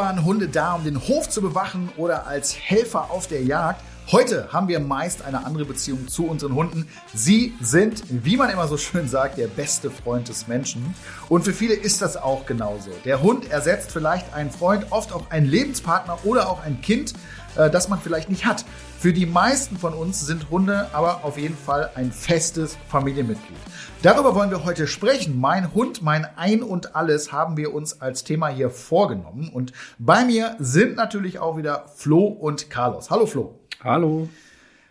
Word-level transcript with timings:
waren 0.00 0.24
Hunde 0.24 0.48
da, 0.48 0.72
um 0.72 0.84
den 0.84 0.98
Hof 1.08 1.28
zu 1.28 1.42
bewachen 1.42 1.90
oder 1.98 2.26
als 2.26 2.56
Helfer 2.58 3.10
auf 3.10 3.26
der 3.26 3.42
Jagd. 3.42 3.82
Heute 4.10 4.48
haben 4.50 4.66
wir 4.66 4.80
meist 4.80 5.20
eine 5.22 5.44
andere 5.44 5.66
Beziehung 5.66 6.08
zu 6.08 6.26
unseren 6.26 6.54
Hunden. 6.54 6.88
Sie 7.12 7.52
sind, 7.60 8.02
wie 8.08 8.38
man 8.38 8.48
immer 8.48 8.66
so 8.66 8.78
schön 8.78 9.08
sagt, 9.08 9.36
der 9.36 9.46
beste 9.46 9.90
Freund 9.90 10.28
des 10.28 10.48
Menschen. 10.48 10.94
Und 11.28 11.44
für 11.44 11.52
viele 11.52 11.74
ist 11.74 12.00
das 12.00 12.16
auch 12.16 12.46
genauso. 12.46 12.90
Der 13.04 13.20
Hund 13.20 13.50
ersetzt 13.50 13.92
vielleicht 13.92 14.32
einen 14.32 14.50
Freund, 14.50 14.86
oft 14.88 15.12
auch 15.12 15.30
einen 15.30 15.44
Lebenspartner 15.44 16.18
oder 16.24 16.48
auch 16.48 16.64
ein 16.64 16.80
Kind, 16.80 17.12
äh, 17.56 17.70
das 17.70 17.88
man 17.88 18.00
vielleicht 18.00 18.30
nicht 18.30 18.46
hat. 18.46 18.64
Für 18.98 19.12
die 19.12 19.26
meisten 19.26 19.78
von 19.78 19.94
uns 19.94 20.26
sind 20.26 20.50
Hunde 20.50 20.88
aber 20.92 21.24
auf 21.24 21.38
jeden 21.38 21.56
Fall 21.56 21.90
ein 21.94 22.12
festes 22.12 22.76
Familienmitglied. 22.88 23.56
Darüber 24.02 24.34
wollen 24.34 24.50
wir 24.50 24.64
heute 24.64 24.86
sprechen. 24.86 25.38
Mein 25.38 25.74
Hund, 25.74 26.02
mein 26.02 26.26
Ein 26.36 26.62
und 26.62 26.96
Alles 26.96 27.32
haben 27.32 27.56
wir 27.56 27.74
uns 27.74 28.00
als 28.00 28.24
Thema 28.24 28.48
hier 28.48 28.70
vorgenommen. 28.70 29.48
Und 29.48 29.72
bei 29.98 30.24
mir 30.24 30.56
sind 30.58 30.96
natürlich 30.96 31.38
auch 31.38 31.56
wieder 31.56 31.86
Flo 31.96 32.24
und 32.24 32.70
Carlos. 32.70 33.10
Hallo 33.10 33.26
Flo. 33.26 33.58
Hallo. 33.82 34.28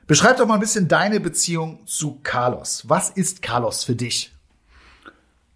Beschreib 0.07 0.37
doch 0.37 0.48
mal 0.48 0.55
ein 0.55 0.59
bisschen 0.59 0.87
deine 0.87 1.20
Beziehung 1.20 1.85
zu 1.85 2.20
Carlos. 2.23 2.84
Was 2.87 3.12
ist 3.12 3.43
Carlos 3.43 3.84
für 3.84 3.95
dich? 3.95 4.31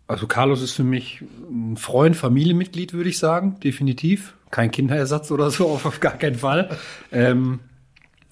Also 0.05 0.27
Carlos 0.27 0.61
ist 0.61 0.73
für 0.73 0.83
mich 0.83 1.23
ein 1.49 1.75
Freund, 1.77 2.15
Familienmitglied, 2.15 2.93
würde 2.93 3.09
ich 3.09 3.17
sagen, 3.17 3.59
definitiv. 3.63 4.35
Kein 4.53 4.69
Kinderersatz 4.69 5.31
oder 5.31 5.49
so, 5.49 5.67
auf 5.83 5.99
gar 5.99 6.13
keinen 6.13 6.35
Fall. 6.35 6.69
ähm, 7.11 7.59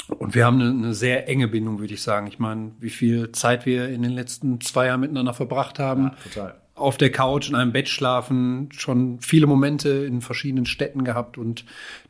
und 0.07 0.35
wir 0.35 0.45
haben 0.45 0.61
eine, 0.61 0.69
eine, 0.69 0.93
sehr 0.93 1.27
enge 1.27 1.47
Bindung, 1.47 1.79
würde 1.79 1.95
ich 1.95 2.03
sagen. 2.03 2.27
Ich 2.27 2.37
meine, 2.37 2.73
wie 2.79 2.91
viel 2.91 3.31
Zeit 3.31 3.65
wir 3.65 3.89
in 3.89 4.03
den 4.03 4.11
letzten 4.11 4.61
zwei 4.61 4.87
Jahren 4.87 4.99
miteinander 4.99 5.33
verbracht 5.33 5.79
haben. 5.79 6.03
Ja, 6.03 6.15
total. 6.31 6.55
Auf 6.75 6.97
der 6.97 7.11
Couch, 7.11 7.49
in 7.49 7.55
einem 7.55 7.71
Bett 7.71 7.89
schlafen, 7.89 8.69
schon 8.71 9.19
viele 9.19 9.47
Momente 9.47 9.89
in 9.89 10.21
verschiedenen 10.21 10.67
Städten 10.67 11.03
gehabt 11.03 11.39
und 11.39 11.65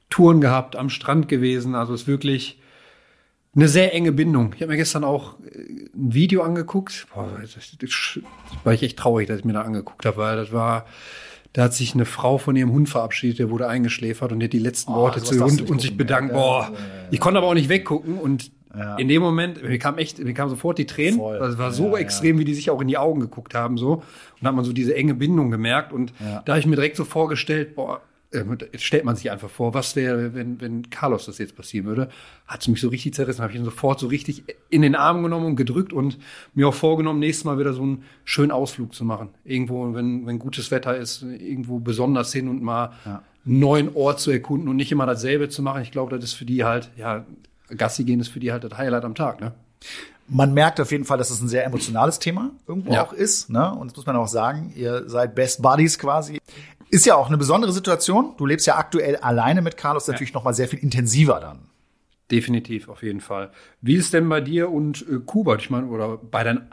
Touren 0.09 0.41
gehabt, 0.41 0.75
am 0.75 0.89
Strand 0.89 1.29
gewesen. 1.29 1.73
Also 1.73 1.93
es 1.93 2.01
ist 2.01 2.07
wirklich 2.07 2.59
eine 3.55 3.69
sehr 3.69 3.93
enge 3.93 4.11
Bindung. 4.11 4.53
Ich 4.55 4.61
habe 4.61 4.71
mir 4.71 4.77
gestern 4.77 5.05
auch 5.05 5.39
äh, 5.39 5.89
ein 5.95 6.13
Video 6.13 6.41
angeguckt. 6.41 7.07
Boah, 7.13 7.29
das, 7.39 7.53
das, 7.53 7.77
das 7.79 8.19
war 8.65 8.73
ich 8.73 8.83
echt 8.83 8.97
traurig, 8.97 9.29
dass 9.29 9.39
ich 9.39 9.45
mir 9.45 9.53
da 9.53 9.61
angeguckt 9.61 10.05
habe, 10.05 10.17
weil 10.17 10.35
das 10.35 10.51
war, 10.51 10.85
da 11.53 11.63
hat 11.63 11.73
sich 11.73 11.93
eine 11.93 12.05
Frau 12.05 12.37
von 12.37 12.55
ihrem 12.55 12.71
Hund 12.71 12.89
verabschiedet, 12.89 13.39
der 13.39 13.49
wurde 13.49 13.67
eingeschläfert 13.67 14.31
und 14.31 14.39
die 14.39 14.45
hat 14.45 14.53
die 14.53 14.59
letzten 14.59 14.91
oh, 14.93 14.97
Worte 14.97 15.21
zu 15.21 15.43
Hund 15.43 15.69
und 15.69 15.81
sich 15.81 15.97
bedankt. 15.97 16.31
Ja, 16.31 16.37
Boah, 16.37 16.61
ja, 16.63 16.69
ja, 16.69 16.77
ich 17.11 17.19
konnte 17.19 17.39
aber 17.39 17.47
auch 17.47 17.53
nicht 17.53 17.69
weggucken 17.69 18.17
und 18.17 18.51
in 18.97 19.09
dem 19.09 19.21
Moment, 19.21 19.61
mir 19.61 19.79
kam 19.79 19.97
echt, 19.97 20.19
mir 20.19 20.33
kam 20.33 20.47
sofort 20.47 20.77
die 20.77 20.85
Tränen. 20.85 21.19
Voll. 21.19 21.39
Das 21.39 21.57
war 21.57 21.73
so 21.73 21.97
extrem, 21.97 22.39
wie 22.39 22.45
die 22.45 22.53
sich 22.53 22.69
auch 22.69 22.79
in 22.79 22.87
die 22.87 22.97
Augen 22.97 23.19
geguckt 23.19 23.53
haben, 23.53 23.77
so. 23.77 23.95
Und 23.95 24.03
da 24.39 24.47
hat 24.47 24.55
man 24.55 24.63
so 24.63 24.71
diese 24.71 24.95
enge 24.95 25.13
Bindung 25.13 25.51
gemerkt. 25.51 25.91
Und 25.91 26.13
da 26.45 26.53
habe 26.53 26.59
ich 26.59 26.65
mir 26.65 26.75
direkt 26.75 26.95
so 26.95 27.03
vorgestellt, 27.03 27.75
boah, 27.75 28.01
ähm, 28.33 28.57
jetzt 28.71 28.83
stellt 28.83 29.03
man 29.03 29.15
sich 29.15 29.29
einfach 29.29 29.49
vor, 29.49 29.73
was 29.73 29.95
wäre, 29.95 30.33
wenn, 30.33 30.61
wenn 30.61 30.89
Carlos 30.89 31.25
das 31.25 31.37
jetzt 31.37 31.55
passieren 31.55 31.85
würde, 31.85 32.09
hat 32.47 32.61
es 32.61 32.67
mich 32.67 32.79
so 32.79 32.87
richtig 32.87 33.13
zerrissen, 33.13 33.41
habe 33.41 33.51
ich 33.51 33.59
ihn 33.59 33.65
sofort 33.65 33.99
so 33.99 34.07
richtig 34.07 34.43
in 34.69 34.81
den 34.81 34.95
Arm 34.95 35.21
genommen 35.23 35.47
und 35.47 35.55
gedrückt 35.57 35.91
und 35.91 36.17
mir 36.53 36.67
auch 36.67 36.73
vorgenommen, 36.73 37.19
nächstes 37.19 37.45
Mal 37.45 37.59
wieder 37.59 37.73
so 37.73 37.83
einen 37.83 38.03
schönen 38.23 38.51
Ausflug 38.51 38.93
zu 38.95 39.03
machen. 39.03 39.29
Irgendwo, 39.43 39.93
wenn, 39.93 40.25
wenn 40.25 40.39
gutes 40.39 40.71
Wetter 40.71 40.95
ist, 40.95 41.23
irgendwo 41.23 41.79
besonders 41.79 42.31
hin 42.31 42.47
und 42.47 42.61
mal 42.61 42.93
ja. 43.05 43.21
einen 43.45 43.59
neuen 43.59 43.95
Ort 43.95 44.19
zu 44.19 44.31
erkunden 44.31 44.69
und 44.69 44.77
nicht 44.77 44.91
immer 44.91 45.05
dasselbe 45.05 45.49
zu 45.49 45.61
machen. 45.61 45.81
Ich 45.81 45.91
glaube, 45.91 46.15
das 46.15 46.23
ist 46.23 46.33
für 46.33 46.45
die 46.45 46.63
halt, 46.63 46.89
ja, 46.97 47.25
Gassi 47.75 48.03
gehen 48.03 48.19
ist 48.19 48.29
für 48.29 48.39
die 48.39 48.51
halt 48.51 48.63
das 48.63 48.77
Highlight 48.77 49.05
am 49.05 49.15
Tag, 49.15 49.41
ne? 49.41 49.53
Man 50.33 50.53
merkt 50.53 50.79
auf 50.79 50.91
jeden 50.91 51.03
Fall, 51.03 51.17
dass 51.17 51.29
es 51.29 51.41
ein 51.41 51.49
sehr 51.49 51.65
emotionales 51.65 52.17
Thema 52.17 52.51
irgendwo 52.65 52.93
ja. 52.93 53.03
auch 53.03 53.11
ist. 53.11 53.49
Ne? 53.49 53.69
Und 53.75 53.89
das 53.89 53.97
muss 53.97 54.05
man 54.05 54.15
auch 54.15 54.29
sagen, 54.29 54.71
ihr 54.77 55.09
seid 55.09 55.35
Best 55.35 55.61
Buddies 55.61 55.99
quasi. 55.99 56.39
Ist 56.91 57.05
ja 57.05 57.15
auch 57.15 57.27
eine 57.27 57.37
besondere 57.37 57.71
Situation. 57.71 58.33
Du 58.37 58.45
lebst 58.45 58.67
ja 58.67 58.75
aktuell 58.75 59.15
alleine 59.15 59.61
mit 59.61 59.77
Carlos, 59.77 60.07
natürlich 60.07 60.31
ja. 60.31 60.35
noch 60.35 60.43
mal 60.43 60.53
sehr 60.53 60.67
viel 60.67 60.79
intensiver 60.79 61.39
dann. 61.39 61.69
Definitiv, 62.29 62.89
auf 62.89 63.01
jeden 63.01 63.21
Fall. 63.21 63.51
Wie 63.79 63.95
ist 63.95 64.13
denn 64.13 64.27
bei 64.27 64.41
dir 64.41 64.69
und 64.69 65.05
äh, 65.09 65.19
Kubert, 65.25 65.61
ich 65.61 65.69
meine, 65.69 65.87
oder 65.87 66.17
bei 66.17 66.43
deinen 66.43 66.69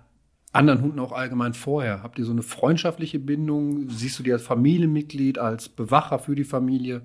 anderen 0.53 0.83
Hunden 0.83 0.99
auch 0.99 1.13
allgemein 1.13 1.55
vorher? 1.55 2.03
Habt 2.03 2.19
ihr 2.19 2.25
so 2.25 2.33
eine 2.33 2.43
freundschaftliche 2.43 3.21
Bindung? 3.21 3.89
Siehst 3.91 4.19
du 4.19 4.25
die 4.25 4.33
als 4.33 4.43
Familienmitglied, 4.43 5.39
als 5.39 5.69
Bewacher 5.69 6.19
für 6.19 6.35
die 6.35 6.45
Familie? 6.45 7.03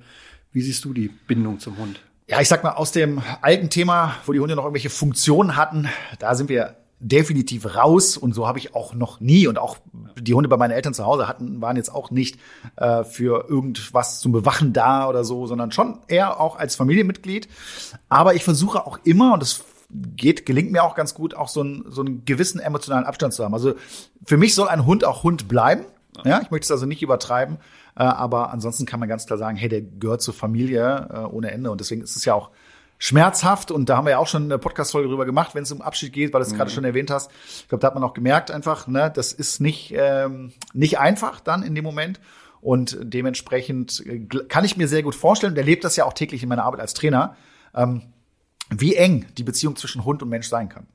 Wie 0.51 0.62
siehst 0.62 0.84
du 0.84 0.91
die 0.91 1.09
Bindung 1.28 1.59
zum 1.59 1.78
Hund? 1.78 2.01
Ja, 2.28 2.41
ich 2.41 2.47
sag 2.47 2.63
mal, 2.63 2.72
aus 2.72 2.91
dem 2.91 3.22
alten 3.41 3.69
Thema, 3.69 4.16
wo 4.25 4.34
die 4.34 4.40
Hunde 4.40 4.56
noch 4.56 4.63
irgendwelche 4.63 4.90
Funktionen 4.90 5.56
hatten, 5.56 5.88
da 6.18 6.34
sind 6.34 6.50
wir 6.50 6.78
definitiv 7.03 7.75
raus 7.75 8.18
und 8.18 8.34
so 8.34 8.47
habe 8.47 8.58
ich 8.59 8.75
auch 8.75 8.94
noch 8.94 9.19
nie 9.19 9.47
und 9.47 9.59
auch 9.59 9.78
die 10.19 10.34
Hunde 10.34 10.47
bei 10.47 10.58
meinen 10.58 10.72
Eltern 10.72 10.94
zu 10.94 11.06
Hause 11.06 11.28
hatten 11.28 11.62
waren 11.62 11.75
jetzt 11.75 11.94
auch 11.94 12.12
nicht 12.12 12.40
äh, 12.78 13.03
für 13.03 13.50
irgendwas 13.50 14.22
zum 14.22 14.31
Bewachen 14.31 14.74
da 14.74 15.09
oder 15.09 15.24
so, 15.24 15.46
sondern 15.46 15.72
schon 15.72 16.00
eher 16.08 16.40
auch 16.40 16.58
als 16.58 16.75
Familienmitglied. 16.75 17.50
Aber 18.09 18.36
ich 18.36 18.44
versuche 18.44 18.88
auch 18.88 19.00
immer 19.03 19.34
und 19.34 19.42
das 19.42 19.63
geht 20.16 20.46
gelingt 20.46 20.72
mir 20.72 20.84
auch 20.84 20.96
ganz 20.96 21.13
gut 21.13 21.36
auch 21.36 21.50
so, 21.50 21.62
ein, 21.62 21.86
so 21.90 22.02
einen 22.02 22.25
gewissen 22.25 22.59
emotionalen 22.59 23.06
Abstand 23.06 23.34
zu 23.34 23.44
haben. 23.44 23.53
Also 23.53 23.75
für 24.25 24.38
mich 24.38 24.56
soll 24.56 24.69
ein 24.69 24.86
Hund 24.86 25.03
auch 25.03 25.24
Hund 25.24 25.47
bleiben. 25.47 25.86
Ja, 26.24 26.42
ich 26.42 26.52
möchte 26.52 26.66
es 26.66 26.72
also 26.72 26.86
nicht 26.86 27.02
übertreiben, 27.02 27.58
äh, 27.96 28.03
aber 28.03 28.52
ansonsten 28.52 28.86
kann 28.86 29.00
man 29.00 29.09
ganz 29.09 29.25
klar 29.25 29.40
sagen, 29.40 29.58
hey, 29.58 29.68
der 29.68 29.81
gehört 29.81 30.22
zur 30.22 30.36
Familie 30.36 31.09
äh, 31.12 31.18
ohne 31.22 31.50
Ende 31.50 31.72
und 31.72 31.81
deswegen 31.81 32.02
ist 32.03 32.16
es 32.16 32.24
ja 32.24 32.36
auch 32.36 32.52
schmerzhaft 32.98 33.72
und 33.72 33.90
da 33.90 33.98
haben 33.98 34.06
wir 34.06 34.12
ja 34.12 34.18
auch 34.18 34.28
schon 34.28 34.44
eine 34.44 34.58
Podcast-Folge 34.58 35.09
drüber 35.09 35.26
gemacht, 35.26 35.56
wenn 35.56 35.64
es 35.64 35.72
um 35.72 35.81
Abschied 35.81 36.14
geht, 36.14 36.34
weil 36.34 36.42
du 36.42 36.48
es 36.48 36.54
mhm. 36.54 36.58
gerade 36.58 36.72
schon 36.72 36.86
erwähnt 36.86 37.12
hast. 37.12 37.31
Ich 37.59 37.68
glaube, 37.68 37.81
da 37.81 37.88
hat 37.88 37.96
man 37.96 38.04
auch 38.04 38.14
gemerkt 38.14 38.50
einfach, 38.50 38.88
ne, 38.88 39.12
das 39.14 39.34
ist 39.34 39.59
nicht, 39.59 39.94
ähm, 39.96 40.54
nicht 40.74 41.00
einfach 41.00 41.40
dann 41.40 41.64
in 41.64 41.76
dem 41.76 41.84
Moment. 41.84 42.20
Und 42.62 42.98
dementsprechend 43.02 44.06
äh, 44.06 44.20
kann 44.48 44.64
ich 44.64 44.78
mir 44.78 44.88
sehr 44.88 45.04
gut 45.04 45.16
vorstellen, 45.16 45.52
und 45.52 45.58
erlebt 45.58 45.84
das 45.84 45.98
ja 45.98 46.06
auch 46.06 46.14
täglich 46.14 46.44
in 46.44 46.50
meiner 46.50 46.64
Arbeit 46.64 46.80
als 46.80 46.94
Trainer, 46.94 47.36
ähm, 47.76 48.04
wie 48.70 48.96
eng 48.96 49.25
die 49.38 49.44
Beziehung 49.44 49.75
zwischen 49.75 50.06
Hund 50.06 50.24
und 50.24 50.30
Mensch 50.30 50.48
sein 50.48 50.70
kann. 50.70 50.88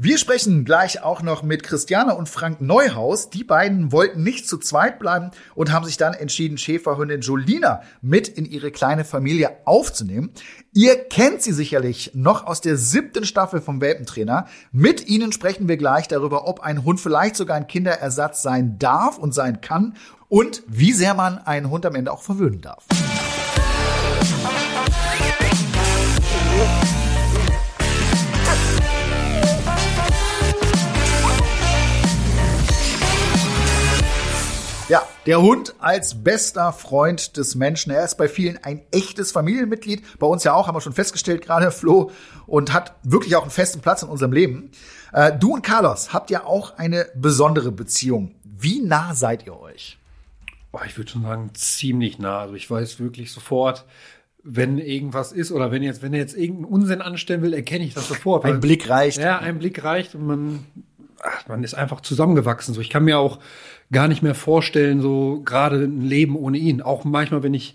Wir 0.00 0.16
sprechen 0.16 0.64
gleich 0.64 1.02
auch 1.02 1.22
noch 1.22 1.42
mit 1.42 1.64
Christiane 1.64 2.14
und 2.14 2.28
Frank 2.28 2.60
Neuhaus. 2.60 3.30
Die 3.30 3.42
beiden 3.42 3.90
wollten 3.90 4.22
nicht 4.22 4.48
zu 4.48 4.56
zweit 4.56 5.00
bleiben 5.00 5.32
und 5.56 5.72
haben 5.72 5.84
sich 5.84 5.96
dann 5.96 6.14
entschieden, 6.14 6.56
Schäferhündin 6.56 7.20
Jolina 7.20 7.82
mit 8.00 8.28
in 8.28 8.44
ihre 8.44 8.70
kleine 8.70 9.04
Familie 9.04 9.56
aufzunehmen. 9.64 10.30
Ihr 10.72 10.94
kennt 11.08 11.42
sie 11.42 11.50
sicherlich 11.50 12.12
noch 12.14 12.46
aus 12.46 12.60
der 12.60 12.76
siebten 12.76 13.24
Staffel 13.24 13.60
vom 13.60 13.80
Welpentrainer. 13.80 14.46
Mit 14.70 15.08
ihnen 15.08 15.32
sprechen 15.32 15.66
wir 15.66 15.76
gleich 15.76 16.06
darüber, 16.06 16.46
ob 16.46 16.60
ein 16.60 16.84
Hund 16.84 17.00
vielleicht 17.00 17.34
sogar 17.34 17.56
ein 17.56 17.66
Kinderersatz 17.66 18.40
sein 18.40 18.78
darf 18.78 19.18
und 19.18 19.34
sein 19.34 19.60
kann 19.60 19.96
und 20.28 20.62
wie 20.68 20.92
sehr 20.92 21.14
man 21.14 21.38
einen 21.38 21.70
Hund 21.70 21.84
am 21.84 21.96
Ende 21.96 22.12
auch 22.12 22.22
verwöhnen 22.22 22.60
darf. 22.60 22.86
Der 35.28 35.42
Hund 35.42 35.74
als 35.78 36.24
bester 36.24 36.72
Freund 36.72 37.36
des 37.36 37.54
Menschen. 37.54 37.92
Er 37.92 38.02
ist 38.02 38.16
bei 38.16 38.28
vielen 38.28 38.56
ein 38.64 38.80
echtes 38.92 39.30
Familienmitglied. 39.30 40.18
Bei 40.18 40.26
uns 40.26 40.42
ja 40.42 40.54
auch, 40.54 40.66
haben 40.66 40.74
wir 40.74 40.80
schon 40.80 40.94
festgestellt 40.94 41.42
gerade, 41.42 41.70
Flo, 41.70 42.10
und 42.46 42.72
hat 42.72 42.94
wirklich 43.02 43.36
auch 43.36 43.42
einen 43.42 43.50
festen 43.50 43.82
Platz 43.82 44.02
in 44.02 44.08
unserem 44.08 44.32
Leben. 44.32 44.70
Äh, 45.12 45.36
du 45.38 45.52
und 45.52 45.60
Carlos 45.60 46.14
habt 46.14 46.30
ja 46.30 46.44
auch 46.44 46.78
eine 46.78 47.08
besondere 47.14 47.72
Beziehung. 47.72 48.36
Wie 48.42 48.80
nah 48.80 49.14
seid 49.14 49.44
ihr 49.44 49.60
euch? 49.60 49.98
Oh, 50.72 50.80
ich 50.86 50.96
würde 50.96 51.10
schon 51.10 51.24
sagen, 51.24 51.50
ziemlich 51.52 52.18
nah. 52.18 52.38
Also 52.38 52.54
ich 52.54 52.70
weiß 52.70 52.98
wirklich 52.98 53.30
sofort, 53.30 53.84
wenn 54.42 54.78
irgendwas 54.78 55.32
ist 55.32 55.52
oder 55.52 55.70
wenn 55.70 55.82
jetzt, 55.82 56.00
wenn 56.00 56.14
er 56.14 56.20
jetzt 56.20 56.38
irgendeinen 56.38 56.72
Unsinn 56.72 57.02
anstellen 57.02 57.42
will, 57.42 57.52
erkenne 57.52 57.84
ich 57.84 57.92
das 57.92 58.08
sofort. 58.08 58.46
Ein 58.46 58.60
Blick 58.60 58.88
reicht. 58.88 59.18
Ja, 59.18 59.40
ein 59.40 59.58
Blick 59.58 59.84
reicht 59.84 60.14
und 60.14 60.26
man, 60.26 60.64
ach, 61.22 61.46
man 61.48 61.62
ist 61.64 61.74
einfach 61.74 62.00
zusammengewachsen. 62.00 62.72
So, 62.72 62.80
ich 62.80 62.88
kann 62.88 63.04
mir 63.04 63.18
auch 63.18 63.40
gar 63.92 64.08
nicht 64.08 64.22
mehr 64.22 64.34
vorstellen, 64.34 65.00
so 65.00 65.40
gerade 65.44 65.84
ein 65.84 66.02
Leben 66.02 66.36
ohne 66.36 66.58
ihn. 66.58 66.82
Auch 66.82 67.04
manchmal, 67.04 67.42
wenn 67.42 67.54
ich 67.54 67.74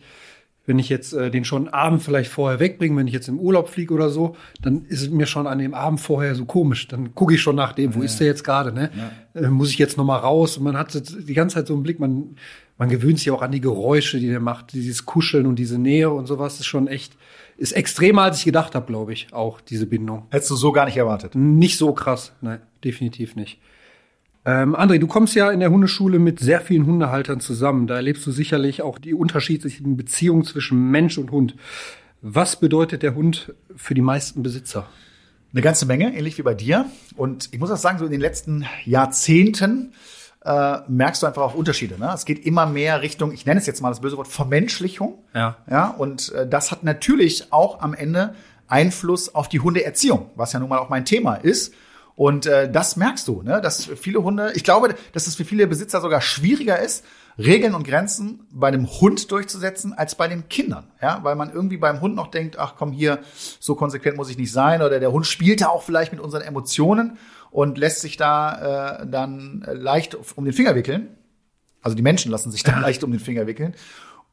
wenn 0.65 0.80
ich 0.80 0.88
jetzt 0.89 1.13
äh, 1.13 1.30
den 1.30 1.44
schon 1.44 1.68
Abend 1.68 2.01
vielleicht 2.01 2.31
vorher 2.31 2.60
wegbringe, 2.60 2.95
wenn 2.95 3.07
ich 3.07 3.13
jetzt 3.13 3.27
im 3.27 3.39
Urlaub 3.39 3.69
fliege 3.69 3.94
oder 3.94 4.10
so, 4.10 4.36
dann 4.62 4.86
ist 4.86 5.01
es 5.01 5.10
mir 5.10 5.25
schon 5.25 5.45
an 5.45 5.60
dem 5.60 5.74
Abend 5.74 6.00
vorher 6.00 6.36
so 6.36 6.45
komisch. 6.45 6.88
Dann 6.88 7.13
gucke 7.15 7.33
ich 7.33 7.42
schon 7.42 7.56
nach 7.56 7.74
dem, 7.74 7.94
wo 7.95 8.00
ja. 8.00 8.06
ist 8.06 8.19
der 8.19 8.27
jetzt 8.27 8.44
gerade, 8.44 8.71
ne? 8.71 8.89
Ja. 9.36 9.42
Äh, 9.42 9.50
muss 9.50 9.71
ich 9.71 9.77
jetzt 9.77 9.98
noch 9.98 10.06
mal 10.06 10.18
raus? 10.18 10.57
Und 10.57 10.63
man 10.63 10.77
hat 10.77 10.94
die 10.94 11.33
ganze 11.33 11.56
Zeit 11.56 11.68
so 11.68 11.74
einen 11.74 11.83
Blick, 11.83 12.00
man, 12.00 12.38
man 12.77 12.89
gewöhnt 12.89 13.19
sich 13.19 13.30
auch 13.31 13.42
an 13.42 13.51
die 13.51 13.59
Geräusche, 13.59 14.19
die 14.19 14.27
der 14.27 14.39
macht, 14.39 14.71
dieses 14.74 15.06
Kuscheln 15.06 15.48
und 15.48 15.57
diese 15.57 15.77
Nähe 15.77 16.09
und 16.09 16.27
sowas 16.27 16.59
ist 16.59 16.66
schon 16.66 16.88
echt, 16.88 17.18
ist 17.57 17.74
extremer, 17.74 18.24
als 18.24 18.38
ich 18.38 18.45
gedacht 18.45 18.74
habe, 18.74 18.86
glaube 18.86 19.12
ich, 19.12 19.27
auch 19.33 19.59
diese 19.59 19.86
Bindung. 19.86 20.27
Hättest 20.30 20.51
du 20.51 20.56
so 20.56 20.71
gar 20.71 20.86
nicht 20.86 20.98
erwartet? 20.98 21.36
Nicht 21.36 21.77
so 21.77 21.92
krass, 21.92 22.31
nein, 22.39 22.62
definitiv 22.83 23.36
nicht. 23.36 23.59
Ähm, 24.45 24.75
André, 24.75 25.00
du 25.00 25.07
kommst 25.07 25.36
ja 25.36 25.51
in 25.51 25.62
der 25.62 25.72
Hundeschule 25.72 26.19
mit 26.19 26.40
sehr 26.40 26.60
vielen 26.60 26.86
Hundehaltern 26.86 27.40
zusammen. 27.40 27.88
Da 27.88 27.95
erlebst 27.95 28.25
du 28.28 28.31
sicherlich 28.31 28.81
auch 28.81 29.00
die 29.00 29.13
unterschiedlichen 29.13 29.95
Beziehungen 29.95 30.44
zwischen 30.44 30.92
Mensch 30.92 31.18
und 31.18 31.31
Hund. 31.31 31.56
Was 32.22 32.60
bedeutet 32.60 33.04
der 33.04 33.16
Hund 33.16 33.54
für 33.75 33.94
die 33.94 34.01
meisten 34.01 34.44
Besitzer? 34.44 34.88
Eine 35.54 35.62
ganze 35.62 35.86
Menge, 35.86 36.16
ähnlich 36.16 36.38
wie 36.38 36.42
bei 36.42 36.56
dir. 36.56 36.86
Und 37.16 37.50
ich 37.51 37.60
muss 37.60 37.72
auch 37.72 37.78
sagen, 37.78 38.00
so 38.00 38.06
in 38.06 38.12
den 38.12 38.22
letzten 38.22 38.66
Jahrzehnten 38.86 39.94
äh, 40.44 40.80
merkst 40.88 41.24
du 41.24 41.28
einfach 41.28 41.42
auch 41.42 41.54
Unterschiede. 41.54 41.98
Ne? 42.00 42.12
Es 42.13 42.25
geht 42.25 42.45
immer 42.45 42.66
mehr 42.66 43.01
Richtung, 43.01 43.31
ich 43.31 43.45
nenne 43.45 43.60
es 43.60 43.66
jetzt 43.66 43.81
mal 43.81 43.90
das 43.90 44.01
böse 44.01 44.18
Wort, 44.18 44.28
Vermenschlichung. 44.28 45.19
Ja. 45.34 45.57
Ja, 45.69 45.88
und 45.88 46.34
äh, 46.34 46.48
das 46.48 46.72
hat 46.72 46.84
natürlich 46.84 47.54
auch 47.54 47.81
am 47.81 47.94
Ende 47.94 48.36
Einfluss 48.68 49.34
auf 49.36 49.48
die 49.48 49.60
Hundeerziehung, 49.60 50.31
was 50.36 50.54
ja 50.54 50.60
nun 50.60 50.69
mal 50.69 50.80
auch 50.80 50.90
mein 50.90 51.06
Thema 51.06 51.36
ist. 51.36 51.74
Und 52.15 52.45
äh, 52.45 52.71
das 52.71 52.95
merkst 52.95 53.27
du, 53.27 53.42
ne? 53.42 53.60
dass 53.62 53.86
viele 53.86 54.24
Hunde, 54.24 54.51
ich 54.56 54.63
glaube, 54.63 54.95
dass 55.13 55.27
es 55.27 55.36
für 55.36 55.45
viele 55.45 55.65
Besitzer 55.68 56.00
sogar 56.00 56.21
schwieriger 56.21 56.80
ist, 56.80 57.04
Regeln 57.38 57.74
und 57.74 57.88
Grenzen 57.88 58.45
bei 58.51 58.69
dem 58.69 58.88
Hund 58.88 59.31
durchzusetzen 59.31 59.94
als 59.94 60.15
bei 60.15 60.27
den 60.27 60.50
Kindern, 60.50 60.92
ja, 61.01 61.19
weil 61.24 61.36
man 61.36 61.51
irgendwie 61.51 61.77
beim 61.77 62.00
Hund 62.00 62.15
noch 62.15 62.27
denkt, 62.27 62.60
ach 62.60 62.75
komm 62.77 62.92
hier, 62.92 63.19
so 63.60 63.74
konsequent 63.75 64.18
muss 64.18 64.30
ich 64.30 64.38
nicht 64.38 64.51
sein 64.51 64.81
oder 64.83 65.00
der 65.00 65.12
Hund 65.12 65.25
spielt 65.25 65.62
ja 65.62 65.69
auch 65.69 65.81
vielleicht 65.81 66.12
mit 66.12 66.21
unseren 66.21 66.44
Emotionen 66.44 67.18
und 67.50 67.77
lässt 67.77 68.01
sich 68.01 68.18
da 68.18 69.00
äh, 69.01 69.07
dann 69.07 69.66
leicht 69.71 70.16
um 70.36 70.45
den 70.45 70.54
Finger 70.54 70.75
wickeln. 70.75 71.18
Also 71.81 71.95
die 71.95 72.04
Menschen 72.04 72.31
lassen 72.31 72.51
sich 72.51 72.63
da 72.63 72.80
leicht 72.80 73.04
um 73.04 73.12
den 73.12 73.19
Finger 73.19 73.48
wickeln. 73.48 73.74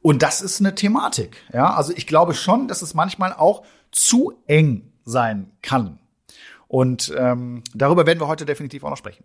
Und 0.02 0.22
das 0.22 0.42
ist 0.42 0.60
eine 0.60 0.74
Thematik, 0.74 1.36
ja. 1.52 1.74
Also 1.74 1.92
ich 1.94 2.06
glaube 2.06 2.34
schon, 2.34 2.68
dass 2.68 2.82
es 2.82 2.94
manchmal 2.94 3.32
auch 3.32 3.64
zu 3.92 4.34
eng 4.46 4.92
sein 5.04 5.50
kann. 5.62 5.99
Und 6.70 7.12
ähm, 7.18 7.64
darüber 7.74 8.06
werden 8.06 8.20
wir 8.20 8.28
heute 8.28 8.46
definitiv 8.46 8.84
auch 8.84 8.90
noch 8.90 8.96
sprechen. 8.96 9.24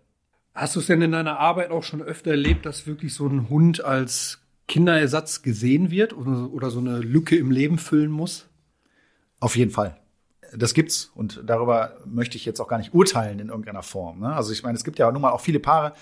Hast 0.52 0.74
du 0.74 0.80
es 0.80 0.86
denn 0.86 1.00
in 1.00 1.12
deiner 1.12 1.38
Arbeit 1.38 1.70
auch 1.70 1.84
schon 1.84 2.02
öfter 2.02 2.32
erlebt, 2.32 2.66
dass 2.66 2.88
wirklich 2.88 3.14
so 3.14 3.28
ein 3.28 3.48
Hund 3.48 3.84
als 3.84 4.40
Kinderersatz 4.66 5.42
gesehen 5.42 5.92
wird 5.92 6.12
oder, 6.12 6.70
so 6.70 6.80
eine 6.80 6.98
Lücke 6.98 7.36
im 7.36 7.52
Leben 7.52 7.78
füllen 7.78 8.10
muss? 8.10 8.48
Auf 9.38 9.54
jeden 9.54 9.70
Fall. 9.70 9.96
Das 10.56 10.74
gibt's 10.74 11.12
und 11.14 11.40
darüber 11.46 11.98
möchte 12.04 12.36
ich 12.36 12.44
jetzt 12.44 12.58
auch 12.58 12.66
gar 12.66 12.78
nicht 12.78 12.94
urteilen 12.94 13.38
in 13.38 13.50
irgendeiner 13.50 13.84
Form. 13.84 14.18
Ne? 14.18 14.34
Also 14.34 14.52
ich 14.52 14.64
meine, 14.64 14.76
es 14.76 14.82
gibt 14.82 14.98
ja 14.98 15.12
nun 15.12 15.22
mal 15.22 15.30
auch 15.30 15.40
viele 15.40 15.60
Paare, 15.60 15.92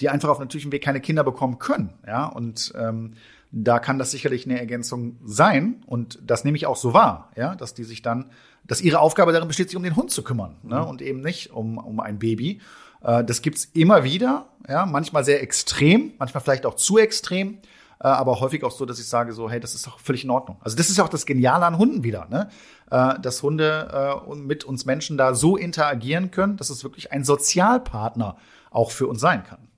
die 0.00 0.08
einfach 0.08 0.28
auf 0.28 0.38
natürlichem 0.38 0.70
Weg 0.70 0.84
keine 0.84 1.00
Kinder 1.00 1.24
bekommen 1.24 1.58
können. 1.58 1.94
Ja, 2.06 2.26
und 2.26 2.72
ähm, 2.76 3.14
da 3.52 3.78
kann 3.78 3.98
das 3.98 4.10
sicherlich 4.10 4.46
eine 4.46 4.58
Ergänzung 4.58 5.18
sein 5.24 5.84
und 5.86 6.18
das 6.24 6.42
nehme 6.42 6.56
ich 6.56 6.66
auch 6.66 6.76
so 6.76 6.94
wahr, 6.94 7.30
ja, 7.36 7.54
dass 7.54 7.74
die 7.74 7.84
sich 7.84 8.00
dann, 8.00 8.30
dass 8.64 8.80
ihre 8.80 8.98
Aufgabe 8.98 9.32
darin 9.32 9.46
besteht, 9.46 9.68
sich 9.68 9.76
um 9.76 9.82
den 9.82 9.94
Hund 9.94 10.10
zu 10.10 10.24
kümmern 10.24 10.56
ne? 10.62 10.80
Mhm. 10.80 10.86
und 10.86 11.02
eben 11.02 11.20
nicht 11.20 11.52
um, 11.52 11.76
um 11.76 12.00
ein 12.00 12.18
Baby. 12.18 12.62
Äh, 13.02 13.22
das 13.22 13.42
gibt's 13.42 13.66
immer 13.74 14.04
wieder, 14.04 14.46
ja, 14.66 14.86
manchmal 14.86 15.24
sehr 15.24 15.42
extrem, 15.42 16.12
manchmal 16.18 16.42
vielleicht 16.42 16.64
auch 16.64 16.76
zu 16.76 16.96
extrem, 16.96 17.58
äh, 18.00 18.06
aber 18.06 18.40
häufig 18.40 18.64
auch 18.64 18.70
so, 18.70 18.86
dass 18.86 18.98
ich 18.98 19.06
sage 19.06 19.34
so, 19.34 19.50
hey, 19.50 19.60
das 19.60 19.74
ist 19.74 19.86
doch 19.86 20.00
völlig 20.00 20.24
in 20.24 20.30
Ordnung. 20.30 20.56
Also 20.62 20.74
das 20.74 20.88
ist 20.88 20.98
auch 20.98 21.10
das 21.10 21.26
Geniale 21.26 21.66
an 21.66 21.76
Hunden 21.76 22.02
wieder, 22.04 22.26
ne? 22.30 22.48
Äh, 22.90 23.20
dass 23.20 23.42
Hunde 23.42 24.22
äh, 24.30 24.34
mit 24.34 24.64
uns 24.64 24.86
Menschen 24.86 25.18
da 25.18 25.34
so 25.34 25.58
interagieren 25.58 26.30
können, 26.30 26.56
dass 26.56 26.70
es 26.70 26.84
wirklich 26.84 27.12
ein 27.12 27.22
Sozialpartner 27.22 28.36
auch 28.70 28.92
für 28.92 29.08
uns 29.08 29.20
sein 29.20 29.44
kann. 29.44 29.68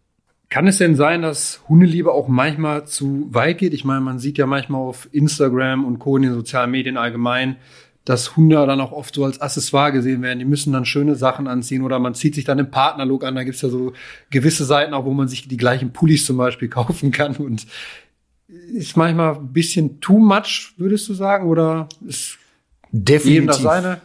Kann 0.55 0.69
es 0.69 0.79
denn 0.79 0.95
sein, 0.95 1.21
dass 1.21 1.63
Hundeliebe 1.69 2.13
auch 2.13 2.29
manchmal 2.29 2.87
zu 2.87 3.27
weit 3.35 3.59
geht? 3.59 3.75
Ich 3.75 3.85
meine, 3.85 4.01
man 4.03 4.21
sieht 4.21 4.39
ja 4.39 4.47
manchmal 4.47 4.83
auf 4.83 5.09
Instagram 5.11 5.85
und 5.85 5.99
Co. 5.99 6.17
in 6.17 6.23
den 6.23 6.33
sozialen 6.33 6.71
Medien 6.71 6.97
allgemein, 6.97 7.57
dass 8.05 8.37
Hunde 8.37 8.65
dann 8.65 8.81
auch 8.81 8.93
oft 8.93 9.17
so 9.17 9.25
als 9.25 9.41
Accessoire 9.41 9.91
gesehen 9.91 10.23
werden. 10.23 10.39
Die 10.39 10.45
müssen 10.45 10.73
dann 10.73 10.85
schöne 10.85 11.17
Sachen 11.17 11.49
anziehen 11.49 11.83
oder 11.83 11.99
man 11.99 12.15
zieht 12.15 12.37
sich 12.37 12.45
dann 12.45 12.59
den 12.59 12.71
Partnerlook 12.71 13.25
an. 13.25 13.35
Da 13.35 13.43
gibt's 13.43 13.63
ja 13.63 13.69
so 13.69 13.95
gewisse 14.31 14.65
Seiten 14.65 14.95
auch, 14.95 15.05
wo 15.05 15.13
man 15.13 15.27
sich 15.27 15.49
die 15.49 15.57
gleichen 15.57 15.93
Pullis 15.93 16.25
zum 16.25 16.37
Beispiel 16.37 16.69
kaufen 16.69 17.11
kann. 17.11 17.35
Und 17.35 17.67
ist 18.47 18.97
manchmal 18.97 19.35
ein 19.35 19.53
bisschen 19.53 19.99
too 20.01 20.21
much, 20.21 20.75
würdest 20.77 21.09
du 21.09 21.15
sagen? 21.15 21.49
Oder 21.49 21.89
ist 22.07 22.39
Definitiv. 22.93 23.33
jedem 23.33 23.47
das 23.49 23.61
seine? 23.61 24.01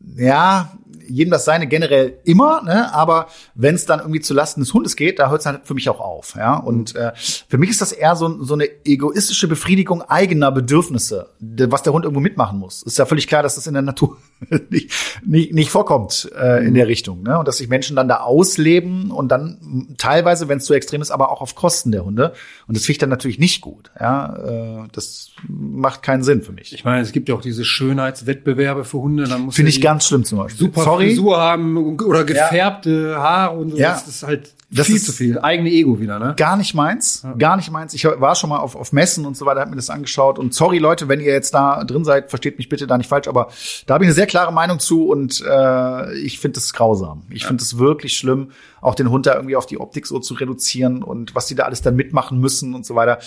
Ja, 0.00 0.72
jedem 1.08 1.30
das 1.30 1.44
seine 1.44 1.66
generell 1.66 2.18
immer, 2.24 2.62
ne? 2.62 2.92
aber 2.92 3.28
wenn 3.54 3.74
es 3.74 3.86
dann 3.86 4.00
irgendwie 4.00 4.20
zu 4.20 4.34
Lasten 4.34 4.60
des 4.60 4.72
Hundes 4.74 4.96
geht, 4.96 5.18
da 5.18 5.30
hört 5.30 5.40
es 5.40 5.46
halt 5.46 5.60
für 5.64 5.74
mich 5.74 5.88
auch 5.88 6.00
auf. 6.00 6.34
Ja? 6.36 6.56
Und 6.56 6.94
äh, 6.94 7.12
für 7.16 7.58
mich 7.58 7.70
ist 7.70 7.80
das 7.80 7.92
eher 7.92 8.14
so, 8.16 8.42
so 8.42 8.54
eine 8.54 8.68
egoistische 8.84 9.48
Befriedigung 9.48 10.02
eigener 10.02 10.52
Bedürfnisse, 10.52 11.30
was 11.40 11.82
der 11.82 11.92
Hund 11.92 12.04
irgendwo 12.04 12.20
mitmachen 12.20 12.58
muss. 12.58 12.82
Ist 12.82 12.98
ja 12.98 13.06
völlig 13.06 13.26
klar, 13.26 13.42
dass 13.42 13.54
das 13.54 13.66
in 13.66 13.74
der 13.74 13.82
Natur 13.82 14.18
nicht, 14.70 14.90
nicht, 15.24 15.54
nicht 15.54 15.70
vorkommt 15.70 16.30
äh, 16.38 16.66
in 16.66 16.74
der 16.74 16.88
Richtung. 16.88 17.22
Ne? 17.22 17.38
Und 17.38 17.48
dass 17.48 17.58
sich 17.58 17.68
Menschen 17.68 17.96
dann 17.96 18.08
da 18.08 18.18
ausleben 18.18 19.10
und 19.10 19.28
dann 19.28 19.94
teilweise, 19.98 20.48
wenn 20.48 20.58
es 20.58 20.64
zu 20.64 20.74
extrem 20.74 21.00
ist, 21.00 21.10
aber 21.10 21.30
auch 21.30 21.40
auf 21.40 21.54
Kosten 21.54 21.90
der 21.90 22.04
Hunde. 22.04 22.34
Und 22.66 22.76
das 22.76 22.84
finde 22.84 22.92
ich 22.92 22.98
dann 22.98 23.10
natürlich 23.10 23.38
nicht 23.38 23.60
gut. 23.60 23.90
Ja? 23.98 24.84
Äh, 24.84 24.88
das 24.92 25.30
macht 25.48 26.02
keinen 26.02 26.22
Sinn 26.22 26.42
für 26.42 26.52
mich. 26.52 26.72
Ich 26.74 26.84
meine, 26.84 27.00
es 27.00 27.12
gibt 27.12 27.28
ja 27.28 27.34
auch 27.34 27.40
diese 27.40 27.64
Schönheitswettbewerbe 27.64 28.84
für 28.84 28.98
Hunde. 28.98 29.24
Dann 29.24 29.42
muss 29.42 29.56
Finde 29.56 29.70
ich 29.70 29.80
ganz 29.88 30.06
schlimm 30.06 30.24
zum 30.24 30.38
Beispiel. 30.38 30.66
super 30.66 30.82
Sorry. 30.82 31.06
Frisur 31.08 31.38
haben 31.40 31.76
oder 32.00 32.24
gefärbte 32.24 33.16
Haare 33.16 33.56
und 33.56 33.70
so. 33.70 33.76
Ja. 33.78 33.92
Das 33.92 34.06
ist 34.06 34.22
halt 34.22 34.52
Das 34.70 34.86
viel 34.86 34.96
ist- 34.96 35.06
zu 35.06 35.12
viel. 35.12 35.38
Eigene 35.38 35.70
Ego 35.70 35.98
wieder, 35.98 36.18
ne? 36.18 36.34
Gar 36.36 36.56
nicht 36.58 36.74
meins, 36.74 37.26
gar 37.38 37.56
nicht 37.56 37.70
meins. 37.70 37.94
Ich 37.94 38.04
war 38.04 38.34
schon 38.34 38.50
mal 38.50 38.58
auf, 38.58 38.76
auf 38.76 38.92
Messen 38.92 39.24
und 39.24 39.34
so 39.36 39.46
weiter, 39.46 39.60
hab 39.60 39.70
mir 39.70 39.76
das 39.76 39.88
angeschaut. 39.88 40.38
Und 40.38 40.52
sorry 40.52 40.78
Leute, 40.78 41.08
wenn 41.08 41.20
ihr 41.20 41.32
jetzt 41.32 41.54
da 41.54 41.84
drin 41.84 42.04
seid, 42.04 42.28
versteht 42.28 42.58
mich 42.58 42.68
bitte 42.68 42.86
da 42.86 42.98
nicht 42.98 43.08
falsch, 43.08 43.28
aber 43.28 43.48
da 43.86 43.94
habe 43.94 44.04
ich 44.04 44.08
eine 44.08 44.14
sehr 44.14 44.26
klare 44.26 44.52
Meinung 44.52 44.78
zu 44.78 45.06
und 45.08 45.42
äh, 45.48 46.12
ich 46.18 46.38
finde 46.38 46.58
es 46.60 46.72
grausam. 46.74 47.22
Ich 47.30 47.46
finde 47.46 47.62
es 47.62 47.78
wirklich 47.78 48.14
schlimm, 48.16 48.50
auch 48.82 48.94
den 48.94 49.10
Hund 49.10 49.24
da 49.26 49.34
irgendwie 49.36 49.56
auf 49.56 49.64
die 49.66 49.80
Optik 49.80 50.06
so 50.06 50.18
zu 50.18 50.34
reduzieren 50.34 51.02
und 51.02 51.34
was 51.34 51.46
die 51.46 51.54
da 51.54 51.64
alles 51.64 51.80
dann 51.80 51.96
mitmachen 51.96 52.38
müssen 52.38 52.74
und 52.74 52.84
so 52.84 52.94
weiter. 52.94 53.18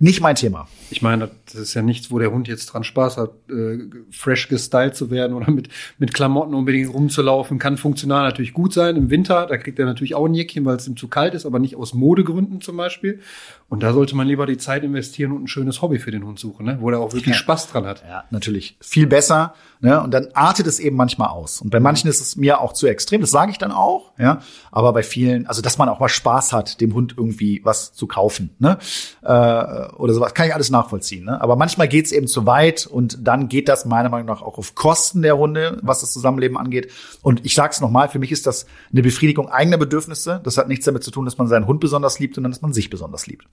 Nicht 0.00 0.20
mein 0.20 0.36
Thema. 0.36 0.68
Ich 0.90 1.02
meine, 1.02 1.28
das 1.46 1.56
ist 1.56 1.74
ja 1.74 1.82
nichts, 1.82 2.10
wo 2.10 2.18
der 2.20 2.30
Hund 2.30 2.46
jetzt 2.46 2.66
dran 2.66 2.84
Spaß 2.84 3.16
hat, 3.16 3.30
äh, 3.50 3.78
fresh 4.12 4.48
gestylt 4.48 4.94
zu 4.94 5.10
werden 5.10 5.34
oder 5.34 5.50
mit, 5.50 5.68
mit 5.98 6.14
Klamotten 6.14 6.54
unbedingt 6.54 6.92
rumzulaufen. 6.94 7.58
Kann 7.58 7.76
funktional 7.76 8.22
natürlich 8.22 8.52
gut 8.52 8.72
sein 8.72 8.94
im 8.96 9.10
Winter. 9.10 9.46
Da 9.46 9.56
kriegt 9.56 9.78
er 9.78 9.86
natürlich 9.86 10.14
auch 10.14 10.26
ein 10.26 10.34
Jäckchen, 10.34 10.64
weil 10.64 10.76
es 10.76 10.86
ihm 10.86 10.96
zu 10.96 11.08
kalt 11.08 11.34
ist, 11.34 11.46
aber 11.46 11.58
nicht 11.58 11.76
aus 11.76 11.94
Modegründen 11.94 12.60
zum 12.60 12.76
Beispiel. 12.76 13.20
Und 13.68 13.82
da 13.82 13.92
sollte 13.92 14.16
man 14.16 14.26
lieber 14.26 14.46
die 14.46 14.56
Zeit 14.56 14.82
investieren 14.84 15.32
und 15.32 15.44
ein 15.44 15.48
schönes 15.48 15.82
Hobby 15.82 15.98
für 15.98 16.10
den 16.10 16.24
Hund 16.24 16.38
suchen, 16.38 16.64
ne? 16.64 16.78
wo 16.80 16.90
er 16.90 17.00
auch 17.00 17.12
wirklich 17.12 17.34
Ja. 17.34 17.40
Spaß 17.40 17.68
dran 17.68 17.84
hat. 17.84 18.02
Ja, 18.08 18.24
natürlich. 18.30 18.76
Viel 18.80 19.06
besser. 19.06 19.54
Ne? 19.80 20.00
Und 20.00 20.12
dann 20.14 20.28
artet 20.32 20.66
es 20.66 20.78
eben 20.80 20.96
manchmal 20.96 21.28
aus. 21.28 21.60
Und 21.60 21.70
bei 21.70 21.80
manchen 21.80 22.08
ist 22.08 22.20
es 22.20 22.36
mir 22.36 22.60
auch 22.60 22.72
zu 22.72 22.86
extrem. 22.86 23.20
Das 23.20 23.30
sage 23.30 23.50
ich 23.50 23.58
dann 23.58 23.72
auch. 23.72 24.12
Ja, 24.18 24.40
aber 24.72 24.92
bei 24.92 25.02
vielen, 25.02 25.46
also 25.46 25.60
dass 25.60 25.76
man 25.78 25.88
auch 25.88 26.00
mal 26.00 26.08
Spaß 26.08 26.52
hat, 26.52 26.80
dem 26.80 26.94
Hund 26.94 27.14
irgendwie 27.16 27.60
was 27.62 27.92
zu 27.92 28.06
kaufen, 28.06 28.50
ne? 28.58 28.78
Äh, 29.22 29.87
oder 29.96 30.14
sowas, 30.14 30.34
kann 30.34 30.46
ich 30.46 30.54
alles 30.54 30.70
nachvollziehen. 30.70 31.24
Ne? 31.24 31.40
Aber 31.40 31.56
manchmal 31.56 31.88
geht 31.88 32.06
es 32.06 32.12
eben 32.12 32.26
zu 32.26 32.46
weit 32.46 32.86
und 32.86 33.26
dann 33.26 33.48
geht 33.48 33.68
das 33.68 33.84
meiner 33.84 34.08
Meinung 34.08 34.26
nach 34.26 34.42
auch 34.42 34.58
auf 34.58 34.74
Kosten 34.74 35.22
der 35.22 35.36
Hunde, 35.38 35.78
was 35.82 36.00
das 36.00 36.12
Zusammenleben 36.12 36.56
angeht. 36.56 36.90
Und 37.22 37.44
ich 37.44 37.54
sage 37.54 37.72
es 37.72 37.80
nochmal: 37.80 38.08
Für 38.08 38.18
mich 38.18 38.32
ist 38.32 38.46
das 38.46 38.66
eine 38.92 39.02
Befriedigung 39.02 39.48
eigener 39.48 39.78
Bedürfnisse. 39.78 40.40
Das 40.44 40.58
hat 40.58 40.68
nichts 40.68 40.84
damit 40.84 41.02
zu 41.04 41.10
tun, 41.10 41.24
dass 41.24 41.38
man 41.38 41.48
seinen 41.48 41.66
Hund 41.66 41.80
besonders 41.80 42.18
liebt, 42.18 42.34
sondern 42.34 42.52
dass 42.52 42.62
man 42.62 42.72
sich 42.72 42.90
besonders 42.90 43.26
liebt. 43.26 43.46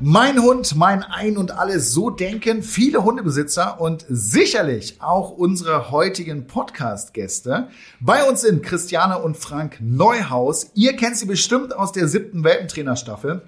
Mein 0.00 0.40
Hund, 0.40 0.76
mein 0.76 1.02
Ein 1.02 1.36
und 1.36 1.50
alles, 1.50 1.90
so 1.90 2.08
denken 2.08 2.62
viele 2.62 3.02
Hundebesitzer 3.02 3.80
und 3.80 4.06
sicherlich 4.08 4.98
auch 5.00 5.30
unsere 5.30 5.90
heutigen 5.90 6.46
Podcast-Gäste. 6.46 7.66
Bei 7.98 8.22
uns 8.22 8.42
sind 8.42 8.62
Christiane 8.62 9.18
und 9.18 9.36
Frank 9.36 9.78
Neuhaus. 9.80 10.70
Ihr 10.74 10.94
kennt 10.94 11.16
sie 11.16 11.26
bestimmt 11.26 11.74
aus 11.74 11.90
der 11.90 12.06
siebten 12.06 12.44
Welpentrainerstaffel. 12.44 13.42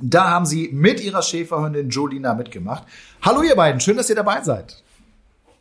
Da 0.00 0.30
haben 0.30 0.44
sie 0.46 0.70
mit 0.72 1.00
ihrer 1.02 1.22
Schäferhündin 1.22 1.88
Jolina 1.90 2.34
mitgemacht. 2.34 2.84
Hallo 3.22 3.42
ihr 3.42 3.54
beiden, 3.56 3.80
schön, 3.80 3.96
dass 3.96 4.10
ihr 4.10 4.16
dabei 4.16 4.42
seid. 4.42 4.82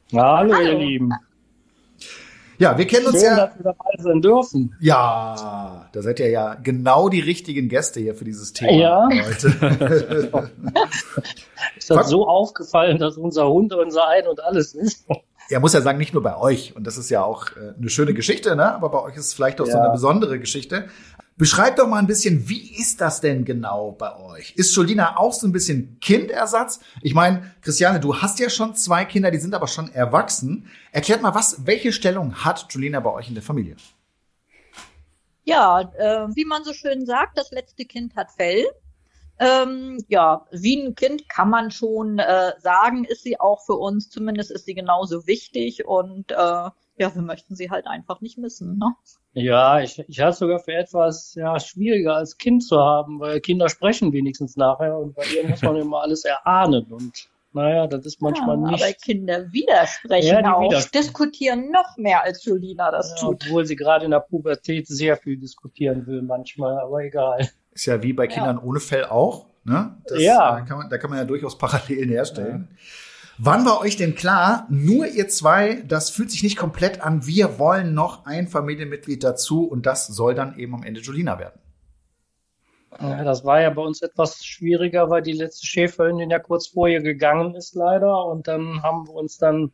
Ja, 0.10 0.38
hallo, 0.38 0.54
Hallo. 0.56 0.66
ihr 0.68 0.78
Lieben. 0.78 1.12
Ja, 2.60 2.78
wir 2.78 2.86
kennen 2.86 3.08
uns 3.08 3.20
Schön, 3.20 3.26
ja. 3.36 3.48
dass 3.48 3.58
wir 3.58 3.64
dabei 3.64 3.90
sein 3.98 4.22
dürfen. 4.22 4.76
Ja, 4.80 5.90
da 5.92 6.02
seid 6.02 6.20
ihr 6.20 6.30
ja 6.30 6.54
genau 6.56 7.10
die 7.10 7.20
richtigen 7.20 7.68
Gäste 7.68 8.00
hier 8.00 8.16
für 8.16 8.26
dieses 8.26 8.54
Thema 8.54 8.72
Ja. 8.72 9.10
heute. 9.10 10.52
Ist 11.78 11.90
das 11.90 12.10
so 12.10 12.28
aufgefallen, 12.28 13.00
dass 13.00 13.18
unser 13.18 13.48
Hund 13.50 13.74
unser 13.74 14.08
Ein 14.08 14.28
und 14.28 14.42
alles 14.44 14.74
ist? 14.76 15.06
Er 15.50 15.60
muss 15.60 15.74
ja 15.74 15.82
sagen, 15.82 15.98
nicht 15.98 16.14
nur 16.14 16.24
bei 16.24 16.38
euch. 16.38 16.76
Und 16.76 16.88
das 16.88 16.98
ist 16.98 17.10
ja 17.10 17.22
auch 17.24 17.48
äh, 17.58 17.74
eine 17.78 17.90
schöne 17.90 18.14
Geschichte, 18.14 18.56
ne? 18.56 18.74
Aber 18.74 18.90
bei 18.90 19.02
euch 19.02 19.16
ist 19.18 19.26
es 19.28 19.34
vielleicht 19.34 19.60
auch 19.60 19.66
so 19.66 19.72
Ja. 19.74 19.82
eine 19.84 19.92
besondere 19.92 20.40
Geschichte. 20.40 20.86
Beschreibt 21.36 21.80
doch 21.80 21.88
mal 21.88 21.98
ein 21.98 22.08
bisschen, 22.08 22.48
wie 22.48 22.76
ist 22.76 23.02
das 23.02 23.20
denn 23.20 23.44
genau 23.44 23.92
bei 23.92 24.16
euch? 24.20 24.54
Ist 24.56 24.76
Jolina 24.76 25.18
auch 25.18 25.34
so 25.34 25.48
ein 25.48 25.52
bisschen 25.52 26.00
Kindersatz? 26.00 26.80
Ich 27.02 27.16
meine, 27.16 27.56
Christiane, 27.62 28.00
du 28.00 28.22
hast 28.22 28.40
ja 28.40 28.50
schon 28.50 28.76
zwei 28.76 29.04
Kinder, 29.06 29.32
die 29.32 29.40
sind 29.40 29.56
aber 29.56 29.68
schon 29.68 29.92
erwachsen. 29.94 30.70
Erklärt 30.92 31.24
mal, 31.24 31.34
was, 31.34 31.66
welche 31.66 31.92
Stellung 31.92 32.36
hat 32.46 32.68
Jolina 32.70 33.00
bei 33.00 33.12
euch 33.12 33.30
in 33.30 33.34
der 33.34 33.44
Familie? 33.44 33.76
Ja, 35.44 35.82
äh, 35.82 36.28
wie 36.36 36.46
man 36.46 36.64
so 36.64 36.72
schön 36.72 37.06
sagt, 37.06 37.38
das 37.38 37.52
letzte 37.52 37.86
Kind 37.86 38.16
hat 38.16 38.32
Fell. 38.32 38.66
Ähm, 39.40 40.04
ja, 40.08 40.46
wie 40.52 40.86
ein 40.86 40.94
Kind 40.94 41.28
kann 41.28 41.50
man 41.50 41.72
schon 41.72 42.20
äh, 42.20 42.54
sagen, 42.60 43.06
ist 43.06 43.24
sie 43.24 43.40
auch 43.40 43.66
für 43.66 43.74
uns. 43.74 44.10
Zumindest 44.10 44.52
ist 44.52 44.66
sie 44.66 44.76
genauso 44.76 45.26
wichtig 45.26 45.86
und 45.86 46.32
äh, 46.32 46.70
ja, 46.98 47.14
wir 47.14 47.22
möchten 47.22 47.56
sie 47.56 47.70
halt 47.72 47.88
einfach 47.88 48.22
nicht 48.22 48.38
missen. 48.38 48.78
Ne? 48.78 48.94
Ja, 49.34 49.80
ich, 49.82 49.98
ich 50.08 50.20
halte 50.20 50.34
es 50.34 50.40
sogar 50.40 50.60
für 50.60 50.74
etwas 50.74 51.34
ja, 51.36 51.60
schwieriger 51.60 52.16
als 52.16 52.38
Kind 52.38 52.64
zu 52.64 52.80
haben, 52.80 53.20
weil 53.20 53.40
Kinder 53.42 53.68
sprechen 53.70 54.14
wenigstens 54.14 54.56
nachher 54.58 54.98
und 54.98 55.16
bei 55.16 55.24
ihr 55.36 55.48
muss 55.48 55.62
man 55.62 55.76
immer 55.78 56.02
alles 56.02 56.24
erahnen. 56.26 56.86
Und 56.92 57.28
Naja, 57.54 57.88
das 57.88 58.06
ist 58.06 58.22
manchmal 58.22 58.60
ja, 58.62 58.72
nicht. 58.72 58.84
Aber 58.84 58.94
Kinder 58.94 59.52
widersprechen 59.52 60.28
Ja, 60.44 60.54
auch, 60.56 60.62
widersprechen. 60.70 61.04
diskutieren 61.04 61.72
noch 61.72 61.98
mehr 61.98 62.24
als 62.24 62.46
Julina 62.46 62.92
das 62.92 63.10
Ja, 63.12 63.28
tut. 63.28 63.44
obwohl 63.46 63.66
sie 63.66 63.76
gerade 63.76 64.06
in 64.06 64.12
der 64.12 64.20
Pubertät 64.22 64.88
sehr 64.88 65.18
viel 65.18 65.38
diskutieren 65.38 66.06
will 66.08 66.22
manchmal, 66.22 66.78
aber 66.80 67.04
egal. 67.04 67.48
Ist 67.72 67.86
ja 67.88 68.02
wie 68.04 68.14
bei 68.14 68.28
Kindern 68.28 68.58
ohne 68.60 68.80
Fell 68.80 69.06
auch. 69.06 69.48
Ne? 69.64 69.98
Das, 70.08 70.22
Ja. 70.22 70.60
äh, 70.60 70.66
kann 70.66 70.78
man, 70.78 70.90
da 70.90 70.98
kann 70.98 71.10
man 71.10 71.20
ja 71.20 71.26
durchaus 71.26 71.58
Parallelen 71.58 72.10
herstellen. 72.10 72.68
Wann 73.38 73.66
war 73.66 73.82
euch 73.82 73.98
denn 73.98 74.14
klar, 74.14 74.68
nur 74.70 75.08
ihr 75.08 75.28
zwei, 75.28 75.82
das 75.88 76.12
fühlt 76.12 76.30
sich 76.30 76.44
nicht 76.44 76.56
komplett 76.56 77.02
an, 77.02 77.26
wir 77.26 77.58
wollen 77.58 77.94
noch 77.94 78.26
ein 78.26 78.48
Familienmitglied 78.48 79.24
dazu 79.24 79.66
und 79.66 79.86
das 79.86 80.08
soll 80.08 80.36
dann 80.36 80.58
eben 80.60 80.76
am 80.76 80.84
Ende 80.84 81.02
Julina 81.02 81.40
werden? 81.40 81.60
Ja, 83.02 83.24
das 83.24 83.44
war 83.44 83.60
ja 83.60 83.72
bei 83.72 83.82
uns 83.82 84.04
etwas 84.04 84.46
schwieriger, 84.46 85.10
weil 85.10 85.24
die 85.24 85.32
letzte 85.34 85.66
Schäferhündin 85.66 86.30
ja 86.30 86.38
kurz 86.38 86.68
vorher 86.68 87.02
gegangen 87.02 87.56
ist 87.56 87.74
leider 87.74 88.26
und 88.26 88.48
dann 88.48 88.84
haben 88.84 89.08
wir 89.08 89.16
uns 89.16 89.40
dann 89.40 89.72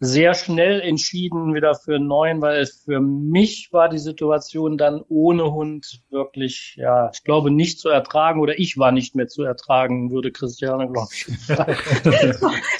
sehr 0.00 0.34
schnell 0.34 0.80
entschieden 0.80 1.54
wieder 1.54 1.74
für 1.74 1.96
einen 1.96 2.06
neuen, 2.06 2.42
weil 2.42 2.66
für 2.66 3.00
mich 3.00 3.68
war 3.72 3.88
die 3.88 3.98
Situation 3.98 4.76
dann 4.76 5.02
ohne 5.08 5.52
Hund 5.52 6.02
wirklich, 6.10 6.74
ja, 6.76 7.10
ich 7.12 7.22
glaube 7.24 7.50
nicht 7.50 7.78
zu 7.78 7.88
ertragen 7.88 8.40
oder 8.40 8.58
ich 8.58 8.76
war 8.76 8.92
nicht 8.92 9.14
mehr 9.14 9.28
zu 9.28 9.42
ertragen, 9.42 10.10
würde 10.10 10.32
Christiane, 10.32 10.90
glaube 10.90 11.08
ich. 11.12 11.26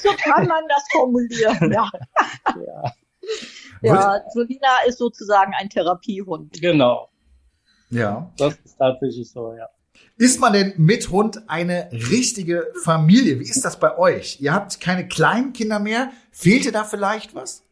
So 0.02 0.11
kann 0.18 0.47
man 0.47 0.64
das 0.68 0.85
formulieren, 0.92 1.73
ja. 1.73 1.90
ja, 2.66 2.92
Ja, 3.80 4.21
Julina 4.35 4.83
ist 4.87 4.99
sozusagen 4.99 5.52
ein 5.59 5.71
Therapiehund. 5.71 6.61
genau. 6.61 7.09
Ja. 7.90 8.30
Das 8.37 8.56
ist 8.64 8.76
tatsächlich 8.76 9.30
so, 9.30 9.54
ja. 9.54 9.68
Ist 10.16 10.40
man 10.40 10.52
denn 10.52 10.75
mit 10.76 11.11
Hund 11.11 11.49
eine 11.49 11.90
richtige 11.92 12.73
Familie? 12.85 13.40
Wie 13.40 13.49
ist 13.49 13.64
das 13.64 13.80
bei 13.80 13.99
euch? 13.99 14.40
Ihr 14.40 14.54
habt 14.54 14.80
keine 14.80 15.09
kleinen 15.09 15.52
Kinder 15.52 15.80
mehr. 15.80 16.11
Fehlte 16.30 16.71
da 16.71 16.85
vielleicht 16.85 17.35
was? 17.35 17.64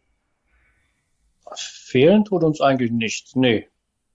Fehlen 1.55 2.25
tut 2.25 2.43
uns 2.43 2.61
eigentlich 2.61 2.91
nichts, 2.91 3.37
nee. 3.37 3.69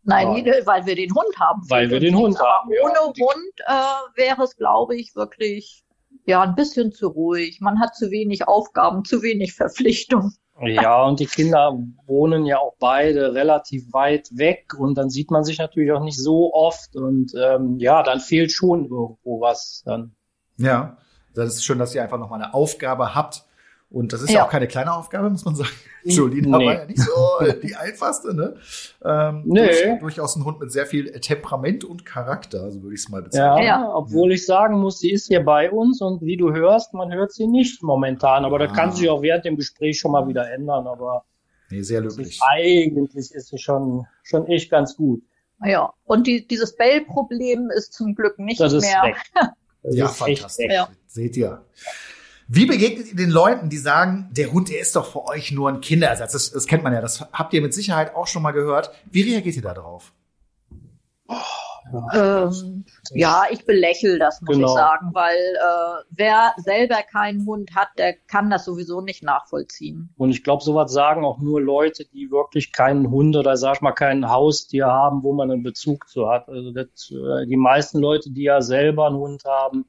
Nein, 0.04 0.46
Ja. 0.46 0.66
weil 0.66 0.86
wir 0.86 0.96
den 0.96 1.14
Hund 1.14 1.38
haben. 1.40 1.62
Weil 1.70 1.90
wir 1.90 2.00
den 2.00 2.16
Und 2.16 2.22
Hund 2.24 2.40
aber 2.40 2.50
haben, 2.50 2.72
ja. 2.72 2.82
Ohne 2.84 3.14
Hund 3.14 3.54
äh, 3.66 4.22
wäre 4.22 4.44
es, 4.44 4.56
glaube 4.56 4.96
ich, 4.96 5.16
wirklich 5.16 5.84
ja 6.26 6.42
ein 6.42 6.56
bisschen 6.56 6.92
zu 6.92 7.08
ruhig. 7.08 7.60
Man 7.62 7.80
hat 7.80 7.96
zu 7.96 8.10
wenig 8.12 8.48
Aufgaben, 8.48 9.06
zu 9.06 9.22
wenig 9.22 9.54
Verpflichtung. 9.54 10.34
Ja, 10.62 11.04
und 11.04 11.20
die 11.20 11.26
Kinder 11.28 11.78
wohnen 12.06 12.46
ja 12.46 12.58
auch 12.58 12.76
beide 12.80 13.34
relativ 13.34 13.94
weit 13.94 14.30
weg 14.34 14.74
und 14.78 14.98
dann 14.98 15.10
sieht 15.10 15.30
man 15.30 15.44
sich 15.44 15.60
natürlich 15.60 15.92
auch 15.92 16.04
nicht 16.04 16.20
so 16.20 16.54
oft 16.54 16.96
und 16.96 17.34
ähm, 17.40 17.78
ja, 17.80 18.02
dann 18.02 18.20
fehlt 18.20 18.52
schon 18.52 18.86
irgendwo 18.86 19.40
was 19.42 19.84
dann. 19.86 20.16
Ja. 20.58 20.98
Das 21.38 21.54
ist 21.54 21.66
schön, 21.66 21.78
dass 21.78 21.94
ihr 21.94 22.02
einfach 22.02 22.18
noch 22.18 22.32
mal 22.32 22.42
eine 22.42 22.56
Aufgabe 22.56 23.14
habt. 23.14 23.46
Und 23.90 24.12
das 24.12 24.22
ist 24.22 24.30
ja, 24.32 24.40
Ja. 24.40 24.46
auch 24.46 24.50
keine 24.50 24.68
kleine 24.68 24.94
Aufgabe, 24.94 25.30
muss 25.30 25.46
man 25.46 25.56
sagen. 25.56 25.70
Julina 26.04 26.58
Nee. 26.58 26.66
war 26.66 26.74
ja 26.74 26.86
nicht 26.86 27.00
so 27.00 27.46
äh, 27.46 27.58
die 27.60 27.76
einfachste, 27.76 28.34
ne? 28.34 28.56
Ähm, 29.04 29.44
Nee. 29.46 29.66
durch, 29.68 30.00
durchaus 30.00 30.36
ein 30.36 30.44
Hund 30.44 30.60
mit 30.60 30.72
sehr 30.74 30.86
viel 30.86 31.10
Temperament 31.22 31.86
und 31.86 32.06
Charakter, 32.06 32.70
so 32.72 32.82
würde 32.84 32.96
ich 32.96 33.02
es 33.02 33.10
mal 33.10 33.20
Ja, 33.20 33.24
bezeichnen. 33.24 33.66
Ja. 33.66 33.90
obwohl 33.96 34.34
ich 34.34 34.46
sagen 34.46 34.78
muss, 34.80 35.00
sie 35.00 35.12
ist 35.12 35.28
hier 35.28 35.44
bei 35.44 35.72
uns 35.72 36.02
und 36.02 36.22
wie 36.22 36.36
du 36.36 36.52
hörst, 36.54 36.94
man 36.94 37.14
hört 37.14 37.32
sie 37.32 37.48
nicht 37.48 37.82
momentan, 37.82 38.44
aber 38.44 38.60
das 38.60 38.72
Ah. 38.72 38.76
kann 38.76 38.92
sich 38.92 39.10
auch 39.10 39.22
während 39.22 39.46
dem 39.46 39.56
Gespräch 39.56 40.00
schon 40.00 40.12
mal 40.12 40.28
wieder 40.28 40.52
ändern, 40.52 40.86
aber 40.86 41.24
Nee, 41.70 41.82
sehr 41.82 42.02
löblich. 42.02 42.28
ist, 42.28 42.44
eigentlich 42.46 43.32
ist 43.34 43.48
sie 43.48 43.58
schon, 43.58 44.06
schon 44.24 44.48
echt 44.48 44.70
ganz 44.70 44.96
gut. 44.98 45.22
Ja, 45.66 45.92
und 46.04 46.28
die, 46.28 46.46
dieses 46.46 46.76
Bell-Problem 46.76 47.70
ist 47.76 47.94
zum 47.94 48.16
Glück 48.16 48.38
nicht 48.38 48.60
Das 48.60 48.74
ist 48.74 48.84
mehr. 48.84 49.02
weg. 49.04 49.16
Das 49.84 49.96
Ja, 49.96 50.06
ist 50.08 50.12
echt 50.28 50.40
fantastisch. 50.40 50.66
weg. 50.68 50.72
Ja. 50.74 50.90
Seht 51.06 51.38
ihr. 51.38 51.62
Wie 52.50 52.66
begegnet 52.66 53.10
ihr 53.10 53.16
den 53.16 53.30
Leuten, 53.30 53.70
die 53.70 53.78
sagen, 53.78 54.30
der 54.32 54.52
Hund, 54.54 54.70
der 54.70 54.80
ist 54.80 54.96
doch 54.96 55.06
für 55.06 55.26
euch 55.26 55.52
nur 55.52 55.70
ein 55.70 55.82
Kinderersatz? 55.82 56.32
Das, 56.32 56.52
das 56.52 56.66
kennt 56.66 56.84
man 56.84 56.94
ja, 56.94 57.02
das 57.02 57.22
habt 57.34 57.54
ihr 57.54 57.62
mit 57.62 57.74
Sicherheit 57.74 58.16
auch 58.16 58.28
schon 58.28 58.42
mal 58.42 58.52
gehört. 58.52 58.92
Wie 59.12 59.22
reagiert 59.22 59.56
ihr 59.58 59.62
da 59.62 59.74
drauf? 59.74 60.14
Ähm, 62.14 62.86
ja, 63.12 63.44
ich 63.50 63.66
belächle 63.66 64.20
das, 64.20 64.42
muss 64.42 64.56
Genau. 64.56 64.68
ich 64.68 64.74
sagen, 64.74 65.10
weil 65.14 65.36
äh, 65.38 66.04
wer 66.10 66.54
selber 66.58 66.98
keinen 67.10 67.46
Hund 67.46 67.76
hat, 67.76 67.88
der 67.98 68.14
kann 68.14 68.50
das 68.50 68.66
sowieso 68.66 69.00
nicht 69.02 69.24
nachvollziehen. 69.24 70.10
Und 70.18 70.32
ich 70.32 70.44
glaube, 70.44 70.64
sowas 70.64 70.92
sagen 70.92 71.24
auch 71.24 71.40
nur 71.40 71.62
Leute, 71.62 72.06
die 72.06 72.30
wirklich 72.30 72.74
keinen 72.74 73.10
Hund 73.10 73.36
oder 73.38 73.56
sag 73.56 73.76
ich 73.76 73.82
mal 73.82 73.94
kein 73.94 74.30
Haustier 74.30 74.88
haben, 74.88 75.24
wo 75.24 75.32
man 75.34 75.50
einen 75.50 75.64
Bezug 75.64 76.10
zu 76.10 76.30
hat. 76.30 76.50
Also 76.50 76.72
das, 76.72 77.10
äh, 77.12 77.46
die 77.46 77.58
meisten 77.58 78.00
Leute, 78.00 78.32
die 78.32 78.44
ja 78.44 78.62
selber 78.62 79.08
einen 79.08 79.18
Hund 79.18 79.46
haben, 79.46 79.86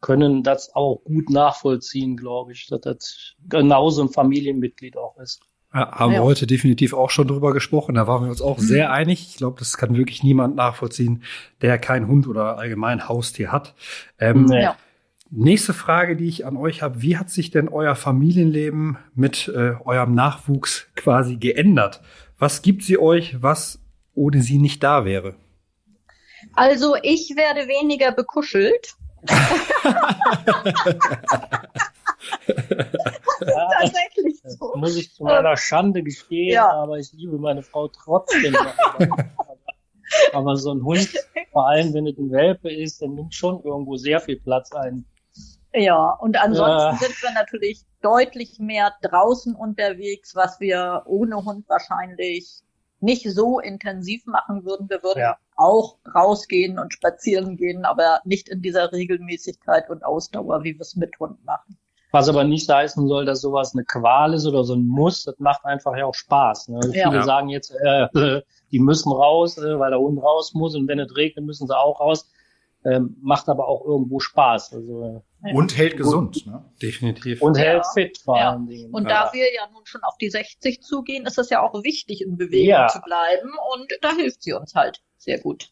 können 0.00 0.42
das 0.42 0.74
auch 0.74 1.02
gut 1.04 1.30
nachvollziehen, 1.30 2.16
glaube 2.16 2.52
ich, 2.52 2.66
dass 2.68 2.80
das 2.80 3.34
genauso 3.48 4.02
ein 4.02 4.08
Familienmitglied 4.10 4.96
auch 4.96 5.16
ist. 5.18 5.40
Ja, 5.74 5.90
haben 5.92 6.12
wir 6.12 6.18
Ja. 6.18 6.24
heute 6.24 6.46
definitiv 6.46 6.94
auch 6.94 7.10
schon 7.10 7.28
drüber 7.28 7.52
gesprochen. 7.52 7.96
Da 7.96 8.06
waren 8.06 8.22
wir 8.24 8.30
uns 8.30 8.40
auch 8.40 8.58
sehr 8.58 8.92
einig. 8.92 9.26
Ich 9.28 9.36
glaube, 9.36 9.58
das 9.58 9.76
kann 9.76 9.96
wirklich 9.96 10.22
niemand 10.22 10.54
nachvollziehen, 10.56 11.22
der 11.60 11.78
keinen 11.78 12.06
Hund 12.08 12.26
oder 12.26 12.56
allgemein 12.58 13.08
Haustier 13.08 13.52
hat. 13.52 13.74
Ähm. 14.18 14.48
Ja. 14.48 14.76
Nächste 15.28 15.74
Frage, 15.74 16.14
die 16.14 16.28
ich 16.28 16.46
an 16.46 16.56
euch 16.56 16.82
habe. 16.82 17.02
Wie 17.02 17.16
hat 17.16 17.30
sich 17.30 17.50
denn 17.50 17.68
euer 17.68 17.96
Familienleben 17.96 18.96
mit 19.12 19.48
äh, 19.48 19.72
eurem 19.84 20.14
Nachwuchs 20.14 20.86
quasi 20.94 21.36
geändert? 21.36 22.00
Was 22.38 22.62
gibt 22.62 22.84
sie 22.84 22.96
euch, 22.96 23.42
was 23.42 23.80
ohne 24.14 24.40
sie 24.42 24.58
nicht 24.58 24.84
da 24.84 25.04
wäre? 25.04 25.34
Also 26.54 26.94
ich 27.02 27.34
werde 27.36 27.66
weniger 27.66 28.12
bekuschelt. 28.12 28.94
Ja, 33.46 33.68
Tatsächlich 33.80 34.40
das 34.42 34.54
so. 34.58 34.72
muss 34.76 34.96
ich 34.96 35.12
zu 35.14 35.24
meiner 35.24 35.56
Schande 35.56 36.02
gestehen, 36.02 36.52
Ja. 36.54 36.70
aber 36.72 36.98
ich 36.98 37.12
liebe 37.12 37.38
meine 37.38 37.62
Frau 37.62 37.88
trotzdem. 37.88 38.56
aber, 38.56 39.16
aber 40.32 40.56
so 40.56 40.72
ein 40.72 40.82
Hund, 40.82 41.08
vor 41.52 41.68
allem 41.68 41.92
wenn 41.94 42.06
es 42.06 42.18
ein 42.18 42.30
Welpe 42.30 42.72
ist, 42.72 43.00
der 43.00 43.08
nimmt 43.08 43.34
schon 43.34 43.62
irgendwo 43.62 43.96
sehr 43.96 44.20
viel 44.20 44.40
Platz 44.40 44.72
ein. 44.72 45.04
Ja, 45.74 46.10
und 46.20 46.40
ansonsten 46.42 46.72
Ja. 46.94 46.96
sind 46.96 47.22
wir 47.22 47.32
natürlich 47.32 47.82
deutlich 48.00 48.58
mehr 48.58 48.92
draußen 49.02 49.54
unterwegs, 49.54 50.34
was 50.34 50.58
wir 50.60 51.02
ohne 51.06 51.44
Hund 51.44 51.68
wahrscheinlich 51.68 52.60
nicht 53.06 53.30
so 53.30 53.60
intensiv 53.60 54.26
machen 54.26 54.64
würden. 54.66 54.90
Wir 54.90 55.02
würden 55.02 55.20
Ja. 55.20 55.38
auch 55.56 55.96
rausgehen 56.14 56.78
und 56.78 56.92
spazieren 56.92 57.56
gehen, 57.56 57.84
aber 57.86 58.20
nicht 58.24 58.48
in 58.50 58.60
dieser 58.60 58.92
Regelmäßigkeit 58.92 59.88
und 59.88 60.04
Ausdauer, 60.04 60.64
wie 60.64 60.74
wir 60.74 60.80
es 60.82 60.96
mit 60.96 61.18
Hund 61.18 61.42
machen. 61.44 61.78
Was 62.12 62.28
aber 62.28 62.44
nicht 62.44 62.68
heißen 62.68 63.06
soll, 63.08 63.24
dass 63.24 63.40
sowas 63.40 63.74
eine 63.74 63.84
Qual 63.84 64.34
ist 64.34 64.46
oder 64.46 64.64
so 64.64 64.74
ein 64.74 64.86
Muss. 64.86 65.24
Das 65.24 65.38
macht 65.38 65.64
einfach 65.64 65.96
ja 65.96 66.04
auch 66.06 66.14
Spaß. 66.14 66.68
Ne? 66.68 66.80
Ja. 66.92 67.10
Viele 67.10 67.22
sagen 67.24 67.48
jetzt, 67.48 67.70
äh, 67.70 68.08
die 68.72 68.78
müssen 68.80 69.12
raus, 69.12 69.56
äh, 69.58 69.78
weil 69.78 69.90
der 69.90 70.00
Hund 70.00 70.22
raus 70.22 70.52
muss 70.54 70.74
und 70.74 70.88
wenn 70.88 70.98
es 70.98 71.16
regnet, 71.16 71.44
müssen 71.46 71.66
sie 71.66 71.76
auch 71.76 72.00
raus. 72.00 72.30
Ähm, 72.84 73.16
macht 73.20 73.48
aber 73.48 73.66
auch 73.68 73.84
irgendwo 73.84 74.20
Spaß. 74.20 74.72
Also, 74.74 75.22
Ja. 75.46 75.54
Und 75.54 75.76
hält 75.76 75.96
gesund. 75.96 76.46
Ne? 76.46 76.64
Definitiv. 76.82 77.40
und 77.42 77.56
Ja. 77.56 77.62
hält 77.64 77.84
fit 77.94 78.18
vor 78.18 78.38
Ja. 78.38 78.50
allen 78.52 78.66
Dingen. 78.66 78.90
Und 78.92 79.04
ja. 79.08 79.26
da 79.26 79.32
wir 79.32 79.52
ja 79.54 79.62
nun 79.72 79.84
schon 79.86 80.02
auf 80.02 80.16
die 80.18 80.30
60 80.30 80.80
zugehen, 80.82 81.26
ist 81.26 81.38
es 81.38 81.50
ja 81.50 81.60
auch 81.62 81.82
wichtig, 81.84 82.22
in 82.22 82.36
Bewegung 82.36 82.68
Ja. 82.68 82.88
zu 82.88 83.00
bleiben. 83.00 83.50
Und 83.74 83.92
da 84.02 84.14
hilft 84.14 84.42
sie 84.42 84.52
uns 84.52 84.74
halt 84.74 85.00
sehr 85.18 85.38
gut. 85.38 85.70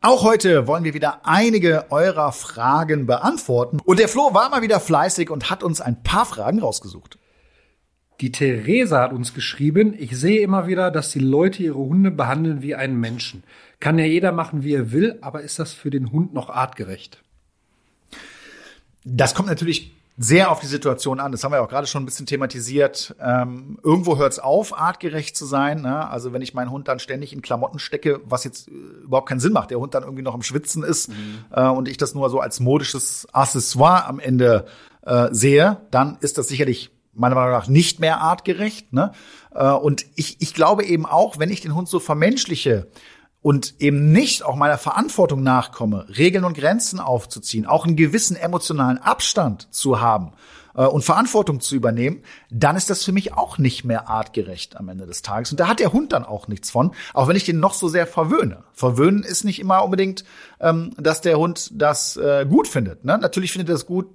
Auch 0.00 0.22
heute 0.22 0.66
wollen 0.66 0.84
wir 0.84 0.92
wieder 0.92 1.22
einige 1.24 1.86
eurer 1.90 2.30
Fragen 2.32 3.06
beantworten. 3.06 3.78
Und 3.84 3.98
der 3.98 4.08
Flo 4.08 4.34
war 4.34 4.50
mal 4.50 4.60
wieder 4.60 4.78
fleißig 4.78 5.30
und 5.30 5.50
hat 5.50 5.62
uns 5.62 5.80
ein 5.80 6.02
paar 6.02 6.26
Fragen 6.26 6.58
rausgesucht. 6.60 7.18
Die 8.20 8.30
Theresa 8.30 9.00
hat 9.00 9.12
uns 9.12 9.34
geschrieben, 9.34 9.94
ich 9.98 10.16
sehe 10.16 10.40
immer 10.40 10.66
wieder, 10.68 10.90
dass 10.92 11.10
die 11.10 11.18
Leute 11.18 11.62
ihre 11.64 11.78
Hunde 11.78 12.10
behandeln 12.10 12.62
wie 12.62 12.74
einen 12.74 13.00
Menschen. 13.00 13.42
Kann 13.80 13.98
ja 13.98 14.04
jeder 14.04 14.30
machen, 14.30 14.62
wie 14.62 14.74
er 14.74 14.92
will, 14.92 15.18
aber 15.20 15.40
ist 15.40 15.58
das 15.58 15.72
für 15.72 15.90
den 15.90 16.12
Hund 16.12 16.32
noch 16.32 16.48
artgerecht? 16.48 17.23
Das 19.04 19.34
kommt 19.34 19.48
natürlich 19.48 19.92
sehr 20.16 20.50
auf 20.50 20.60
die 20.60 20.66
Situation 20.66 21.18
an. 21.18 21.32
Das 21.32 21.42
haben 21.42 21.52
wir 21.52 21.62
auch 21.62 21.68
gerade 21.68 21.86
schon 21.86 22.02
ein 22.02 22.06
bisschen 22.06 22.26
thematisiert. 22.26 23.16
Ähm, 23.20 23.78
irgendwo 23.82 24.16
hört 24.16 24.32
es 24.32 24.38
auf, 24.38 24.78
artgerecht 24.78 25.36
zu 25.36 25.44
sein. 25.44 25.82
Ne? 25.82 26.08
Also 26.08 26.32
wenn 26.32 26.40
ich 26.40 26.54
meinen 26.54 26.70
Hund 26.70 26.86
dann 26.86 27.00
ständig 27.00 27.32
in 27.32 27.42
Klamotten 27.42 27.80
stecke, 27.80 28.20
was 28.24 28.44
jetzt 28.44 28.68
äh, 28.68 28.72
überhaupt 29.04 29.28
keinen 29.28 29.40
Sinn 29.40 29.52
macht, 29.52 29.70
der 29.70 29.80
Hund 29.80 29.94
dann 29.94 30.04
irgendwie 30.04 30.22
noch 30.22 30.34
am 30.34 30.42
Schwitzen 30.42 30.84
ist 30.84 31.10
äh, 31.50 31.66
und 31.66 31.88
ich 31.88 31.96
das 31.96 32.14
nur 32.14 32.30
so 32.30 32.38
als 32.38 32.60
modisches 32.60 33.26
Accessoire 33.32 34.06
am 34.06 34.20
Ende 34.20 34.66
äh, 35.02 35.28
sehe, 35.32 35.78
dann 35.90 36.16
ist 36.20 36.38
das 36.38 36.46
sicherlich 36.46 36.92
meiner 37.12 37.34
Meinung 37.34 37.52
nach 37.52 37.66
nicht 37.66 37.98
mehr 37.98 38.20
artgerecht. 38.20 38.92
Ne? 38.92 39.12
Äh, 39.52 39.70
und 39.70 40.06
ich, 40.14 40.36
ich 40.40 40.54
glaube 40.54 40.84
eben 40.84 41.06
auch, 41.06 41.40
wenn 41.40 41.50
ich 41.50 41.60
den 41.60 41.74
Hund 41.74 41.88
so 41.88 41.98
vermenschliche, 41.98 42.86
und 43.44 43.74
eben 43.78 44.10
nicht 44.10 44.42
auch 44.42 44.56
meiner 44.56 44.78
Verantwortung 44.78 45.42
nachkomme, 45.42 46.06
Regeln 46.16 46.44
und 46.44 46.56
Grenzen 46.56 46.98
aufzuziehen, 46.98 47.66
auch 47.66 47.84
einen 47.84 47.94
gewissen 47.94 48.36
emotionalen 48.36 48.96
Abstand 48.96 49.68
zu 49.70 50.00
haben 50.00 50.32
äh, 50.74 50.86
und 50.86 51.04
Verantwortung 51.04 51.60
zu 51.60 51.74
übernehmen, 51.76 52.22
dann 52.48 52.74
ist 52.74 52.88
das 52.88 53.04
für 53.04 53.12
mich 53.12 53.34
auch 53.34 53.58
nicht 53.58 53.84
mehr 53.84 54.08
artgerecht 54.08 54.78
am 54.78 54.88
Ende 54.88 55.04
des 55.04 55.20
Tages. 55.20 55.50
Und 55.50 55.60
da 55.60 55.68
hat 55.68 55.78
der 55.78 55.92
Hund 55.92 56.14
dann 56.14 56.24
auch 56.24 56.48
nichts 56.48 56.70
von, 56.70 56.92
auch 57.12 57.28
wenn 57.28 57.36
ich 57.36 57.44
den 57.44 57.60
noch 57.60 57.74
so 57.74 57.86
sehr 57.86 58.06
verwöhne. 58.06 58.64
Verwöhnen 58.72 59.22
ist 59.22 59.44
nicht 59.44 59.60
immer 59.60 59.84
unbedingt, 59.84 60.24
ähm, 60.58 60.92
dass 60.96 61.20
der 61.20 61.36
Hund 61.36 61.68
das 61.74 62.16
äh, 62.16 62.46
gut 62.48 62.66
findet. 62.66 63.04
Ne? 63.04 63.18
Natürlich 63.18 63.52
findet 63.52 63.68
er 63.68 63.74
es 63.74 63.84
gut, 63.84 64.06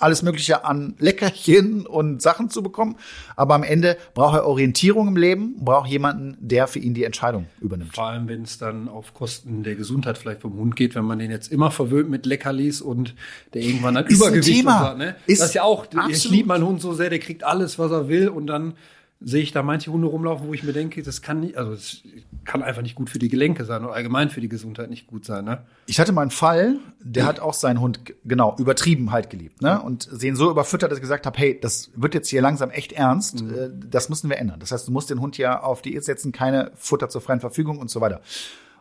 alles 0.00 0.22
Mögliche 0.22 0.64
an 0.64 0.94
Leckerchen 0.98 1.86
und 1.86 2.22
Sachen 2.22 2.50
zu 2.50 2.62
bekommen. 2.62 2.96
Aber 3.36 3.54
am 3.54 3.62
Ende 3.62 3.96
braucht 4.14 4.36
er 4.36 4.46
Orientierung 4.46 5.08
im 5.08 5.16
Leben, 5.16 5.56
braucht 5.58 5.88
jemanden, 5.88 6.36
der 6.40 6.66
für 6.66 6.78
ihn 6.78 6.94
die 6.94 7.04
Entscheidung 7.04 7.46
übernimmt. 7.60 7.94
Vor 7.94 8.06
allem, 8.06 8.28
wenn 8.28 8.42
es 8.42 8.58
dann 8.58 8.88
auf 8.88 9.14
Kosten 9.14 9.62
der 9.62 9.74
Gesundheit 9.74 10.18
vielleicht 10.18 10.40
vom 10.42 10.54
Hund 10.54 10.76
geht, 10.76 10.94
wenn 10.94 11.04
man 11.04 11.18
den 11.18 11.30
jetzt 11.30 11.52
immer 11.52 11.70
verwöhnt 11.70 12.10
mit 12.10 12.26
Leckerlis 12.26 12.80
und 12.80 13.14
der 13.52 13.62
irgendwann 13.62 13.94
dann 13.94 14.06
Ist 14.06 14.22
ein 14.22 14.28
Übergewicht 14.28 14.58
Thema. 14.58 14.90
und 14.90 14.92
so, 14.92 14.98
ne? 14.98 15.16
Ist 15.26 15.40
das 15.40 15.48
ist 15.48 15.54
ja 15.54 15.62
auch, 15.62 15.86
ich 15.90 15.98
absolut. 15.98 16.36
liebe 16.36 16.48
meinen 16.48 16.66
Hund 16.66 16.80
so 16.80 16.92
sehr, 16.92 17.10
der 17.10 17.18
kriegt 17.18 17.44
alles, 17.44 17.78
was 17.78 17.90
er 17.90 18.08
will 18.08 18.28
und 18.28 18.46
dann 18.46 18.74
sehe 19.20 19.42
ich 19.42 19.52
da 19.52 19.62
manche 19.62 19.90
Hunde 19.90 20.06
rumlaufen, 20.06 20.46
wo 20.46 20.54
ich 20.54 20.62
mir 20.62 20.72
denke, 20.72 21.02
das 21.02 21.22
kann 21.22 21.40
nicht, 21.40 21.56
also 21.56 21.72
es 21.72 22.02
kann 22.44 22.62
einfach 22.62 22.82
nicht 22.82 22.94
gut 22.94 23.08
für 23.08 23.18
die 23.18 23.28
Gelenke 23.28 23.64
sein 23.64 23.84
oder 23.84 23.94
allgemein 23.94 24.28
für 24.28 24.40
die 24.40 24.48
Gesundheit 24.48 24.90
nicht 24.90 25.06
gut 25.06 25.24
sein, 25.24 25.44
ne? 25.44 25.62
Ich 25.86 25.98
hatte 25.98 26.12
mal 26.12 26.22
einen 26.22 26.30
Fall, 26.30 26.78
der 27.00 27.26
hat 27.26 27.40
auch 27.40 27.54
seinen 27.54 27.80
Hund 27.80 28.00
genau 28.24 28.54
übertrieben 28.58 29.12
halt 29.12 29.30
geliebt, 29.30 29.62
ne? 29.62 29.80
Und 29.80 30.08
sie 30.12 30.28
ihn 30.28 30.36
so 30.36 30.50
überfüttert, 30.50 30.90
dass 30.90 30.98
ich 30.98 31.02
gesagt 31.02 31.26
habe, 31.26 31.38
hey, 31.38 31.58
das 31.58 31.90
wird 31.94 32.14
jetzt 32.14 32.28
hier 32.28 32.42
langsam 32.42 32.70
echt 32.70 32.92
ernst, 32.92 33.40
äh, 33.40 33.70
das 33.72 34.08
müssen 34.08 34.28
wir 34.28 34.36
ändern. 34.38 34.60
Das 34.60 34.72
heißt, 34.72 34.88
du 34.88 34.92
musst 34.92 35.10
den 35.10 35.20
Hund 35.20 35.38
ja 35.38 35.62
auf 35.62 35.80
Diät 35.80 36.04
setzen, 36.04 36.32
keine 36.32 36.72
Futter 36.74 37.08
zur 37.08 37.20
freien 37.20 37.40
Verfügung 37.40 37.78
und 37.78 37.90
so 37.90 38.00
weiter. 38.00 38.20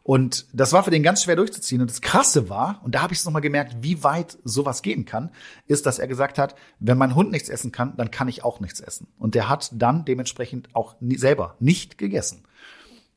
Und 0.03 0.48
das 0.51 0.74
war 0.74 0.83
für 0.83 0.91
den 0.91 1.01
ganz 1.01 1.24
schwer 1.24 1.38
durchzuziehen. 1.38 1.81
Und 1.81 1.89
das 1.89 2.01
Krasse 2.01 2.50
war, 2.50 2.81
und 2.83 2.93
da 2.93 3.01
habe 3.01 3.13
ich 3.13 3.19
es 3.19 3.25
nochmal 3.25 3.41
gemerkt, 3.41 3.77
wie 3.79 4.03
weit 4.03 4.38
sowas 4.43 4.81
gehen 4.81 5.05
kann, 5.05 5.31
ist, 5.65 5.86
dass 5.86 5.98
er 5.98 6.07
gesagt 6.07 6.38
hat, 6.38 6.55
wenn 6.79 6.98
mein 6.98 7.15
Hund 7.15 7.31
nichts 7.31 7.48
essen 7.48 7.72
kann, 7.72 7.95
dann 7.95 8.12
kann 8.12 8.27
ich 8.27 8.43
auch 8.43 8.60
nichts 8.60 8.81
essen. 8.81 9.07
Und 9.17 9.33
der 9.33 9.48
hat 9.48 9.72
dann 9.74 10.03
dementsprechend 10.03 10.75
auch 10.75 11.00
nie, 11.00 11.17
selber 11.17 11.55
nicht 11.60 11.98
gegessen. 11.98 12.43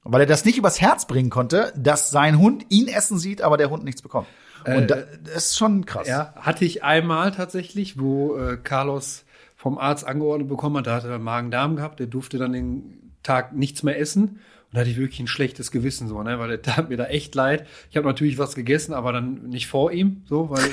Weil 0.05 0.21
er 0.21 0.26
das 0.26 0.45
nicht 0.45 0.59
übers 0.59 0.81
Herz 0.81 1.09
bringen 1.09 1.31
konnte, 1.31 1.73
dass 1.76 2.11
sein 2.11 2.38
Hund 2.38 2.66
ihn 2.69 2.87
essen 2.87 3.19
sieht, 3.19 3.43
aber 3.43 3.57
der 3.57 3.71
Hund 3.71 3.83
nichts 3.83 4.02
bekommt. 4.02 4.28
Und 4.64 4.90
da, 4.90 5.02
das 5.25 5.47
ist 5.47 5.59
schon 5.59 5.87
krass. 5.87 6.07
Ja, 6.07 6.35
hatte 6.37 6.64
ich 6.64 6.85
einmal 6.85 7.33
tatsächlich, 7.33 7.99
wo 7.99 8.37
äh, 8.37 8.57
Carlos 8.57 9.25
vom 9.57 9.78
Arzt 9.78 10.07
angeordnet 10.07 10.49
bekommen 10.49 10.76
hat, 10.76 10.87
da 10.87 10.95
hatte 10.95 11.09
er 11.09 11.19
Magen-Darm 11.19 11.75
gehabt, 11.75 11.99
der 11.99 12.07
durfte 12.07 12.38
dann 12.38 12.52
den 12.52 13.12
Tag 13.25 13.52
nichts 13.52 13.83
mehr 13.83 13.99
essen. 13.99 14.40
Da 14.76 14.80
hatte 14.80 14.90
ich 14.90 14.99
wirklich 14.99 15.21
ein 15.21 15.26
schlechtes 15.26 15.71
Gewissen, 15.71 16.06
so, 16.06 16.23
ne, 16.23 16.38
weil 16.38 16.49
der 16.49 16.61
tat 16.61 16.90
mir 16.90 16.99
da 16.99 17.06
echt 17.06 17.35
leid. 17.35 17.66
Ich 17.90 17.97
habe 17.97 18.06
natürlich 18.06 18.37
was 18.37 18.54
gegessen, 18.54 18.92
aber 18.92 19.11
dann 19.11 19.49
nicht 19.49 19.68
vor 19.68 19.90
ihm, 19.90 20.21
so, 20.26 20.50
weil 20.50 20.68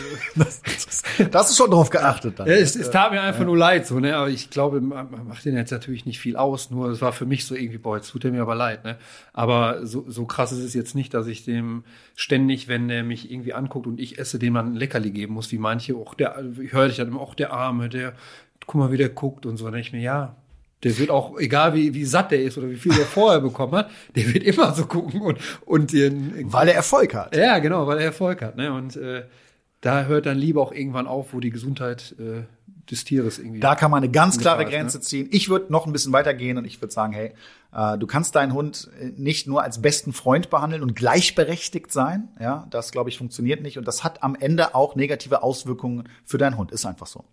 Da 1.31 1.39
hast 1.39 1.51
du 1.51 1.63
schon 1.63 1.72
drauf 1.72 1.89
geachtet 1.89 2.38
dann. 2.38 2.45
ja, 2.45 2.55
es, 2.55 2.75
es 2.75 2.91
tat 2.91 3.13
mir 3.13 3.22
einfach 3.22 3.45
nur 3.45 3.57
leid, 3.57 3.88
so, 3.88 4.01
ne, 4.01 4.17
aber 4.17 4.27
ich 4.27 4.50
glaube, 4.50 4.81
man 4.81 5.07
macht 5.25 5.45
den 5.45 5.55
jetzt 5.55 5.72
natürlich 5.72 6.05
nicht 6.05 6.19
viel 6.19 6.36
aus, 6.36 6.69
nur 6.69 6.89
es 6.89 7.00
war 7.00 7.13
für 7.13 7.25
mich 7.25 7.45
so 7.45 7.55
irgendwie, 7.55 7.77
boah, 7.77 7.95
jetzt 7.95 8.10
tut 8.10 8.25
er 8.25 8.31
mir 8.31 8.41
aber 8.41 8.55
leid, 8.55 8.83
ne. 8.83 8.98
Aber 9.31 9.86
so, 9.86 10.03
so 10.10 10.25
krass 10.25 10.51
ist 10.51 10.65
es 10.65 10.74
jetzt 10.74 10.95
nicht, 10.95 11.13
dass 11.13 11.27
ich 11.27 11.45
dem 11.45 11.86
ständig, 12.13 12.67
wenn 12.67 12.89
der 12.89 13.05
mich 13.05 13.31
irgendwie 13.31 13.53
anguckt 13.53 13.88
und 13.88 14.01
ich 14.01 14.19
esse, 14.19 14.38
dem 14.38 14.51
man 14.51 14.74
ein 14.74 14.75
Leckerli 14.75 15.12
geben 15.12 15.33
muss, 15.36 15.50
wie 15.53 15.60
manche, 15.60 15.95
auch 15.95 16.13
der, 16.13 16.43
ich 16.62 16.74
höre 16.74 16.89
dich 16.89 16.98
dann 16.98 17.07
immer, 17.07 17.22
auch 17.22 17.36
der 17.36 17.53
Arme, 17.53 17.88
der, 17.88 18.15
guck 18.67 18.75
mal, 18.75 18.91
wie 18.91 18.98
der 18.98 19.07
guckt 19.07 19.45
und 19.45 19.55
so, 19.55 19.63
dann 19.63 19.75
denke 19.75 19.88
ich 19.88 19.93
mir, 19.93 20.01
ja, 20.01 20.36
der 20.83 20.97
wird 20.97 21.09
auch, 21.09 21.39
egal 21.39 21.73
wie, 21.73 21.93
wie 21.93 22.05
satt 22.05 22.31
der 22.31 22.41
ist 22.41 22.57
oder 22.57 22.69
wie 22.69 22.75
viel 22.75 22.93
der 22.93 23.05
vorher 23.05 23.39
bekommen 23.41 23.73
hat, 23.73 23.91
der 24.15 24.33
wird 24.33 24.43
immer 24.43 24.73
so 24.73 24.85
gucken 24.85 25.21
und, 25.21 25.39
und 25.65 25.93
den, 25.93 26.51
Weil 26.51 26.69
er 26.69 26.75
Erfolg 26.75 27.13
hat. 27.13 27.35
ja, 27.35 27.59
genau, 27.59 27.87
weil 27.87 27.99
er 27.99 28.05
Erfolg 28.05 28.41
hat, 28.41 28.57
ne, 28.57 28.73
und, 28.73 28.95
äh, 28.95 29.23
da 29.83 30.05
hört 30.05 30.25
dann 30.25 30.37
lieber 30.37 30.61
auch 30.61 30.71
irgendwann 30.71 31.07
auf, 31.07 31.33
wo 31.33 31.41
die 31.41 31.49
Gesundheit 31.49 32.15
äh, 32.17 32.43
des 32.89 33.03
Tieres 33.03 33.37
irgendwie. 33.37 33.59
Da 33.59 33.75
kann 33.75 33.91
man 33.91 34.03
eine 34.03 34.11
ganz 34.11 34.37
klare 34.37 34.63
ist, 34.63 34.69
Grenze 34.69 34.97
ne? 34.97 35.03
ziehen. 35.03 35.27
Ich 35.31 35.49
würde 35.49 35.71
noch 35.71 35.85
ein 35.85 35.91
bisschen 35.91 36.13
weitergehen 36.13 36.57
und 36.57 36.65
ich 36.65 36.81
würde 36.81 36.93
sagen, 36.93 37.11
hey, 37.11 37.33
äh, 37.73 37.97
du 37.97 38.07
kannst 38.07 38.35
deinen 38.35 38.53
Hund 38.53 38.89
äh, 38.99 39.11
nicht 39.17 39.45
nur 39.45 39.61
als 39.61 39.81
besten 39.81 40.13
Freund 40.13 40.49
behandeln 40.49 40.83
und 40.83 40.95
gleichberechtigt 40.95 41.91
sein. 41.91 42.29
Ja, 42.39 42.65
das 42.69 42.91
glaube 42.91 43.09
ich 43.09 43.17
funktioniert 43.17 43.61
nicht 43.61 43.77
und 43.77 43.85
das 43.85 44.05
hat 44.05 44.23
am 44.23 44.35
Ende 44.35 44.73
auch 44.73 44.95
negative 44.95 45.43
Auswirkungen 45.43 46.07
für 46.23 46.37
deinen 46.37 46.57
Hund. 46.57 46.71
Ist 46.71 46.85
einfach 46.85 47.07
so. 47.07 47.25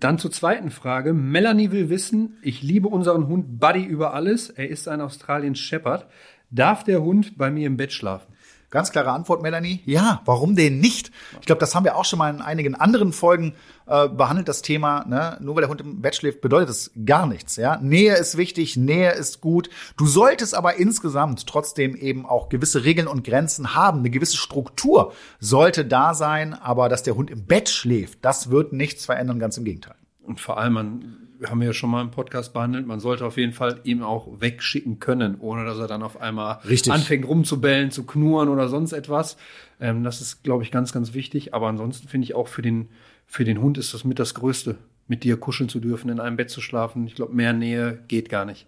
Dann 0.00 0.18
zur 0.18 0.32
zweiten 0.32 0.70
Frage. 0.70 1.12
Melanie 1.12 1.70
will 1.70 1.90
wissen, 1.90 2.38
ich 2.42 2.62
liebe 2.62 2.88
unseren 2.88 3.28
Hund 3.28 3.60
Buddy 3.60 3.84
über 3.84 4.14
alles. 4.14 4.48
Er 4.48 4.68
ist 4.68 4.88
ein 4.88 5.02
Australien 5.02 5.54
Shepherd. 5.54 6.06
Darf 6.50 6.84
der 6.84 7.02
Hund 7.02 7.36
bei 7.36 7.50
mir 7.50 7.66
im 7.66 7.76
Bett 7.76 7.92
schlafen? 7.92 8.32
Ganz 8.70 8.92
klare 8.92 9.10
Antwort, 9.10 9.42
Melanie. 9.42 9.80
Ja, 9.84 10.22
warum 10.24 10.56
denn 10.56 10.78
nicht? 10.78 11.10
Ich 11.40 11.46
glaube, 11.46 11.58
das 11.60 11.74
haben 11.74 11.84
wir 11.84 11.96
auch 11.96 12.04
schon 12.04 12.18
mal 12.18 12.32
in 12.32 12.40
einigen 12.40 12.74
anderen 12.76 13.12
Folgen 13.12 13.54
äh, 13.90 14.08
behandelt, 14.08 14.48
das 14.48 14.62
Thema. 14.62 15.04
Ne? 15.06 15.36
Nur 15.40 15.56
weil 15.56 15.62
der 15.62 15.68
Hund 15.68 15.80
im 15.80 16.00
Bett 16.00 16.14
schläft, 16.14 16.40
bedeutet 16.40 16.68
das 16.68 16.92
gar 17.04 17.26
nichts. 17.26 17.56
Ja? 17.56 17.78
Nähe 17.78 18.16
ist 18.16 18.36
wichtig, 18.36 18.76
Nähe 18.76 19.12
ist 19.12 19.40
gut. 19.40 19.68
Du 19.96 20.06
solltest 20.06 20.54
aber 20.54 20.76
insgesamt 20.76 21.46
trotzdem 21.46 21.96
eben 21.96 22.24
auch 22.24 22.48
gewisse 22.48 22.84
Regeln 22.84 23.08
und 23.08 23.24
Grenzen 23.24 23.74
haben. 23.74 23.98
Eine 23.98 24.10
gewisse 24.10 24.36
Struktur 24.36 25.12
sollte 25.40 25.84
da 25.84 26.14
sein, 26.14 26.54
aber 26.54 26.88
dass 26.88 27.02
der 27.02 27.16
Hund 27.16 27.30
im 27.30 27.46
Bett 27.46 27.68
schläft, 27.68 28.24
das 28.24 28.50
wird 28.50 28.72
nichts 28.72 29.04
verändern, 29.06 29.40
ganz 29.40 29.56
im 29.58 29.64
Gegenteil. 29.64 29.96
Und 30.22 30.40
vor 30.40 30.58
allem, 30.58 30.72
man, 30.74 31.16
wir 31.40 31.50
haben 31.50 31.60
ja 31.62 31.72
schon 31.72 31.90
mal 31.90 32.02
im 32.02 32.12
Podcast 32.12 32.52
behandelt, 32.52 32.86
man 32.86 33.00
sollte 33.00 33.26
auf 33.26 33.36
jeden 33.36 33.52
Fall 33.52 33.80
ihm 33.82 34.02
auch 34.04 34.40
wegschicken 34.40 35.00
können, 35.00 35.36
ohne 35.40 35.64
dass 35.64 35.78
er 35.78 35.88
dann 35.88 36.04
auf 36.04 36.20
einmal 36.20 36.60
Richtig. 36.68 36.92
anfängt 36.92 37.26
rumzubellen, 37.26 37.90
zu 37.90 38.04
knurren 38.04 38.48
oder 38.48 38.68
sonst 38.68 38.92
etwas. 38.92 39.36
Ähm, 39.80 40.04
das 40.04 40.20
ist, 40.20 40.44
glaube 40.44 40.62
ich, 40.62 40.70
ganz, 40.70 40.92
ganz 40.92 41.14
wichtig. 41.14 41.54
Aber 41.54 41.66
ansonsten 41.66 42.06
finde 42.06 42.26
ich 42.26 42.34
auch 42.34 42.46
für 42.46 42.62
den, 42.62 42.90
für 43.30 43.44
den 43.44 43.62
Hund 43.62 43.78
ist 43.78 43.94
das 43.94 44.02
mit 44.02 44.18
das 44.18 44.34
Größte, 44.34 44.76
mit 45.06 45.22
dir 45.22 45.36
kuscheln 45.36 45.68
zu 45.68 45.78
dürfen, 45.78 46.10
in 46.10 46.18
einem 46.18 46.36
Bett 46.36 46.50
zu 46.50 46.60
schlafen. 46.60 47.06
Ich 47.06 47.14
glaube, 47.14 47.32
mehr 47.32 47.52
Nähe 47.52 48.02
geht 48.08 48.28
gar 48.28 48.44
nicht. 48.44 48.66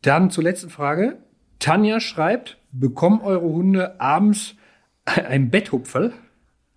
Dann 0.00 0.30
zur 0.30 0.44
letzten 0.44 0.70
Frage. 0.70 1.18
Tanja 1.58 2.00
schreibt, 2.00 2.56
bekommen 2.72 3.20
eure 3.20 3.42
Hunde 3.42 4.00
abends 4.00 4.54
ein 5.04 5.50
Betthupferl? 5.50 6.14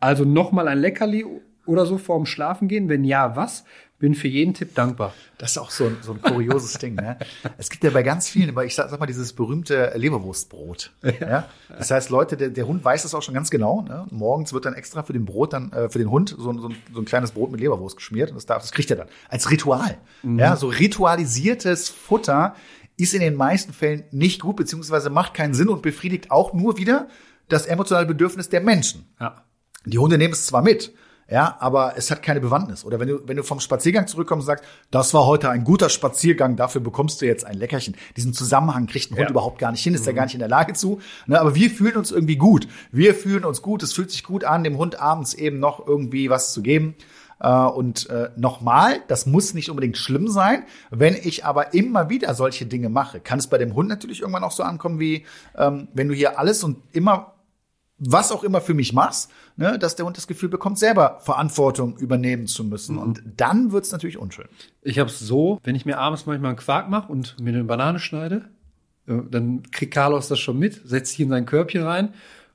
Also 0.02 0.26
nochmal 0.26 0.68
ein 0.68 0.80
Leckerli 0.80 1.26
oder 1.66 1.86
so 1.86 1.98
vorm 1.98 2.26
Schlafen 2.26 2.68
gehen? 2.68 2.90
Wenn 2.90 3.06
ja, 3.06 3.38
was? 3.38 3.64
Bin 4.02 4.16
für 4.16 4.28
jeden 4.28 4.54
Tipp 4.56 4.74
dankbar. 4.76 5.14
Das 5.38 5.52
ist 5.52 5.58
auch 5.60 5.70
so 5.72 5.86
ein, 5.86 5.98
so 6.02 6.14
ein 6.14 6.22
kurioses 6.22 6.74
Ding. 6.80 6.96
Ne? 6.96 7.18
Es 7.58 7.70
gibt 7.70 7.84
ja 7.84 7.92
bei 7.92 8.02
ganz 8.04 8.28
vielen, 8.28 8.50
aber 8.50 8.66
ich 8.66 8.74
sag, 8.76 8.90
sag 8.90 9.00
mal, 9.00 9.06
dieses 9.06 9.32
berühmte 9.34 9.92
Leberwurstbrot. 9.96 10.92
Ja. 11.20 11.48
Das 11.70 11.92
heißt, 11.92 12.10
Leute, 12.10 12.36
der, 12.36 12.50
der 12.50 12.66
Hund 12.68 12.84
weiß 12.84 13.04
das 13.04 13.14
auch 13.14 13.22
schon 13.22 13.34
ganz 13.36 13.50
genau. 13.52 13.84
Ne? 13.84 14.06
Morgens 14.10 14.54
wird 14.54 14.66
dann 14.66 14.74
extra 14.74 15.04
für 15.04 15.14
den 15.14 15.26
Brot 15.26 15.54
dann 15.54 15.72
äh, 15.72 15.88
für 15.90 16.00
den 16.00 16.10
Hund 16.10 16.36
so, 16.38 16.50
ein- 16.52 16.60
so, 16.60 16.70
ein, 16.70 16.76
so 16.94 17.00
ein 17.00 17.06
kleines 17.06 17.32
Brot 17.32 17.52
mit 17.52 17.62
Leberwurst 17.62 17.96
geschmiert 17.96 18.30
und 18.32 18.36
das 18.36 18.46
darf, 18.48 18.62
das 18.64 18.72
kriegt 18.72 18.90
er 18.90 18.98
dann 18.98 19.08
als 19.30 19.50
Ritual. 19.52 19.98
Ja, 20.24 20.56
so 20.56 20.68
ritualisiertes 20.68 21.90
Futter 21.90 22.56
ist 22.98 23.14
in 23.14 23.22
den 23.22 23.36
meisten 23.36 23.74
Fällen 23.74 24.04
nicht 24.12 24.42
gut 24.42 24.56
beziehungsweise 24.56 25.10
macht 25.10 25.34
keinen 25.34 25.54
Sinn 25.54 25.70
und 25.70 25.82
befriedigt 25.82 26.32
auch 26.32 26.54
nur 26.54 26.78
wieder 26.78 27.08
das 27.50 27.66
emotionale 27.66 28.06
Bedürfnis 28.08 28.50
der 28.50 28.62
Menschen. 28.62 29.06
Ja. 29.20 29.44
Die 29.86 29.98
Hunde 29.98 30.18
nehmen 30.18 30.34
es 30.34 30.46
zwar 30.46 30.62
mit, 30.62 30.94
ja, 31.32 31.56
aber 31.60 31.94
es 31.96 32.12
hat 32.12 32.22
keine 32.22 32.42
Bewandtnis. 32.42 32.86
Oder 32.86 33.00
wenn 33.00 33.08
du, 33.08 33.28
wenn 33.28 33.38
du 33.38 33.44
vom 33.44 33.60
Spaziergang 33.60 34.06
zurückkommst 34.06 34.44
und 34.44 34.48
sagst, 34.48 34.66
das 34.92 35.14
war 35.14 35.26
heute 35.26 35.50
ein 35.50 35.64
guter 35.64 35.90
Spaziergang, 35.90 36.58
dafür 36.58 36.82
bekommst 36.82 37.22
du 37.22 37.26
jetzt 37.26 37.46
ein 37.46 37.56
Leckerchen. 37.58 37.96
Diesen 38.18 38.34
Zusammenhang 38.34 38.86
kriegt 38.86 39.12
ein 39.12 39.16
Hund 39.16 39.24
Ja. 39.24 39.30
überhaupt 39.32 39.58
gar 39.58 39.72
nicht 39.72 39.82
hin, 39.82 39.94
ist 39.96 40.06
er 40.06 40.14
gar 40.14 40.26
nicht 40.26 40.34
in 40.36 40.40
der 40.40 40.50
Lage 40.50 40.74
zu. 40.74 41.00
Ne, 41.26 41.40
aber 41.40 41.56
wir 41.56 41.70
fühlen 41.72 41.96
uns 41.96 42.12
irgendwie 42.12 42.36
gut. 42.36 42.68
Wir 42.92 43.16
fühlen 43.16 43.46
uns 43.46 43.62
gut, 43.62 43.82
es 43.82 43.94
fühlt 43.94 44.12
sich 44.12 44.24
gut 44.24 44.44
an, 44.44 44.64
dem 44.64 44.78
Hund 44.78 45.00
abends 45.00 45.34
eben 45.34 45.60
noch 45.60 45.88
irgendwie 45.88 46.30
was 46.30 46.52
zu 46.54 46.62
geben. 46.62 46.96
Äh, 47.40 47.48
Und 47.50 48.10
äh, 48.10 48.30
nochmal, 48.36 49.00
das 49.08 49.26
muss 49.26 49.54
nicht 49.54 49.70
unbedingt 49.70 49.98
schlimm 49.98 50.28
sein. 50.28 50.64
Wenn 50.90 51.16
ich 51.16 51.46
aber 51.46 51.74
immer 51.74 52.10
wieder 52.10 52.36
solche 52.36 52.66
Dinge 52.66 52.90
mache, 52.90 53.20
kann 53.20 53.40
es 53.40 53.48
bei 53.48 53.58
dem 53.58 53.74
Hund 53.74 53.88
natürlich 53.90 54.20
irgendwann 54.20 54.44
auch 54.44 54.52
so 54.52 54.64
ankommen 54.64 55.00
wie, 55.00 55.26
ähm, 55.58 55.88
wenn 55.94 56.08
du 56.10 56.14
hier 56.14 56.38
alles 56.38 56.64
und 56.64 56.78
immer 56.92 57.34
was 58.04 58.32
auch 58.32 58.44
immer 58.44 58.62
für 58.62 58.74
mich 58.74 58.94
machst, 58.94 59.30
ne, 59.58 59.78
dass 59.78 59.96
der 59.96 60.06
Hund 60.08 60.18
das 60.18 60.26
Gefühl 60.26 60.50
bekommt, 60.50 60.80
selber 60.80 61.20
Verantwortung 61.22 61.98
übernehmen 61.98 62.48
zu 62.48 62.64
müssen. 62.64 62.98
Und 62.98 63.22
dann 63.38 63.72
wird's 63.72 63.92
natürlich 63.92 64.18
unschön. 64.18 64.48
Ich 64.82 64.98
habe 64.98 65.10
es 65.10 65.20
so, 65.20 65.60
wenn 65.64 65.76
ich 65.76 65.86
mir 65.86 66.00
abends 66.00 66.26
manchmal 66.26 66.50
einen 66.50 66.58
Quark 66.58 66.90
mache 66.90 67.12
und 67.12 67.40
mir 67.40 67.50
eine 67.54 67.64
Banane 67.64 68.00
schneide, 68.00 68.46
äh, 69.08 69.14
dann 69.30 69.62
kriegt 69.72 69.94
Carlos 69.94 70.28
das 70.28 70.40
schon 70.40 70.58
mit, 70.58 70.82
setzt 70.84 71.12
sich 71.12 71.20
in 71.20 71.30
sein 71.30 71.46
Körbchen 71.46 71.84
rein. 71.84 72.14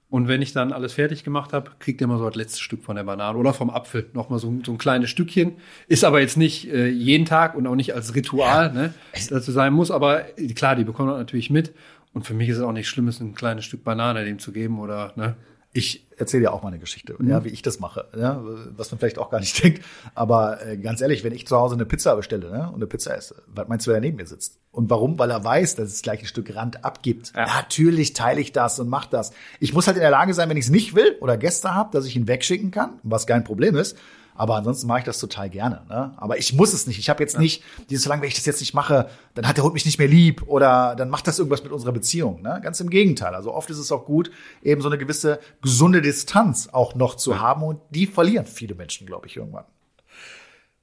Und 0.08 0.28
wenn 0.28 0.40
ich 0.40 0.52
dann 0.52 0.72
alles 0.72 0.92
fertig 0.92 1.24
gemacht 1.24 1.52
habe, 1.52 1.72
kriegt 1.80 2.00
er 2.00 2.04
immer 2.04 2.18
so 2.18 2.26
das 2.26 2.36
letzte 2.36 2.60
Stück 2.60 2.84
von 2.84 2.94
der 2.94 3.02
Banane 3.02 3.36
oder 3.36 3.52
vom 3.52 3.70
Apfel 3.70 4.08
nochmal 4.14 4.38
so, 4.38 4.48
ein- 4.48 4.62
so 4.64 4.70
ein 4.72 4.78
kleines 4.78 5.10
Stückchen. 5.10 5.54
Ist 5.88 6.04
aber 6.04 6.20
jetzt 6.20 6.36
nicht 6.36 6.72
äh, 6.72 6.86
jeden 6.88 7.24
Tag 7.26 7.56
und 7.56 7.66
auch 7.66 7.74
nicht 7.74 7.92
als 7.92 8.14
Ritual, 8.14 8.72
ne, 8.72 8.94
dazu 9.30 9.50
sein 9.50 9.72
muss. 9.72 9.90
Aber 9.90 10.20
klar, 10.54 10.76
die 10.76 10.84
bekommen 10.84 11.08
das 11.08 11.18
natürlich 11.18 11.50
mit. 11.50 11.72
Und 12.16 12.22
für 12.22 12.32
mich 12.32 12.48
ist 12.48 12.56
es 12.56 12.62
auch 12.62 12.72
nicht 12.72 12.88
schlimm, 12.88 13.08
es 13.08 13.20
ein 13.20 13.34
kleines 13.34 13.66
Stück 13.66 13.84
Banane 13.84 14.24
dem 14.24 14.38
zu 14.38 14.50
geben 14.50 14.80
oder, 14.80 15.12
ne. 15.16 15.36
Ich 15.74 16.06
erzähle 16.16 16.44
dir 16.44 16.52
auch 16.54 16.62
mal 16.62 16.70
eine 16.70 16.78
Geschichte, 16.78 17.14
ja, 17.22 17.44
wie 17.44 17.50
ich 17.50 17.60
das 17.60 17.78
mache, 17.78 18.08
ja, 18.16 18.42
was 18.74 18.90
man 18.90 18.98
vielleicht 18.98 19.18
auch 19.18 19.28
gar 19.28 19.38
nicht 19.38 19.62
denkt. 19.62 19.84
Aber 20.14 20.64
äh, 20.64 20.78
ganz 20.78 21.02
ehrlich, 21.02 21.24
wenn 21.24 21.34
ich 21.34 21.46
zu 21.46 21.58
Hause 21.58 21.74
eine 21.74 21.84
Pizza 21.84 22.16
bestelle 22.16 22.50
ne, 22.50 22.68
und 22.68 22.76
eine 22.76 22.86
Pizza 22.86 23.14
esse, 23.14 23.42
was 23.48 23.68
meinst 23.68 23.86
du, 23.86 23.90
wer 23.90 24.00
neben 24.00 24.16
mir 24.16 24.26
sitzt? 24.26 24.58
Und 24.70 24.88
warum? 24.88 25.18
Weil 25.18 25.30
er 25.30 25.44
weiß, 25.44 25.76
dass 25.76 25.90
es 25.90 26.00
gleich 26.00 26.20
ein 26.20 26.26
Stück 26.26 26.56
Rand 26.56 26.86
abgibt. 26.86 27.34
Ja. 27.36 27.44
Natürlich 27.44 28.14
teile 28.14 28.40
ich 28.40 28.52
das 28.52 28.80
und 28.80 28.88
mache 28.88 29.10
das. 29.10 29.32
Ich 29.60 29.74
muss 29.74 29.86
halt 29.86 29.98
in 29.98 30.02
der 30.02 30.10
Lage 30.10 30.32
sein, 30.32 30.48
wenn 30.48 30.56
ich 30.56 30.64
es 30.64 30.70
nicht 30.70 30.94
will 30.94 31.18
oder 31.20 31.36
Gäste 31.36 31.74
habe, 31.74 31.90
dass 31.92 32.06
ich 32.06 32.16
ihn 32.16 32.26
wegschicken 32.26 32.70
kann, 32.70 32.98
was 33.02 33.26
kein 33.26 33.44
Problem 33.44 33.76
ist. 33.76 33.98
Aber 34.36 34.56
ansonsten 34.56 34.86
mache 34.86 35.00
ich 35.00 35.04
das 35.04 35.18
total 35.18 35.50
gerne. 35.50 35.82
Ne? 35.88 36.12
Aber 36.16 36.38
ich 36.38 36.52
muss 36.52 36.72
es 36.72 36.86
nicht. 36.86 36.98
Ich 36.98 37.08
habe 37.08 37.22
jetzt 37.22 37.38
nicht, 37.38 37.62
dieses 37.90 38.04
solange 38.04 38.22
wenn 38.22 38.28
ich 38.28 38.34
das 38.34 38.46
jetzt 38.46 38.60
nicht 38.60 38.74
mache, 38.74 39.08
dann 39.34 39.46
hat 39.46 39.56
der 39.56 39.64
Hund 39.64 39.74
mich 39.74 39.84
nicht 39.84 39.98
mehr 39.98 40.08
lieb 40.08 40.42
oder 40.46 40.94
dann 40.96 41.10
macht 41.10 41.26
das 41.26 41.38
irgendwas 41.38 41.62
mit 41.62 41.72
unserer 41.72 41.92
Beziehung. 41.92 42.42
Ne? 42.42 42.60
Ganz 42.62 42.80
im 42.80 42.90
Gegenteil. 42.90 43.34
Also 43.34 43.52
oft 43.52 43.70
ist 43.70 43.78
es 43.78 43.92
auch 43.92 44.04
gut, 44.04 44.30
eben 44.62 44.80
so 44.80 44.88
eine 44.88 44.98
gewisse 44.98 45.40
gesunde 45.62 46.02
Distanz 46.02 46.68
auch 46.72 46.94
noch 46.94 47.16
zu 47.16 47.40
haben 47.40 47.62
und 47.62 47.80
die 47.90 48.06
verlieren 48.06 48.46
viele 48.46 48.74
Menschen, 48.74 49.06
glaube 49.06 49.26
ich, 49.26 49.36
irgendwann. 49.36 49.64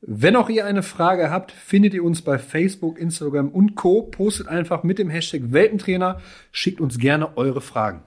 Wenn 0.06 0.36
auch 0.36 0.50
ihr 0.50 0.66
eine 0.66 0.84
Frage 0.84 1.32
habt, 1.32 1.54
findet 1.54 1.94
ihr 1.94 2.04
uns 2.04 2.22
bei 2.22 2.38
Facebook, 2.38 3.00
Instagram 3.00 3.48
und 3.48 3.76
Co. 3.76 4.02
Postet 4.02 4.50
einfach 4.50 4.84
mit 4.84 5.00
dem 5.00 5.10
Hashtag 5.10 5.54
Welpentrainer, 5.54 6.20
schickt 6.52 6.82
uns 6.82 6.98
gerne 6.98 7.38
eure 7.38 7.62
Fragen. 7.62 8.04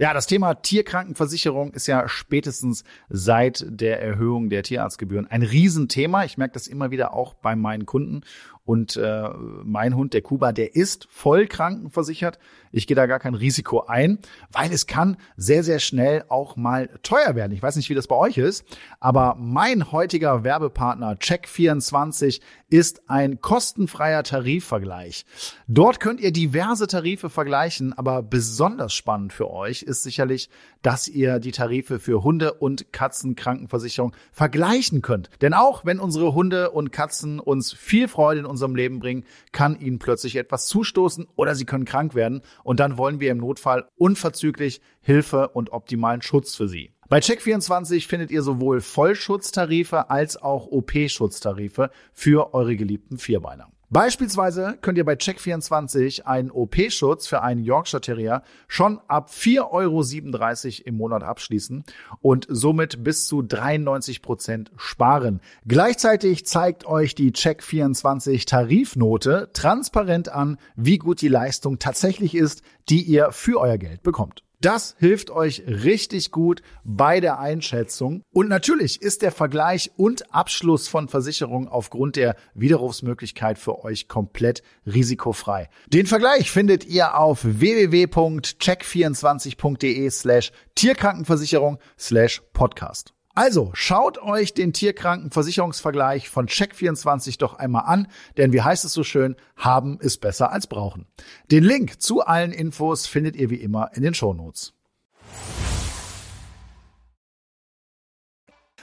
Ja, 0.00 0.14
das 0.14 0.26
Thema 0.26 0.54
Tierkrankenversicherung 0.54 1.74
ist 1.74 1.86
ja 1.86 2.08
spätestens 2.08 2.84
seit 3.10 3.66
der 3.68 4.00
Erhöhung 4.00 4.48
der 4.48 4.62
Tierarztgebühren 4.62 5.26
ein 5.26 5.42
Riesenthema. 5.42 6.24
Ich 6.24 6.38
merke 6.38 6.54
das 6.54 6.68
immer 6.68 6.90
wieder 6.90 7.12
auch 7.12 7.34
bei 7.34 7.54
meinen 7.54 7.84
Kunden. 7.84 8.22
Und 8.70 8.96
äh, 8.96 9.30
mein 9.64 9.96
Hund, 9.96 10.14
der 10.14 10.22
Kuba, 10.22 10.52
der 10.52 10.76
ist 10.76 11.08
voll 11.10 11.48
krankenversichert. 11.48 12.38
Ich 12.70 12.86
gehe 12.86 12.94
da 12.94 13.06
gar 13.06 13.18
kein 13.18 13.34
Risiko 13.34 13.86
ein, 13.86 14.20
weil 14.52 14.72
es 14.72 14.86
kann 14.86 15.16
sehr, 15.36 15.64
sehr 15.64 15.80
schnell 15.80 16.24
auch 16.28 16.54
mal 16.54 16.88
teuer 17.02 17.34
werden. 17.34 17.50
Ich 17.50 17.64
weiß 17.64 17.74
nicht, 17.74 17.90
wie 17.90 17.96
das 17.96 18.06
bei 18.06 18.14
euch 18.14 18.38
ist, 18.38 18.64
aber 19.00 19.34
mein 19.40 19.90
heutiger 19.90 20.44
Werbepartner 20.44 21.14
Check24 21.14 22.40
ist 22.68 23.10
ein 23.10 23.40
kostenfreier 23.40 24.22
Tarifvergleich. 24.22 25.26
Dort 25.66 25.98
könnt 25.98 26.20
ihr 26.20 26.32
diverse 26.32 26.86
Tarife 26.86 27.28
vergleichen, 27.28 27.92
aber 27.92 28.22
besonders 28.22 28.94
spannend 28.94 29.32
für 29.32 29.50
euch 29.50 29.82
ist 29.82 30.04
sicherlich, 30.04 30.48
dass 30.82 31.08
ihr 31.08 31.40
die 31.40 31.50
Tarife 31.50 31.98
für 31.98 32.22
Hunde- 32.22 32.54
und 32.54 32.92
Katzenkrankenversicherung 32.92 34.14
vergleichen 34.30 35.02
könnt. 35.02 35.28
Denn 35.40 35.54
auch 35.54 35.84
wenn 35.84 35.98
unsere 35.98 36.34
Hunde 36.34 36.70
und 36.70 36.92
Katzen 36.92 37.40
uns 37.40 37.72
viel 37.72 38.06
Freude 38.06 38.40
in 38.40 38.46
unserem 38.46 38.59
Leben 38.74 39.00
bringen, 39.00 39.24
kann 39.52 39.78
ihnen 39.80 39.98
plötzlich 39.98 40.36
etwas 40.36 40.66
zustoßen 40.66 41.26
oder 41.36 41.54
sie 41.54 41.64
können 41.64 41.84
krank 41.84 42.14
werden 42.14 42.42
und 42.62 42.80
dann 42.80 42.98
wollen 42.98 43.20
wir 43.20 43.30
im 43.30 43.38
Notfall 43.38 43.88
unverzüglich 43.96 44.80
Hilfe 45.00 45.48
und 45.48 45.72
optimalen 45.72 46.22
Schutz 46.22 46.54
für 46.54 46.68
sie. 46.68 46.92
Bei 47.08 47.18
Check24 47.18 48.06
findet 48.06 48.30
ihr 48.30 48.42
sowohl 48.42 48.80
Vollschutztarife 48.80 50.10
als 50.10 50.36
auch 50.40 50.68
OP-Schutztarife 50.68 51.90
für 52.12 52.54
eure 52.54 52.76
geliebten 52.76 53.18
Vierbeiner. 53.18 53.68
Beispielsweise 53.92 54.78
könnt 54.80 54.98
ihr 54.98 55.04
bei 55.04 55.14
Check24 55.14 56.22
einen 56.22 56.52
OP-Schutz 56.52 57.26
für 57.26 57.42
einen 57.42 57.64
Yorkshire 57.64 58.00
Terrier 58.00 58.44
schon 58.68 59.00
ab 59.08 59.30
4,37 59.30 59.64
Euro 59.72 60.88
im 60.88 60.96
Monat 60.96 61.24
abschließen 61.24 61.82
und 62.22 62.46
somit 62.48 63.02
bis 63.02 63.26
zu 63.26 63.42
93 63.42 64.22
Prozent 64.22 64.70
sparen. 64.76 65.40
Gleichzeitig 65.66 66.46
zeigt 66.46 66.86
euch 66.86 67.16
die 67.16 67.32
Check24 67.32 68.46
Tarifnote 68.46 69.50
transparent 69.54 70.28
an, 70.28 70.58
wie 70.76 70.98
gut 70.98 71.20
die 71.20 71.26
Leistung 71.26 71.80
tatsächlich 71.80 72.36
ist, 72.36 72.62
die 72.88 73.02
ihr 73.02 73.32
für 73.32 73.58
euer 73.58 73.76
Geld 73.76 74.04
bekommt. 74.04 74.44
Das 74.60 74.96
hilft 74.98 75.30
euch 75.30 75.62
richtig 75.66 76.32
gut 76.32 76.60
bei 76.84 77.20
der 77.20 77.38
Einschätzung. 77.38 78.22
Und 78.30 78.48
natürlich 78.48 79.00
ist 79.00 79.22
der 79.22 79.32
Vergleich 79.32 79.92
und 79.96 80.34
Abschluss 80.34 80.86
von 80.86 81.08
Versicherungen 81.08 81.68
aufgrund 81.68 82.16
der 82.16 82.36
Widerrufsmöglichkeit 82.54 83.58
für 83.58 83.82
euch 83.84 84.08
komplett 84.08 84.62
risikofrei. 84.84 85.70
Den 85.88 86.04
Vergleich 86.06 86.50
findet 86.50 86.84
ihr 86.84 87.16
auf 87.16 87.38
www.check24.de 87.42 90.10
slash 90.10 90.52
Tierkrankenversicherung 90.74 91.78
slash 91.98 92.42
Podcast. 92.52 93.14
Also 93.42 93.70
schaut 93.72 94.18
euch 94.18 94.52
den 94.52 94.74
Tierkrankenversicherungsvergleich 94.74 96.28
von 96.28 96.46
Check24 96.46 97.38
doch 97.38 97.54
einmal 97.54 97.84
an, 97.86 98.06
denn 98.36 98.52
wie 98.52 98.60
heißt 98.60 98.84
es 98.84 98.92
so 98.92 99.02
schön, 99.02 99.34
haben 99.56 99.98
ist 99.98 100.18
besser 100.18 100.52
als 100.52 100.66
brauchen. 100.66 101.06
Den 101.50 101.64
Link 101.64 102.02
zu 102.02 102.20
allen 102.20 102.52
Infos 102.52 103.06
findet 103.06 103.36
ihr 103.36 103.48
wie 103.48 103.54
immer 103.54 103.92
in 103.94 104.02
den 104.02 104.12
Shownotes. 104.12 104.74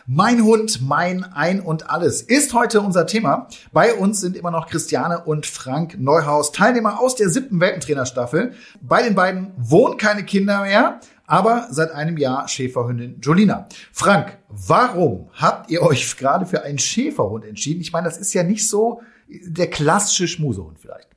Mein 0.10 0.42
Hund, 0.44 0.82
mein 0.82 1.26
Ein 1.26 1.60
und 1.60 1.90
Alles 1.90 2.22
ist 2.22 2.54
heute 2.54 2.80
unser 2.80 3.06
Thema. 3.06 3.50
Bei 3.74 3.94
uns 3.94 4.22
sind 4.22 4.38
immer 4.38 4.52
noch 4.52 4.68
Christiane 4.68 5.26
und 5.26 5.46
Frank 5.46 6.00
Neuhaus, 6.00 6.54
Teilnehmer 6.54 7.02
aus 7.02 7.16
der 7.16 7.30
siebten 7.30 7.60
Welpentrainerstaffel. 7.60 8.54
Bei 8.82 9.04
den 9.04 9.16
beiden 9.16 9.52
wohnen 9.58 9.98
keine 9.98 10.24
Kinder 10.24 10.62
mehr, 10.62 11.02
aber 11.28 11.68
seit 11.70 11.92
einem 11.92 12.18
Jahr 12.18 12.48
Schäferhündin 12.48 13.20
Jolina. 13.22 13.68
Frank, 13.92 14.40
warum 14.48 15.30
habt 15.34 15.70
ihr 15.70 15.84
euch 15.84 16.18
gerade 16.18 16.46
für 16.48 16.64
einen 16.64 16.80
Schäferhund 16.80 17.46
entschieden? 17.46 17.82
Ich 17.82 17.92
meine, 17.92 18.08
das 18.08 18.18
ist 18.18 18.34
ja 18.34 18.44
nicht 18.44 18.68
so 18.68 19.02
der 19.28 19.70
klassische 19.70 20.28
Schmusehund 20.28 20.80
vielleicht. 20.80 21.10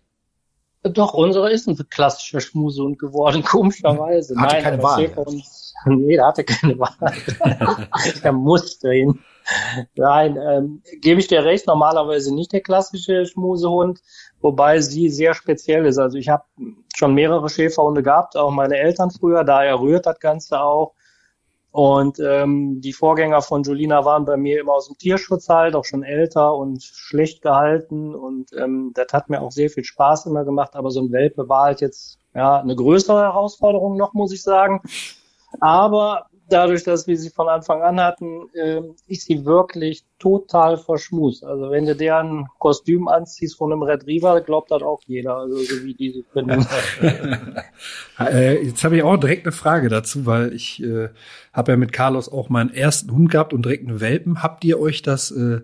Doch, 0.83 1.14
unsere 1.14 1.51
ist 1.51 1.68
ein 1.68 1.77
klassischer 1.90 2.40
Schmusehund 2.40 2.99
geworden, 2.99 3.42
komischerweise. 3.46 4.37
Hatte 4.37 4.55
Nein, 4.55 4.62
keine 4.62 4.83
Wahl. 4.83 5.01
Schäferhund, 5.01 5.44
nee, 5.87 6.16
der 6.16 6.27
hatte 6.27 6.44
keine 6.44 6.79
Wahl. 6.79 7.14
der 8.23 8.33
musste 8.33 8.90
hin. 8.90 9.18
Nein, 9.94 10.36
ähm, 10.36 10.82
gebe 11.00 11.20
ich 11.20 11.28
dir 11.28 11.44
recht, 11.44 11.66
normalerweise 11.66 12.34
nicht 12.34 12.52
der 12.52 12.60
klassische 12.60 13.26
Schmusehund, 13.26 14.00
wobei 14.40 14.80
sie 14.80 15.08
sehr 15.08 15.34
speziell 15.34 15.86
ist. 15.86 15.98
Also 15.98 16.18
ich 16.18 16.28
habe 16.28 16.44
schon 16.94 17.14
mehrere 17.14 17.48
Schäferhunde 17.48 18.02
gehabt, 18.02 18.36
auch 18.36 18.50
meine 18.50 18.76
Eltern 18.76 19.10
früher, 19.10 19.44
daher 19.44 19.80
rührt 19.80 20.06
das 20.06 20.18
Ganze 20.20 20.60
auch. 20.60 20.94
Und 21.72 22.18
ähm, 22.18 22.80
die 22.80 22.92
Vorgänger 22.92 23.42
von 23.42 23.62
Julina 23.62 24.04
waren 24.04 24.24
bei 24.24 24.36
mir 24.36 24.60
immer 24.60 24.72
aus 24.72 24.88
dem 24.88 24.98
Tierschutz 24.98 25.48
halt, 25.48 25.76
auch 25.76 25.84
schon 25.84 26.02
älter 26.02 26.56
und 26.56 26.82
schlecht 26.82 27.42
gehalten. 27.42 28.14
Und 28.14 28.52
ähm, 28.54 28.90
das 28.94 29.12
hat 29.12 29.30
mir 29.30 29.40
auch 29.40 29.52
sehr 29.52 29.70
viel 29.70 29.84
Spaß 29.84 30.26
immer 30.26 30.44
gemacht. 30.44 30.74
Aber 30.74 30.90
so 30.90 31.00
ein 31.00 31.12
Welpe 31.12 31.48
war 31.48 31.66
halt 31.66 31.80
jetzt 31.80 32.18
ja 32.34 32.58
eine 32.58 32.74
größere 32.74 33.20
Herausforderung 33.20 33.96
noch, 33.96 34.14
muss 34.14 34.32
ich 34.32 34.42
sagen. 34.42 34.82
Aber 35.60 36.26
dadurch, 36.52 36.84
dass 36.84 37.06
wir 37.06 37.16
sie 37.16 37.30
von 37.30 37.48
Anfang 37.48 37.82
an 37.82 38.00
hatten, 38.00 38.48
äh, 38.54 38.80
ist 39.06 39.26
sie 39.26 39.44
wirklich 39.44 40.04
total 40.18 40.76
verschmust. 40.76 41.44
Also 41.44 41.70
wenn 41.70 41.86
du 41.86 41.96
deren 41.96 42.46
Kostüm 42.58 43.08
anziehst 43.08 43.56
von 43.56 43.72
einem 43.72 43.82
Retriever, 43.82 44.40
glaubt 44.40 44.70
das 44.70 44.82
auch 44.82 45.00
jeder, 45.06 45.36
also 45.36 45.56
so 45.56 45.84
wie 45.84 45.94
die 45.94 46.10
sich 46.10 46.26
finden. 46.32 46.66
äh, 48.18 48.64
jetzt 48.64 48.84
habe 48.84 48.96
ich 48.96 49.02
auch 49.02 49.16
direkt 49.16 49.46
eine 49.46 49.52
Frage 49.52 49.88
dazu, 49.88 50.26
weil 50.26 50.52
ich 50.52 50.82
äh, 50.82 51.08
habe 51.52 51.72
ja 51.72 51.76
mit 51.76 51.92
Carlos 51.92 52.30
auch 52.30 52.48
meinen 52.48 52.72
ersten 52.72 53.10
Hund 53.12 53.30
gehabt 53.30 53.52
und 53.52 53.64
direkt 53.64 53.88
einen 53.88 54.00
Welpen. 54.00 54.42
Habt 54.42 54.64
ihr 54.64 54.78
euch 54.78 55.02
das 55.02 55.30
äh, 55.30 55.60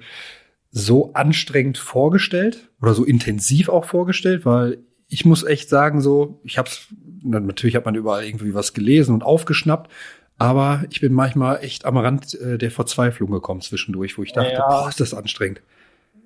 so 0.70 1.12
anstrengend 1.14 1.78
vorgestellt 1.78 2.68
oder 2.80 2.94
so 2.94 3.04
intensiv 3.04 3.68
auch 3.68 3.84
vorgestellt? 3.84 4.46
Weil 4.46 4.78
ich 5.08 5.24
muss 5.24 5.44
echt 5.44 5.68
sagen, 5.68 6.00
so, 6.00 6.40
ich 6.44 6.58
hab's, 6.58 6.88
natürlich 7.22 7.76
hat 7.76 7.84
man 7.84 7.94
überall 7.94 8.24
irgendwie 8.24 8.54
was 8.54 8.74
gelesen 8.74 9.14
und 9.14 9.22
aufgeschnappt, 9.22 9.90
aber 10.38 10.84
ich 10.90 11.00
bin 11.00 11.12
manchmal 11.12 11.62
echt 11.62 11.84
am 11.84 11.96
Rand 11.96 12.34
äh, 12.34 12.58
der 12.58 12.70
Verzweiflung 12.70 13.30
gekommen 13.30 13.60
zwischendurch, 13.60 14.18
wo 14.18 14.22
ich 14.22 14.32
dachte, 14.32 14.52
ja. 14.52 14.68
boah, 14.68 14.88
ist 14.88 15.00
das 15.00 15.14
anstrengend. 15.14 15.62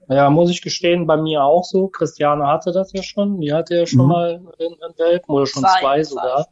Ja, 0.09 0.29
muss 0.29 0.51
ich 0.51 0.61
gestehen, 0.61 1.07
bei 1.07 1.17
mir 1.17 1.45
auch 1.45 1.63
so. 1.63 1.87
Christiane 1.87 2.47
hatte 2.47 2.73
das 2.73 2.93
ja 2.93 3.03
schon. 3.03 3.41
Die 3.41 3.53
hatte 3.53 3.77
ja 3.77 3.87
schon 3.87 4.03
mhm. 4.03 4.09
mal 4.09 4.35
einen 4.59 4.99
Welpen 4.99 5.33
oder 5.33 5.47
schon 5.47 5.63
zwei, 5.63 5.81
zwei 5.81 6.05
sogar. 6.05 6.49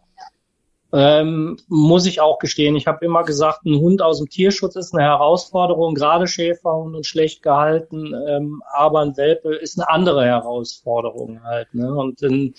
Ähm, 0.92 1.58
muss 1.66 2.06
ich 2.06 2.20
auch 2.20 2.38
gestehen. 2.38 2.76
Ich 2.76 2.86
habe 2.86 3.04
immer 3.04 3.24
gesagt, 3.24 3.66
ein 3.66 3.78
Hund 3.78 4.00
aus 4.00 4.18
dem 4.18 4.28
Tierschutz 4.28 4.74
ist 4.74 4.94
eine 4.94 5.02
Herausforderung, 5.02 5.94
gerade 5.94 6.26
Schäferhund 6.26 6.96
und 6.96 7.04
schlecht 7.04 7.42
gehalten, 7.42 8.14
ähm, 8.26 8.62
aber 8.72 9.00
ein 9.00 9.16
Welpe 9.18 9.54
ist 9.54 9.78
eine 9.78 9.90
andere 9.90 10.24
Herausforderung 10.24 11.42
halt. 11.42 11.74
Ne? 11.74 11.92
Und 11.92 12.22
in, 12.22 12.54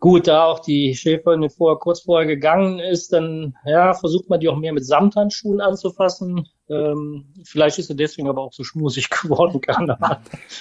Gut, 0.00 0.28
da 0.28 0.44
auch 0.44 0.60
die 0.60 0.94
Schäferin 0.94 1.50
vorher, 1.50 1.78
kurz 1.78 2.02
vorher 2.02 2.26
gegangen 2.26 2.78
ist, 2.78 3.12
dann 3.12 3.56
ja, 3.64 3.94
versucht 3.94 4.30
man 4.30 4.38
die 4.38 4.48
auch 4.48 4.56
mehr 4.56 4.72
mit 4.72 4.86
Samthandschuhen 4.86 5.60
anzufassen. 5.60 6.48
Ähm, 6.70 7.26
vielleicht 7.44 7.78
ist 7.80 7.88
sie 7.88 7.96
deswegen 7.96 8.28
aber 8.28 8.42
auch 8.42 8.52
so 8.52 8.62
schmusig 8.62 9.10
geworden. 9.22 9.60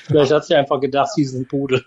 vielleicht 0.08 0.32
hat 0.32 0.46
sie 0.46 0.56
einfach 0.56 0.80
gedacht, 0.80 1.12
sie 1.14 1.22
ist 1.22 1.36
ein 1.36 1.48
Pudel. 1.48 1.86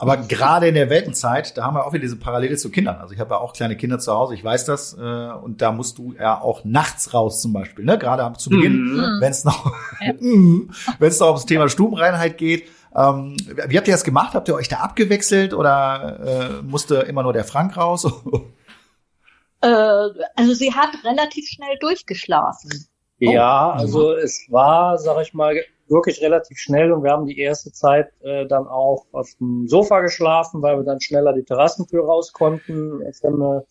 Aber 0.00 0.16
gerade 0.16 0.68
in 0.68 0.76
der 0.76 0.90
Weltenzeit, 0.90 1.58
da 1.58 1.64
haben 1.64 1.74
wir 1.74 1.84
auch 1.84 1.92
wieder 1.92 2.02
diese 2.02 2.16
Parallele 2.16 2.56
zu 2.56 2.70
Kindern. 2.70 2.98
Also 2.98 3.12
ich 3.12 3.20
habe 3.20 3.34
ja 3.34 3.40
auch 3.40 3.52
kleine 3.52 3.76
Kinder 3.76 3.98
zu 3.98 4.12
Hause, 4.12 4.34
ich 4.34 4.44
weiß 4.44 4.64
das. 4.64 4.96
Äh, 4.96 5.00
und 5.02 5.60
da 5.60 5.72
musst 5.72 5.98
du 5.98 6.14
ja 6.18 6.40
auch 6.40 6.64
nachts 6.64 7.12
raus 7.12 7.42
zum 7.42 7.52
Beispiel, 7.52 7.84
ne? 7.84 7.98
Gerade 7.98 8.32
zu 8.38 8.48
Beginn, 8.48 8.94
mhm. 8.94 9.20
wenn 9.20 9.32
es 9.32 9.44
noch, 9.44 9.74
ja. 10.00 10.14
wenn 10.20 11.08
es 11.08 11.18
noch 11.18 11.26
ums 11.26 11.46
Thema 11.46 11.68
Stubenreinheit 11.68 12.38
geht 12.38 12.68
ähm, 12.98 13.36
wie 13.46 13.76
habt 13.76 13.88
ihr 13.88 13.94
das 13.94 14.04
gemacht? 14.04 14.34
Habt 14.34 14.48
ihr 14.48 14.54
euch 14.54 14.68
da 14.68 14.78
abgewechselt 14.78 15.54
oder 15.54 16.60
äh, 16.60 16.62
musste 16.62 16.96
immer 16.96 17.22
nur 17.22 17.32
der 17.32 17.44
Frank 17.44 17.76
raus? 17.76 18.04
äh, 19.60 19.66
also 19.66 20.54
sie 20.54 20.74
hat 20.74 20.90
relativ 21.04 21.46
schnell 21.46 21.78
durchgeschlafen. 21.78 22.88
Ja, 23.18 23.68
oh. 23.68 23.72
also 23.72 24.12
es 24.12 24.46
war, 24.50 24.98
sag 24.98 25.20
ich 25.22 25.34
mal, 25.34 25.54
wirklich 25.88 26.20
relativ 26.22 26.58
schnell 26.58 26.92
und 26.92 27.02
wir 27.02 27.12
haben 27.12 27.26
die 27.26 27.38
erste 27.38 27.72
Zeit 27.72 28.10
äh, 28.20 28.46
dann 28.46 28.66
auch 28.66 29.06
auf 29.12 29.28
dem 29.38 29.68
Sofa 29.68 30.00
geschlafen, 30.00 30.62
weil 30.62 30.76
wir 30.76 30.84
dann 30.84 31.00
schneller 31.00 31.32
die 31.32 31.44
Terrassentür 31.44 32.04
raus 32.04 32.32
konnten. 32.32 33.00
Jetzt 33.02 33.24
haben 33.24 33.38
wir 33.38 33.64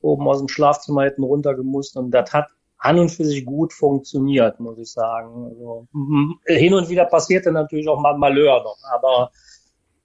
oben 0.00 0.28
aus 0.28 0.38
dem 0.38 0.48
Schlafzimmer 0.48 1.04
hätten 1.04 1.22
runtergemusst 1.22 1.96
und 1.96 2.10
das 2.10 2.32
hat 2.32 2.48
an 2.82 2.98
und 2.98 3.10
für 3.10 3.24
sich 3.24 3.46
gut 3.46 3.72
funktioniert, 3.72 4.58
muss 4.58 4.76
ich 4.78 4.90
sagen. 4.90 5.46
Also, 5.50 5.86
mhm. 5.92 6.40
hin 6.46 6.74
und 6.74 6.88
wieder 6.88 7.04
passierte 7.04 7.52
natürlich 7.52 7.88
auch 7.88 8.00
mal 8.00 8.18
Malheur 8.18 8.62
noch, 8.62 8.78
aber 8.92 9.30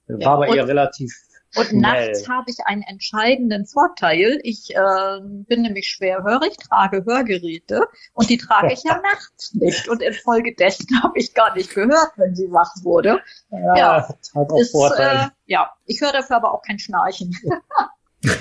ja, 0.08 0.26
war 0.26 0.38
bei 0.38 0.50
ihr 0.50 0.68
relativ 0.68 1.12
Und 1.56 1.74
nachts 1.74 2.30
habe 2.30 2.46
ich 2.52 2.58
einen 2.66 2.84
entscheidenden 2.84 3.66
Vorteil. 3.66 4.40
Ich 4.44 4.76
äh, 4.76 5.20
bin 5.22 5.64
nämlich 5.64 5.88
schwerhörig, 5.88 6.56
trage 6.58 7.04
Hörgeräte 7.04 7.82
und 8.14 8.30
die 8.30 8.38
trage 8.38 8.72
ich 8.72 8.84
ja 8.84 9.02
nachts 9.12 9.56
nicht. 9.56 9.90
Und 9.90 10.04
infolgedessen 10.04 10.88
habe 11.04 11.18
ich 11.18 11.34
gar 11.34 11.56
nicht 11.56 11.74
gehört, 11.74 12.12
wenn 12.18 12.36
sie 12.36 12.52
wach 12.52 12.72
wurde. 12.84 13.20
Ja, 13.50 13.76
ja, 13.76 14.08
hat 14.08 14.52
auch 14.52 14.60
ist. 14.60 14.76
Äh, 14.76 15.30
ja, 15.48 15.72
ich 15.86 16.00
höre 16.00 16.12
dafür 16.12 16.36
aber 16.36 16.54
auch 16.54 16.62
kein 16.62 16.78
Schnarchen. 16.78 17.36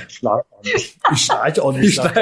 Ich 0.09 0.15
schlafe 0.15 0.45
auch 0.51 0.63
nicht. 0.63 0.99
Ich 1.13 1.25
schnarche 1.25 1.63
auch 1.63 1.73
nicht. 1.73 1.99
das 1.99 2.15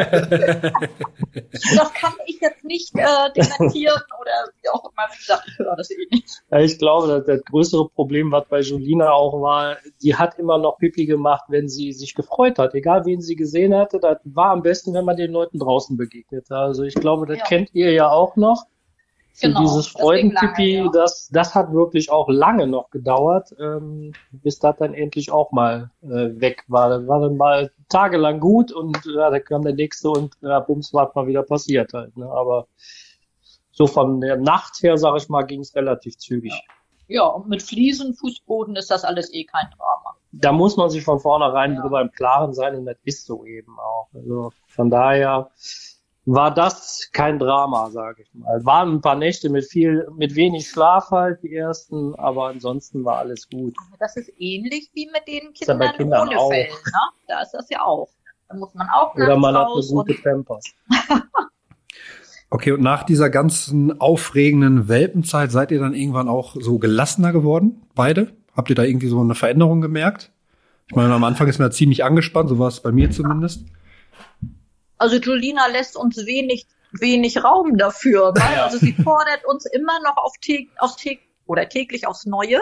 kann 1.94 2.12
ich 2.26 2.40
jetzt 2.40 2.64
nicht 2.64 2.94
äh, 2.94 3.32
dementieren 3.34 4.02
oder 4.20 4.30
wie 4.62 4.68
auch 4.70 4.84
immer. 4.84 5.08
Ich 5.18 5.58
höre 5.58 5.76
das 5.76 5.90
eh 5.90 6.06
nicht. 6.10 6.42
Ja, 6.50 6.58
ich 6.58 6.78
glaube, 6.78 7.08
das, 7.08 7.24
das 7.24 7.44
größere 7.44 7.88
Problem, 7.90 8.32
was 8.32 8.46
bei 8.48 8.60
Julina 8.60 9.10
auch 9.10 9.40
war, 9.40 9.76
die 10.02 10.14
hat 10.14 10.38
immer 10.38 10.58
noch 10.58 10.78
Pipi 10.78 11.06
gemacht, 11.06 11.44
wenn 11.48 11.68
sie 11.68 11.92
sich 11.92 12.14
gefreut 12.14 12.58
hat. 12.58 12.74
Egal, 12.74 13.04
wen 13.06 13.20
sie 13.20 13.36
gesehen 13.36 13.74
hatte, 13.74 13.98
das 14.00 14.18
war 14.24 14.50
am 14.50 14.62
besten, 14.62 14.94
wenn 14.94 15.04
man 15.04 15.16
den 15.16 15.32
Leuten 15.32 15.58
draußen 15.58 15.96
begegnet. 15.96 16.50
Also 16.50 16.82
ich 16.82 16.94
glaube, 16.94 17.26
das 17.26 17.38
ja. 17.38 17.44
kennt 17.44 17.70
ihr 17.74 17.92
ja 17.92 18.10
auch 18.10 18.36
noch. 18.36 18.64
Genau, 19.40 19.62
dieses 19.62 19.88
Freudenpipi, 19.88 20.76
ja. 20.76 20.88
das, 20.92 21.28
das 21.32 21.54
hat 21.54 21.72
wirklich 21.72 22.10
auch 22.10 22.28
lange 22.28 22.68
noch 22.68 22.90
gedauert, 22.90 23.52
ähm, 23.58 24.12
bis 24.30 24.60
das 24.60 24.76
dann 24.76 24.94
endlich 24.94 25.32
auch 25.32 25.50
mal 25.50 25.90
äh, 26.02 26.40
weg 26.40 26.62
war. 26.68 26.88
Das 26.88 27.08
war 27.08 27.20
dann 27.20 27.36
mal 27.36 27.72
tagelang 27.88 28.38
gut 28.38 28.70
und 28.70 28.96
ja, 29.04 29.30
da 29.30 29.40
kam 29.40 29.62
der 29.62 29.74
nächste 29.74 30.10
und 30.10 30.34
ja, 30.40 30.60
bums, 30.60 30.94
war 30.94 31.10
mal 31.16 31.26
wieder 31.26 31.42
passiert 31.42 31.92
halt. 31.94 32.16
Ne? 32.16 32.30
Aber 32.30 32.68
so 33.72 33.88
von 33.88 34.20
der 34.20 34.36
Nacht 34.36 34.82
her, 34.82 34.96
sag 34.96 35.16
ich 35.16 35.28
mal, 35.28 35.42
ging 35.42 35.60
es 35.60 35.74
relativ 35.74 36.16
zügig. 36.16 36.52
Ja. 37.08 37.16
ja, 37.16 37.26
und 37.26 37.48
mit 37.48 37.60
Fliesen, 37.60 38.14
Fußboden 38.14 38.76
ist 38.76 38.90
das 38.90 39.04
alles 39.04 39.32
eh 39.34 39.44
kein 39.44 39.66
Drama. 39.76 40.16
Da 40.30 40.52
muss 40.52 40.76
man 40.76 40.90
sich 40.90 41.02
von 41.02 41.18
vornherein 41.18 41.74
ja. 41.74 41.80
drüber 41.82 42.00
im 42.00 42.12
Klaren 42.12 42.54
sein 42.54 42.76
und 42.76 42.86
das 42.86 42.96
ist 43.02 43.26
so 43.26 43.44
eben 43.44 43.78
auch. 43.80 44.08
Also 44.14 44.52
von 44.68 44.90
daher, 44.90 45.50
war 46.26 46.54
das 46.54 47.10
kein 47.12 47.38
Drama, 47.38 47.90
sage 47.90 48.22
ich 48.22 48.34
mal. 48.34 48.64
Waren 48.64 48.94
ein 48.94 49.00
paar 49.00 49.16
Nächte 49.16 49.50
mit 49.50 49.66
viel, 49.66 50.08
mit 50.16 50.34
wenig 50.34 50.68
Schlaf 50.68 51.10
halt, 51.10 51.42
die 51.42 51.54
ersten, 51.54 52.14
aber 52.14 52.48
ansonsten 52.48 53.04
war 53.04 53.18
alles 53.18 53.48
gut. 53.48 53.76
Das 53.98 54.16
ist 54.16 54.32
ähnlich 54.38 54.90
wie 54.94 55.06
mit 55.12 55.26
den 55.28 55.52
Kindern, 55.52 55.92
Kindern 55.96 56.28
ohne 56.28 56.38
Fell, 56.48 56.68
ne? 56.68 57.00
Da 57.28 57.42
ist 57.42 57.52
das 57.52 57.68
ja 57.68 57.82
auch. 57.82 58.08
Da 58.48 58.56
muss 58.56 58.74
man 58.74 58.88
auch 58.94 59.14
Oder 59.14 59.36
man 59.36 59.54
hat 59.54 59.68
eine 59.68 59.86
gute 59.86 60.14
Pampers. 60.14 60.64
okay, 62.50 62.72
und 62.72 62.82
nach 62.82 63.02
dieser 63.02 63.28
ganzen 63.28 64.00
aufregenden 64.00 64.88
Welpenzeit 64.88 65.50
seid 65.50 65.70
ihr 65.72 65.80
dann 65.80 65.94
irgendwann 65.94 66.28
auch 66.28 66.56
so 66.58 66.78
gelassener 66.78 67.32
geworden, 67.32 67.82
beide? 67.94 68.32
Habt 68.56 68.70
ihr 68.70 68.76
da 68.76 68.84
irgendwie 68.84 69.08
so 69.08 69.20
eine 69.20 69.34
Veränderung 69.34 69.80
gemerkt? 69.80 70.30
Ich 70.86 70.94
meine, 70.94 71.12
am 71.12 71.24
Anfang 71.24 71.48
ist 71.48 71.58
man 71.58 71.72
ziemlich 71.72 72.04
angespannt, 72.04 72.48
so 72.48 72.58
war 72.58 72.68
es 72.68 72.80
bei 72.80 72.92
mir 72.92 73.10
zumindest. 73.10 73.64
Also 74.98 75.16
Julina 75.16 75.66
lässt 75.66 75.96
uns 75.96 76.24
wenig, 76.26 76.66
wenig 76.92 77.42
Raum 77.42 77.76
dafür. 77.76 78.32
Weil, 78.34 78.60
also 78.60 78.78
sie 78.78 78.92
fordert 78.92 79.44
uns 79.46 79.66
immer 79.66 79.98
noch 80.00 80.16
auf, 80.16 80.32
tä 80.40 80.68
auf 80.78 80.96
tä 80.96 81.18
oder 81.46 81.68
täglich 81.68 82.06
aufs 82.06 82.26
Neue. 82.26 82.60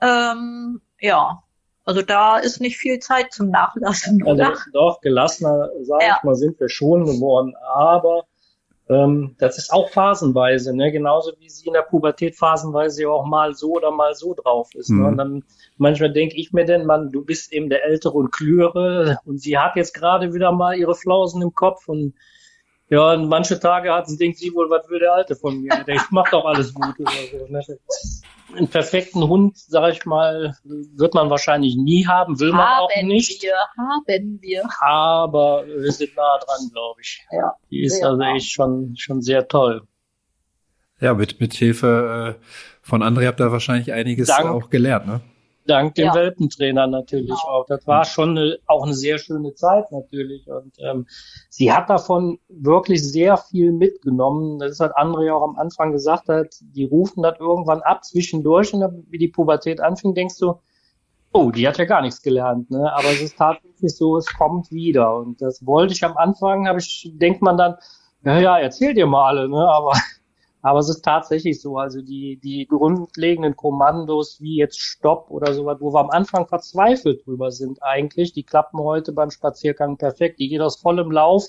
Ähm, 0.00 0.80
ja, 1.00 1.42
also 1.84 2.02
da 2.02 2.38
ist 2.38 2.60
nicht 2.60 2.76
viel 2.76 2.98
Zeit 2.98 3.32
zum 3.32 3.50
Nachlassen, 3.50 4.22
oder? 4.24 4.50
Also 4.50 4.62
doch, 4.72 5.00
gelassener, 5.00 5.70
sag 5.82 6.02
ja. 6.02 6.16
ich 6.18 6.24
mal, 6.24 6.34
sind 6.34 6.58
wir 6.58 6.68
schon 6.68 7.04
geworden. 7.04 7.54
Aber 7.74 8.24
das 8.88 9.58
ist 9.58 9.72
auch 9.72 9.90
phasenweise, 9.90 10.76
ne? 10.76 10.92
genauso 10.92 11.32
wie 11.40 11.48
sie 11.48 11.66
in 11.66 11.72
der 11.72 11.82
Pubertät 11.82 12.36
phasenweise 12.36 13.10
auch 13.10 13.26
mal 13.26 13.52
so 13.52 13.72
oder 13.72 13.90
mal 13.90 14.14
so 14.14 14.32
drauf 14.34 14.74
ist. 14.76 14.90
Ne? 14.90 14.96
Mhm. 14.96 15.02
Ne? 15.02 15.08
Und 15.08 15.16
dann 15.16 15.44
manchmal 15.76 16.12
denke 16.12 16.36
ich 16.36 16.52
mir 16.52 16.64
denn, 16.64 16.86
man, 16.86 17.10
du 17.10 17.24
bist 17.24 17.52
eben 17.52 17.68
der 17.68 17.84
Ältere 17.84 18.14
und 18.16 18.30
Klüre 18.30 19.18
und 19.24 19.40
sie 19.40 19.58
hat 19.58 19.74
jetzt 19.74 19.92
gerade 19.92 20.34
wieder 20.34 20.52
mal 20.52 20.76
ihre 20.78 20.94
Flausen 20.94 21.42
im 21.42 21.52
Kopf 21.52 21.88
und 21.88 22.14
ja, 22.88 23.12
und 23.14 23.28
manche 23.28 23.58
Tage 23.58 23.92
hat 23.92 24.08
sie, 24.08 24.16
denkt 24.16 24.38
sie 24.38 24.54
wohl, 24.54 24.70
was 24.70 24.88
will 24.88 25.00
der 25.00 25.12
Alte 25.12 25.34
von 25.34 25.60
mir? 25.60 25.84
Der 25.86 26.00
macht 26.10 26.32
doch 26.32 26.44
alles 26.44 26.72
gut 26.72 26.94
oder 27.00 27.10
so. 27.32 27.46
Ne? 27.52 27.62
Einen 28.56 28.68
perfekten 28.68 29.26
Hund, 29.26 29.58
sag 29.58 29.92
ich 29.92 30.06
mal, 30.06 30.56
wird 30.64 31.14
man 31.14 31.28
wahrscheinlich 31.28 31.74
nie 31.76 32.06
haben, 32.06 32.38
will 32.38 32.52
man 32.52 32.60
haben 32.60 32.84
auch 32.84 33.02
nicht. 33.02 33.42
Wir, 33.42 33.54
haben 33.76 34.38
wir. 34.40 34.62
Aber 34.80 35.64
wir 35.66 35.90
sind 35.90 36.14
nah 36.16 36.38
dran, 36.38 36.70
glaube 36.72 37.00
ich. 37.00 37.26
Ja. 37.32 37.54
Die 37.70 37.82
ist 37.82 38.04
also 38.04 38.22
echt 38.22 38.52
schon, 38.52 38.94
schon 38.96 39.20
sehr 39.20 39.48
toll. 39.48 39.82
Ja, 41.00 41.12
mit, 41.12 41.40
mit 41.40 41.54
Hilfe 41.54 42.36
äh, 42.38 42.44
von 42.82 43.02
André 43.02 43.26
habt 43.26 43.40
ihr 43.40 43.50
wahrscheinlich 43.50 43.92
einiges 43.92 44.28
Dank. 44.28 44.46
auch 44.46 44.70
gelernt, 44.70 45.06
ne? 45.06 45.20
Dank 45.66 45.94
dem 45.94 46.06
ja. 46.06 46.14
Welpentrainer 46.14 46.86
natürlich 46.86 47.28
genau. 47.28 47.48
auch. 47.48 47.66
Das 47.66 47.86
war 47.86 48.04
schon 48.04 48.30
eine, 48.30 48.58
auch 48.66 48.84
eine 48.84 48.94
sehr 48.94 49.18
schöne 49.18 49.54
Zeit 49.54 49.90
natürlich. 49.92 50.48
Und 50.48 50.74
ähm, 50.78 51.06
sie 51.48 51.72
hat 51.72 51.90
davon 51.90 52.38
wirklich 52.48 53.02
sehr 53.02 53.36
viel 53.36 53.72
mitgenommen. 53.72 54.58
Das 54.58 54.80
hat 54.80 54.96
André 54.96 55.32
auch 55.32 55.42
am 55.42 55.58
Anfang 55.58 55.92
gesagt 55.92 56.28
hat, 56.28 56.54
die 56.60 56.84
rufen 56.84 57.22
das 57.22 57.38
irgendwann 57.38 57.82
ab 57.82 58.04
zwischendurch 58.04 58.72
und 58.72 59.04
wie 59.10 59.18
die 59.18 59.28
Pubertät 59.28 59.80
anfing, 59.80 60.14
denkst 60.14 60.38
du, 60.38 60.60
oh, 61.32 61.50
die 61.50 61.68
hat 61.68 61.78
ja 61.78 61.84
gar 61.84 62.02
nichts 62.02 62.22
gelernt. 62.22 62.70
Ne? 62.70 62.92
Aber 62.92 63.08
es 63.08 63.20
ist 63.20 63.36
tatsächlich 63.36 63.94
so, 63.94 64.16
es 64.16 64.26
kommt 64.26 64.70
wieder. 64.70 65.14
Und 65.16 65.42
das 65.42 65.64
wollte 65.66 65.92
ich 65.92 66.04
am 66.04 66.16
Anfang, 66.16 66.66
habe 66.66 66.78
ich, 66.78 67.12
denkt 67.14 67.42
man 67.42 67.56
dann, 67.56 67.76
ja, 68.24 68.40
ja, 68.40 68.58
erzählt 68.58 68.96
ihr 68.96 69.06
mal 69.06 69.28
alle, 69.28 69.48
ne? 69.48 69.68
Aber 69.68 69.92
aber 70.62 70.80
es 70.80 70.88
ist 70.88 71.04
tatsächlich 71.04 71.60
so, 71.60 71.78
also 71.78 72.02
die, 72.02 72.38
die 72.42 72.66
grundlegenden 72.66 73.56
Kommandos 73.56 74.40
wie 74.40 74.56
jetzt 74.56 74.80
Stopp 74.80 75.30
oder 75.30 75.54
sowas, 75.54 75.78
wo 75.80 75.92
wir 75.92 76.00
am 76.00 76.10
Anfang 76.10 76.46
verzweifelt 76.46 77.26
drüber 77.26 77.52
sind 77.52 77.82
eigentlich, 77.82 78.32
die 78.32 78.42
klappen 78.42 78.80
heute 78.80 79.12
beim 79.12 79.30
Spaziergang 79.30 79.96
perfekt. 79.96 80.40
Die 80.40 80.48
geht 80.48 80.60
aus 80.60 80.76
vollem 80.76 81.10
Lauf, 81.12 81.44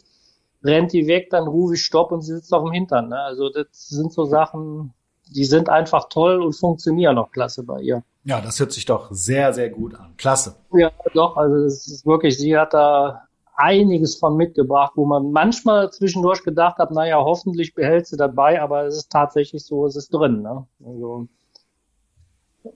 rennt 0.64 0.94
die 0.94 1.08
weg, 1.08 1.30
dann 1.32 1.48
rufe 1.48 1.76
ich 1.76 1.84
Stopp 1.84 2.12
und 2.12 2.22
sie 2.22 2.36
sitzt 2.36 2.54
auf 2.54 2.64
dem 2.64 2.74
Hintern. 2.74 3.10
Ne? 3.10 3.20
Also 3.20 3.50
das 3.50 3.68
sind 3.72 4.14
so 4.14 4.26
Sachen, 4.26 4.94
die 5.36 5.46
sind 5.46 5.70
einfach 5.70 6.10
toll 6.10 6.42
und 6.42 6.54
funktionieren 6.54 7.18
auch 7.18 7.32
klasse 7.32 7.64
bei 7.64 7.82
ihr. 7.82 8.04
Ja, 8.24 8.42
das 8.42 8.60
hört 8.60 8.72
sich 8.72 8.86
doch 8.86 9.08
sehr, 9.12 9.54
sehr 9.54 9.70
gut 9.70 9.96
an. 9.96 10.14
Klasse. 10.18 10.56
Ja, 10.74 10.92
doch, 11.14 11.38
also 11.38 11.56
es 11.64 11.88
ist 11.88 12.06
wirklich, 12.06 12.38
sie 12.38 12.58
hat 12.58 12.74
da 12.74 13.27
einiges 13.58 14.16
von 14.16 14.38
mitgebracht, 14.38 14.94
wo 14.96 15.06
man 15.06 15.32
manchmal 15.32 15.92
zwischendurch 15.92 16.44
gedacht 16.44 16.78
hat, 16.78 16.92
naja, 16.92 17.18
hoffentlich 17.18 17.74
behält 17.74 18.08
sie 18.08 18.18
dabei, 18.18 18.62
aber 18.62 18.86
es 18.86 18.96
ist 18.96 19.12
tatsächlich 19.12 19.66
so, 19.66 19.86
es 19.86 19.96
ist 19.96 20.14
drin. 20.14 20.44
Ne? 20.44 20.66
Also 20.86 21.28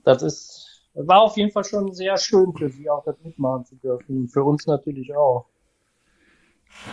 das 0.03 0.23
ist, 0.23 0.83
war 0.93 1.21
auf 1.21 1.37
jeden 1.37 1.51
Fall 1.51 1.63
schon 1.63 1.93
sehr 1.93 2.17
schön 2.17 2.53
für 2.53 2.69
sie 2.69 2.89
auch 2.89 3.03
das 3.05 3.15
mitmachen 3.23 3.65
zu 3.65 3.75
dürfen. 3.75 4.27
Für 4.27 4.43
uns 4.43 4.65
natürlich 4.65 5.15
auch. 5.15 5.45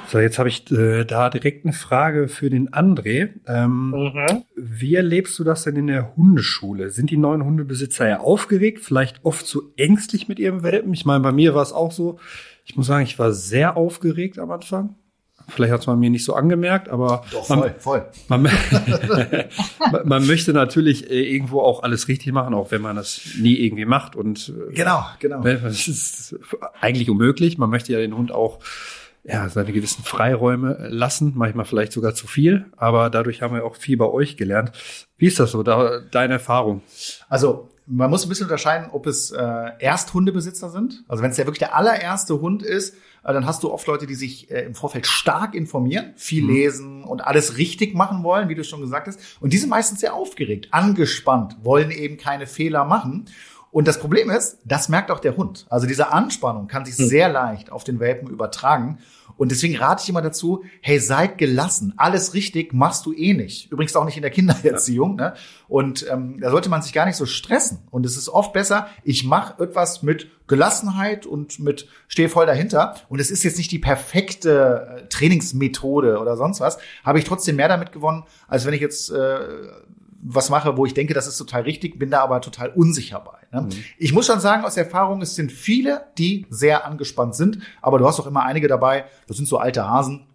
So, 0.08 0.18
jetzt 0.18 0.38
habe 0.38 0.48
ich 0.48 0.70
äh, 0.70 1.04
da 1.04 1.30
direkt 1.30 1.64
eine 1.64 1.72
Frage 1.72 2.28
für 2.28 2.50
den 2.50 2.70
André. 2.70 3.30
Ähm, 3.46 3.90
mhm. 3.90 4.44
Wie 4.56 4.94
erlebst 4.94 5.38
du 5.38 5.44
das 5.44 5.64
denn 5.64 5.76
in 5.76 5.86
der 5.86 6.16
Hundeschule? 6.16 6.90
Sind 6.90 7.10
die 7.10 7.16
neuen 7.16 7.44
Hundebesitzer 7.44 8.08
ja 8.08 8.20
aufgeregt, 8.20 8.80
vielleicht 8.80 9.24
oft 9.24 9.46
zu 9.46 9.72
ängstlich 9.76 10.28
mit 10.28 10.38
ihrem 10.38 10.62
Welpen? 10.62 10.92
Ich 10.92 11.04
meine, 11.04 11.20
bei 11.20 11.32
mir 11.32 11.54
war 11.54 11.62
es 11.62 11.72
auch 11.72 11.92
so. 11.92 12.18
Ich 12.68 12.76
muss 12.76 12.86
sagen, 12.86 13.04
ich 13.04 13.18
war 13.18 13.32
sehr 13.32 13.76
aufgeregt 13.76 14.38
am 14.38 14.50
Anfang. 14.50 14.94
Vielleicht 15.48 15.72
hat 15.72 15.80
es 15.80 15.86
man 15.86 15.98
mir 15.98 16.10
nicht 16.10 16.24
so 16.24 16.34
angemerkt, 16.34 16.90
aber 16.90 17.24
Doch, 17.32 17.46
voll, 17.46 17.56
man, 17.56 17.74
voll. 17.78 18.06
Man, 18.28 18.48
man, 20.04 20.26
möchte 20.26 20.52
natürlich 20.52 21.10
äh, 21.10 21.34
irgendwo 21.34 21.62
auch 21.62 21.82
alles 21.82 22.06
richtig 22.06 22.32
machen, 22.32 22.52
auch 22.52 22.70
wenn 22.70 22.82
man 22.82 22.96
das 22.96 23.22
nie 23.40 23.54
irgendwie 23.54 23.86
macht. 23.86 24.14
Und 24.14 24.52
äh, 24.70 24.74
genau, 24.74 25.06
genau. 25.20 25.40
Das 25.40 25.88
ist 25.88 26.36
eigentlich 26.82 27.08
unmöglich. 27.08 27.56
Man 27.56 27.70
möchte 27.70 27.94
ja 27.94 27.98
den 27.98 28.14
Hund 28.14 28.30
auch 28.30 28.58
ja, 29.24 29.48
seine 29.48 29.72
gewissen 29.72 30.04
Freiräume 30.04 30.88
lassen, 30.90 31.32
manchmal 31.34 31.64
vielleicht 31.64 31.92
sogar 31.92 32.14
zu 32.14 32.26
viel, 32.26 32.66
aber 32.76 33.08
dadurch 33.10 33.42
haben 33.42 33.54
wir 33.54 33.64
auch 33.64 33.76
viel 33.76 33.96
bei 33.96 34.06
euch 34.06 34.36
gelernt. 34.36 34.72
Wie 35.16 35.26
ist 35.26 35.40
das 35.40 35.52
so, 35.52 35.62
da, 35.62 36.00
deine 36.10 36.34
Erfahrung? 36.34 36.82
Also 37.28 37.70
man 37.88 38.10
muss 38.10 38.24
ein 38.24 38.28
bisschen 38.28 38.46
unterscheiden, 38.46 38.90
ob 38.92 39.06
es 39.06 39.30
äh, 39.30 39.38
Ersthundebesitzer 39.78 40.68
sind. 40.70 41.04
Also 41.08 41.22
wenn 41.22 41.30
es 41.30 41.36
ja 41.38 41.44
wirklich 41.44 41.58
der 41.58 41.74
allererste 41.74 42.40
Hund 42.40 42.62
ist, 42.62 42.94
äh, 43.24 43.32
dann 43.32 43.46
hast 43.46 43.62
du 43.62 43.72
oft 43.72 43.86
Leute, 43.86 44.06
die 44.06 44.14
sich 44.14 44.50
äh, 44.50 44.64
im 44.64 44.74
Vorfeld 44.74 45.06
stark 45.06 45.54
informieren, 45.54 46.12
viel 46.16 46.44
mhm. 46.44 46.50
lesen 46.50 47.04
und 47.04 47.22
alles 47.26 47.56
richtig 47.56 47.94
machen 47.94 48.22
wollen, 48.22 48.48
wie 48.48 48.54
du 48.54 48.64
schon 48.64 48.80
gesagt 48.80 49.08
hast. 49.08 49.20
Und 49.40 49.52
die 49.52 49.58
sind 49.58 49.70
meistens 49.70 50.00
sehr 50.00 50.14
aufgeregt, 50.14 50.68
angespannt, 50.70 51.56
wollen 51.62 51.90
eben 51.90 52.18
keine 52.18 52.46
Fehler 52.46 52.84
machen. 52.84 53.26
Und 53.70 53.88
das 53.88 53.98
Problem 53.98 54.30
ist, 54.30 54.58
das 54.64 54.88
merkt 54.88 55.10
auch 55.10 55.20
der 55.20 55.36
Hund. 55.36 55.66
Also 55.70 55.86
diese 55.86 56.12
Anspannung 56.12 56.68
kann 56.68 56.84
sich 56.84 56.96
hm. 56.96 57.06
sehr 57.06 57.28
leicht 57.28 57.70
auf 57.72 57.84
den 57.84 58.00
Welpen 58.00 58.28
übertragen. 58.28 58.98
Und 59.38 59.52
deswegen 59.52 59.76
rate 59.76 60.02
ich 60.02 60.08
immer 60.10 60.20
dazu, 60.20 60.64
hey, 60.82 60.98
seid 60.98 61.38
gelassen. 61.38 61.94
Alles 61.96 62.34
richtig 62.34 62.74
machst 62.74 63.06
du 63.06 63.14
eh 63.14 63.32
nicht. 63.32 63.70
Übrigens 63.70 63.96
auch 63.96 64.04
nicht 64.04 64.16
in 64.16 64.22
der 64.22 64.32
Kindererziehung. 64.32 65.14
Ne? 65.16 65.32
Und 65.68 66.06
ähm, 66.10 66.40
da 66.40 66.50
sollte 66.50 66.68
man 66.68 66.82
sich 66.82 66.92
gar 66.92 67.06
nicht 67.06 67.16
so 67.16 67.24
stressen. 67.24 67.78
Und 67.90 68.04
es 68.04 68.16
ist 68.16 68.28
oft 68.28 68.52
besser, 68.52 68.88
ich 69.04 69.24
mache 69.24 69.62
etwas 69.62 70.02
mit 70.02 70.28
Gelassenheit 70.48 71.24
und 71.24 71.60
mit 71.60 71.88
stehe 72.08 72.28
voll 72.28 72.46
dahinter. 72.46 72.96
Und 73.08 73.20
es 73.20 73.30
ist 73.30 73.44
jetzt 73.44 73.58
nicht 73.58 73.70
die 73.70 73.78
perfekte 73.78 75.02
äh, 75.04 75.08
Trainingsmethode 75.08 76.18
oder 76.18 76.36
sonst 76.36 76.60
was. 76.60 76.78
Habe 77.04 77.20
ich 77.20 77.24
trotzdem 77.24 77.56
mehr 77.56 77.68
damit 77.68 77.92
gewonnen, 77.92 78.24
als 78.48 78.66
wenn 78.66 78.74
ich 78.74 78.80
jetzt 78.80 79.10
äh, 79.10 79.38
was 80.20 80.50
mache, 80.50 80.76
wo 80.76 80.84
ich 80.84 80.94
denke, 80.94 81.14
das 81.14 81.26
ist 81.26 81.38
total 81.38 81.62
richtig, 81.62 81.98
bin 81.98 82.10
da 82.10 82.20
aber 82.20 82.40
total 82.40 82.70
unsicher 82.70 83.20
bei. 83.20 83.38
Ne? 83.52 83.66
Mhm. 83.66 83.84
Ich 83.98 84.12
muss 84.12 84.26
schon 84.26 84.40
sagen, 84.40 84.64
aus 84.64 84.76
Erfahrung, 84.76 85.22
es 85.22 85.34
sind 85.34 85.52
viele, 85.52 86.06
die 86.18 86.46
sehr 86.50 86.84
angespannt 86.86 87.36
sind, 87.36 87.58
aber 87.80 87.98
du 87.98 88.06
hast 88.06 88.18
auch 88.18 88.26
immer 88.26 88.42
einige 88.42 88.68
dabei, 88.68 89.04
das 89.26 89.36
sind 89.36 89.46
so 89.46 89.58
alte 89.58 89.88
Hasen, 89.88 90.26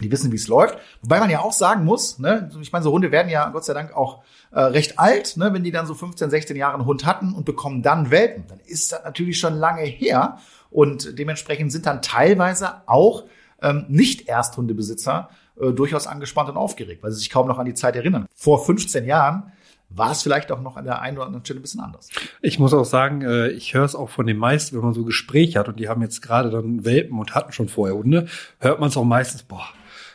die 0.00 0.12
wissen, 0.12 0.30
wie 0.30 0.36
es 0.36 0.46
läuft. 0.46 0.78
Wobei 1.02 1.18
man 1.20 1.30
ja 1.30 1.40
auch 1.40 1.52
sagen 1.52 1.84
muss, 1.84 2.18
ne, 2.18 2.50
ich 2.60 2.72
meine, 2.72 2.82
so 2.82 2.92
Hunde 2.92 3.10
werden 3.12 3.30
ja 3.30 3.48
Gott 3.48 3.64
sei 3.64 3.72
Dank 3.72 3.96
auch 3.96 4.22
äh, 4.52 4.60
recht 4.60 4.98
alt, 4.98 5.36
ne, 5.36 5.52
wenn 5.52 5.64
die 5.64 5.72
dann 5.72 5.86
so 5.86 5.94
15, 5.94 6.30
16 6.30 6.56
Jahre 6.56 6.74
einen 6.74 6.86
Hund 6.86 7.06
hatten 7.06 7.32
und 7.32 7.44
bekommen 7.44 7.82
dann 7.82 8.10
Welpen, 8.10 8.44
dann 8.48 8.60
ist 8.60 8.92
das 8.92 9.04
natürlich 9.04 9.38
schon 9.38 9.54
lange 9.54 9.82
her 9.82 10.38
und 10.70 11.18
dementsprechend 11.18 11.72
sind 11.72 11.86
dann 11.86 12.02
teilweise 12.02 12.82
auch 12.86 13.24
ähm, 13.62 13.86
nicht 13.88 14.28
Ersthundebesitzer 14.28 15.30
äh, 15.60 15.72
durchaus 15.72 16.06
angespannt 16.06 16.48
und 16.48 16.56
aufgeregt, 16.56 17.02
weil 17.02 17.12
sie 17.12 17.18
sich 17.18 17.30
kaum 17.30 17.46
noch 17.48 17.58
an 17.58 17.66
die 17.66 17.74
Zeit 17.74 17.96
erinnern. 17.96 18.26
Vor 18.34 18.64
15 18.64 19.04
Jahren 19.06 19.52
war 19.88 20.12
es 20.12 20.22
vielleicht 20.22 20.50
auch 20.50 20.60
noch 20.60 20.76
an 20.76 20.84
der 20.84 21.00
einen 21.00 21.16
oder 21.16 21.26
anderen 21.26 21.44
Stelle 21.44 21.60
ein 21.60 21.62
bisschen 21.62 21.80
anders. 21.80 22.08
Ich 22.42 22.58
muss 22.58 22.74
auch 22.74 22.84
sagen, 22.84 23.22
äh, 23.22 23.48
ich 23.48 23.74
höre 23.74 23.84
es 23.84 23.94
auch 23.94 24.10
von 24.10 24.26
den 24.26 24.36
meisten, 24.36 24.76
wenn 24.76 24.84
man 24.84 24.94
so 24.94 25.04
Gespräche 25.04 25.58
hat 25.58 25.68
und 25.68 25.78
die 25.78 25.88
haben 25.88 26.02
jetzt 26.02 26.22
gerade 26.22 26.50
dann 26.50 26.84
Welpen 26.84 27.18
und 27.18 27.34
hatten 27.34 27.52
schon 27.52 27.68
vorher 27.68 27.96
Hunde, 27.96 28.26
hört 28.58 28.80
man 28.80 28.88
es 28.88 28.96
auch 28.96 29.04
meistens, 29.04 29.42
boah, 29.44 29.66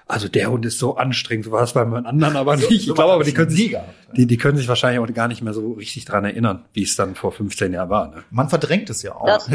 also 0.07 0.27
der 0.27 0.51
Hund 0.51 0.65
ist 0.65 0.77
so 0.77 0.97
anstrengend, 0.97 1.45
so 1.45 1.51
war 1.51 1.63
es 1.63 1.71
bei 1.71 1.85
meinen 1.85 2.05
anderen 2.05 2.35
aber 2.35 2.55
nicht. 2.57 2.69
Ich 2.69 2.85
glaube 2.93 3.13
aber, 3.13 3.23
die 3.23 3.33
können, 3.33 3.49
sich, 3.49 3.77
die, 4.15 4.27
die 4.27 4.37
können 4.37 4.57
sich 4.57 4.67
wahrscheinlich 4.67 4.99
auch 4.99 5.13
gar 5.13 5.29
nicht 5.29 5.41
mehr 5.41 5.53
so 5.53 5.71
richtig 5.73 6.03
dran 6.03 6.25
erinnern, 6.25 6.65
wie 6.73 6.83
es 6.83 6.97
dann 6.97 7.15
vor 7.15 7.31
15 7.31 7.71
Jahren 7.71 7.89
war. 7.89 8.09
Ne? 8.09 8.23
Man 8.29 8.49
verdrängt 8.49 8.89
es 8.89 9.03
ja 9.03 9.15
auch. 9.15 9.25
Das, 9.25 9.49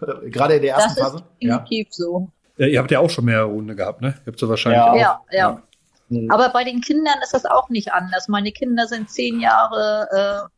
Gerade 0.26 0.54
in 0.54 0.62
der 0.62 0.74
ersten 0.74 0.94
das 0.96 0.98
Phase. 0.98 1.16
Ist 1.16 1.24
definitiv 1.42 1.86
ja. 1.86 1.92
so. 1.92 2.30
Ja, 2.60 2.66
ihr 2.66 2.78
habt 2.78 2.90
ja 2.90 2.98
auch 2.98 3.08
schon 3.08 3.24
mehrere 3.24 3.48
Hunde 3.48 3.74
gehabt, 3.74 4.02
ne? 4.02 4.08
Ihr 4.08 4.32
habt 4.32 4.38
so 4.38 4.46
wahrscheinlich 4.46 4.82
ja. 4.82 4.92
auch. 4.92 4.96
Ja, 4.96 5.20
ja. 5.30 5.62
ja. 6.10 6.26
Aber 6.28 6.50
bei 6.50 6.62
den 6.62 6.82
Kindern 6.82 7.14
ist 7.22 7.32
das 7.32 7.46
auch 7.46 7.70
nicht 7.70 7.94
anders. 7.94 8.28
Meine 8.28 8.52
Kinder 8.52 8.86
sind 8.86 9.08
zehn 9.08 9.40
Jahre 9.40 10.08
äh, 10.46 10.48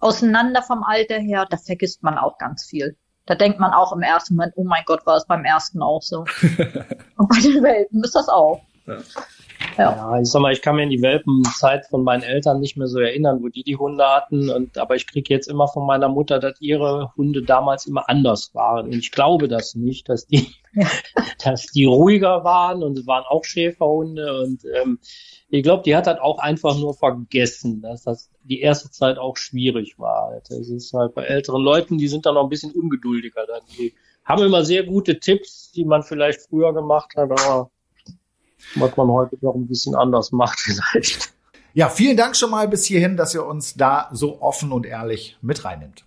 auseinander 0.00 0.62
vom 0.62 0.82
Alter 0.82 1.14
her. 1.20 1.46
Da 1.48 1.56
vergisst 1.56 2.02
man 2.02 2.18
auch 2.18 2.38
ganz 2.38 2.64
viel. 2.64 2.96
Da 3.26 3.36
denkt 3.36 3.60
man 3.60 3.72
auch 3.72 3.92
im 3.92 4.02
ersten 4.02 4.34
Moment, 4.34 4.54
oh 4.56 4.64
mein 4.64 4.82
Gott, 4.84 5.06
war 5.06 5.16
es 5.16 5.26
beim 5.26 5.44
ersten 5.44 5.80
auch 5.80 6.02
so. 6.02 6.24
Und 7.16 7.28
bei 7.28 7.40
den 7.40 7.62
Welpen 7.62 8.02
ist 8.02 8.16
das 8.16 8.28
auch. 8.28 8.60
Ja. 8.86 8.96
Ja. 9.76 9.96
ja. 9.96 10.20
ich 10.20 10.30
sag 10.30 10.40
mal, 10.40 10.52
ich 10.52 10.62
kann 10.62 10.76
mir 10.76 10.84
in 10.84 10.90
die 10.90 11.02
Welpenzeit 11.02 11.86
von 11.86 12.04
meinen 12.04 12.22
Eltern 12.22 12.60
nicht 12.60 12.76
mehr 12.76 12.86
so 12.86 12.98
erinnern, 12.98 13.42
wo 13.42 13.48
die 13.48 13.62
die 13.62 13.76
Hunde 13.76 14.04
hatten. 14.04 14.50
Und, 14.50 14.78
aber 14.78 14.96
ich 14.96 15.06
kriege 15.06 15.32
jetzt 15.32 15.48
immer 15.48 15.68
von 15.68 15.86
meiner 15.86 16.08
Mutter, 16.08 16.38
dass 16.38 16.60
ihre 16.60 17.12
Hunde 17.16 17.42
damals 17.42 17.86
immer 17.86 18.08
anders 18.08 18.54
waren. 18.54 18.86
Und 18.86 18.94
ich 18.94 19.10
glaube 19.10 19.48
das 19.48 19.74
nicht, 19.74 20.08
dass 20.08 20.26
die, 20.26 20.54
dass 21.44 21.66
die 21.66 21.84
ruhiger 21.84 22.44
waren 22.44 22.82
und 22.82 22.98
es 22.98 23.06
waren 23.06 23.24
auch 23.28 23.44
Schäferhunde. 23.44 24.42
Und 24.42 24.64
ähm, 24.64 24.98
ich 25.48 25.62
glaube, 25.62 25.82
die 25.82 25.96
hat 25.96 26.06
halt 26.06 26.20
auch 26.20 26.38
einfach 26.38 26.76
nur 26.78 26.94
vergessen, 26.94 27.80
dass 27.80 28.02
das 28.04 28.30
die 28.42 28.60
erste 28.60 28.90
Zeit 28.90 29.18
auch 29.18 29.36
schwierig 29.36 29.98
war. 29.98 30.40
Das 30.48 30.68
ist 30.68 30.92
halt 30.92 31.14
bei 31.14 31.24
älteren 31.24 31.62
Leuten, 31.62 31.98
die 31.98 32.08
sind 32.08 32.26
dann 32.26 32.34
noch 32.34 32.44
ein 32.44 32.50
bisschen 32.50 32.72
ungeduldiger. 32.72 33.46
Dann. 33.46 33.62
Die 33.78 33.94
haben 34.24 34.42
immer 34.42 34.64
sehr 34.64 34.84
gute 34.84 35.18
Tipps, 35.18 35.72
die 35.72 35.84
man 35.84 36.02
vielleicht 36.02 36.40
früher 36.42 36.72
gemacht 36.72 37.14
hat, 37.16 37.30
aber 37.30 37.70
was 38.74 38.96
man 38.96 39.08
heute 39.08 39.36
noch 39.40 39.54
ein 39.54 39.66
bisschen 39.66 39.94
anders 39.94 40.32
macht 40.32 40.60
vielleicht. 40.60 41.32
Ja, 41.72 41.88
vielen 41.88 42.16
Dank 42.16 42.36
schon 42.36 42.50
mal 42.50 42.68
bis 42.68 42.84
hierhin, 42.84 43.16
dass 43.16 43.34
ihr 43.34 43.44
uns 43.44 43.74
da 43.74 44.08
so 44.12 44.40
offen 44.40 44.70
und 44.70 44.86
ehrlich 44.86 45.36
mit 45.42 45.64
reinnimmt. 45.64 46.04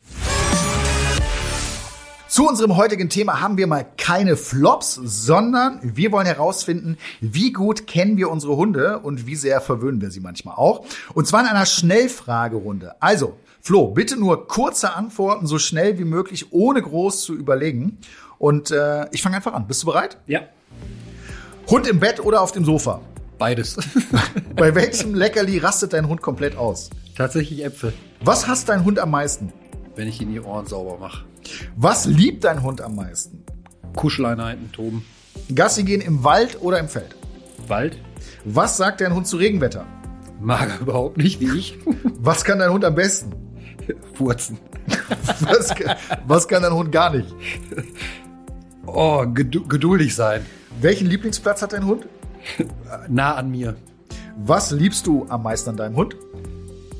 Zu 2.30 2.48
unserem 2.48 2.76
heutigen 2.76 3.10
Thema 3.10 3.40
haben 3.42 3.58
wir 3.58 3.68
mal 3.68 3.86
keine 3.98 4.36
Flops, 4.36 4.96
sondern 4.96 5.80
wir 5.82 6.12
wollen 6.12 6.26
herausfinden, 6.26 6.98
wie 7.22 7.52
gut 7.52 7.88
kennen 7.88 8.18
wir 8.18 8.30
unsere 8.30 8.58
Hunde 8.58 9.00
und 9.00 9.26
wie 9.28 9.36
sehr 9.36 9.62
verwöhnen 9.62 10.02
wir 10.02 10.12
sie 10.12 10.20
manchmal 10.20 10.56
auch. 10.56 10.86
Und 11.14 11.26
zwar 11.26 11.42
in 11.42 11.48
einer 11.48 11.66
Schnellfragerunde. 11.66 13.02
Also, 13.02 13.38
Flo, 13.62 13.88
bitte 13.88 14.18
nur 14.18 14.48
kurze 14.48 14.94
Antworten, 14.94 15.48
so 15.48 15.58
schnell 15.58 16.00
wie 16.00 16.06
möglich, 16.06 16.52
ohne 16.52 16.82
groß 16.82 17.24
zu 17.24 17.34
überlegen. 17.34 17.98
Und 18.40 18.72
äh, 18.72 19.08
ich 19.12 19.22
fange 19.22 19.38
einfach 19.38 19.54
an. 19.54 19.68
Bist 19.68 19.84
du 19.84 19.88
bereit? 19.88 20.18
Ja. 20.28 20.42
Hund 21.70 21.86
im 21.86 22.00
Bett 22.00 22.22
oder 22.22 22.42
auf 22.42 22.54
dem 22.54 22.64
Sofa? 22.64 23.02
Beides. 23.38 23.78
Bei 24.56 24.74
welchem 24.74 25.14
Leckerli 25.14 25.58
rastet 25.58 25.92
dein 25.92 26.08
Hund 26.08 26.22
komplett 26.22 26.56
aus? 26.56 26.90
Tatsächlich 27.16 27.64
Äpfel. 27.64 27.94
Was 28.22 28.48
hasst 28.48 28.70
dein 28.70 28.86
Hund 28.86 29.00
am 29.00 29.12
meisten? 29.12 29.52
Wenn 29.96 30.08
ich 30.08 30.22
ihn 30.22 30.32
die 30.32 30.40
Ohren 30.40 30.66
sauber 30.66 30.98
mache. 30.98 31.26
Was 31.76 32.06
liebt 32.06 32.46
dein 32.46 32.64
Hund 32.64 32.80
am 32.82 32.96
meisten? 32.96 33.44
Kuscheleinheiten, 33.96 34.72
Toben. 34.72 35.06
Gassi 35.54 35.84
gehen 35.84 36.02
im 36.02 36.24
Wald 36.24 36.62
oder 36.62 36.80
im 36.80 36.88
Feld? 36.88 37.16
Wald. 37.68 37.98
Was 38.46 38.78
sagt 38.78 39.02
dein 39.02 39.14
Hund 39.14 39.28
zu 39.28 39.36
Regenwetter? 39.38 39.86
Mag 40.40 40.70
er 40.70 40.80
überhaupt 40.80 41.18
nicht, 41.18 41.42
wie 41.42 41.58
ich. 41.58 41.78
Was 42.20 42.46
kann 42.46 42.60
dein 42.60 42.72
Hund 42.72 42.86
am 42.86 42.96
besten? 42.96 43.32
Furzen. 44.14 44.58
Was, 45.42 45.74
was 46.26 46.48
kann 46.48 46.64
dein 46.64 46.74
Hund 46.74 46.92
gar 46.94 47.10
nicht? 47.10 47.34
Oh, 48.86 49.26
geduldig 49.28 50.16
sein. 50.16 50.46
Welchen 50.80 51.08
Lieblingsplatz 51.08 51.64
hat 51.64 51.74
dein 51.74 51.86
Hund? 51.86 52.06
nah 53.10 53.34
an 53.34 53.50
mir. 53.50 53.76
Was 54.38 54.72
liebst 54.72 55.08
du 55.08 55.26
am 55.28 55.44
meisten 55.44 55.72
an 55.72 55.78
deinem 55.78 55.96
Hund? 55.96 56.16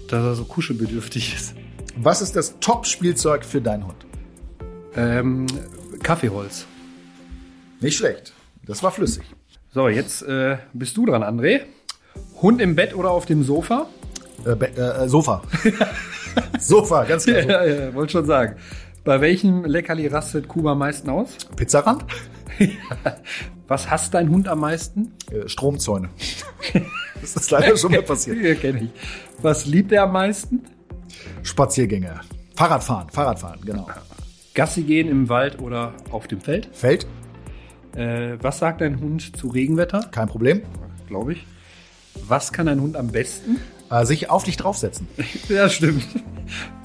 Dass 0.08 0.24
er 0.24 0.36
so 0.36 0.46
kuschelbedürftig 0.46 1.36
ist. 1.36 1.54
Was 1.96 2.22
ist 2.22 2.36
das 2.36 2.60
Top-Spielzeug 2.60 3.46
für 3.46 3.62
deinen 3.62 3.86
Hund? 3.86 4.06
Ähm, 4.96 5.46
Kaffeeholz. 6.02 6.66
Nicht 7.80 7.98
schlecht. 7.98 8.34
Das 8.66 8.82
war 8.82 8.92
flüssig. 8.92 9.26
So, 9.72 9.88
jetzt 9.90 10.24
äh, 10.24 10.58
bist 10.74 10.98
du 10.98 11.06
dran, 11.06 11.22
André. 11.22 11.62
Hund 12.42 12.62
im 12.62 12.76
Bett 12.76 12.96
oder 12.96 13.12
auf 13.12 13.28
dem 13.28 13.44
Sofa? 13.44 13.88
Äh, 14.44 14.54
äh, 14.54 15.08
Sofa. 15.08 15.44
Sofa, 16.60 17.04
ganz 17.04 17.26
klar. 17.26 17.44
Ja, 17.44 17.64
ja, 17.66 17.86
ja, 17.86 17.94
wollte 17.94 18.14
schon 18.14 18.26
sagen. 18.26 18.56
Bei 19.04 19.22
welchem 19.22 19.66
Leckerli 19.66 20.08
rastet 20.08 20.48
Kuba 20.48 20.72
am 20.72 20.80
meisten 20.80 21.10
aus? 21.10 21.30
Pizzarand? 21.56 22.06
Was 23.68 23.90
hasst 23.90 24.14
dein 24.14 24.30
Hund 24.30 24.48
am 24.48 24.60
meisten? 24.62 25.14
Äh, 25.32 25.48
Stromzäune. 25.48 26.10
das 27.22 27.36
ist 27.36 27.52
leider 27.52 27.76
schon 27.78 27.92
mal 27.92 28.02
passiert. 28.02 28.38
Ja, 28.42 28.56
kenne 28.56 28.84
ich. 28.84 28.90
Was 29.42 29.66
liebt 29.66 29.92
er 29.92 30.04
am 30.04 30.14
meisten? 30.14 30.64
Spaziergänge. 31.44 32.22
Fahrradfahren, 32.56 33.10
Fahrradfahren, 33.10 33.60
genau. 33.64 33.88
Gassi 34.54 34.82
gehen 34.82 35.10
im 35.10 35.30
Wald 35.30 35.62
oder 35.62 35.94
auf 36.12 36.28
dem 36.28 36.42
Feld? 36.42 36.70
Feld? 36.74 37.06
Äh, 37.96 38.38
was 38.42 38.60
sagt 38.60 38.82
dein 38.82 39.00
Hund 39.00 39.38
zu 39.38 39.48
Regenwetter? 39.50 40.02
Kein 40.12 40.28
Problem. 40.28 40.62
Glaube 41.08 41.34
ich. 41.34 41.46
Was 42.28 42.52
kann 42.52 42.66
dein 42.66 42.82
Hund 42.82 42.96
am 42.96 43.10
besten? 43.10 43.58
Äh, 43.92 44.06
sich 44.06 44.30
auf 44.30 44.44
dich 44.44 44.58
draufsetzen. 44.58 45.08
ja, 45.50 45.70
stimmt. 45.70 46.06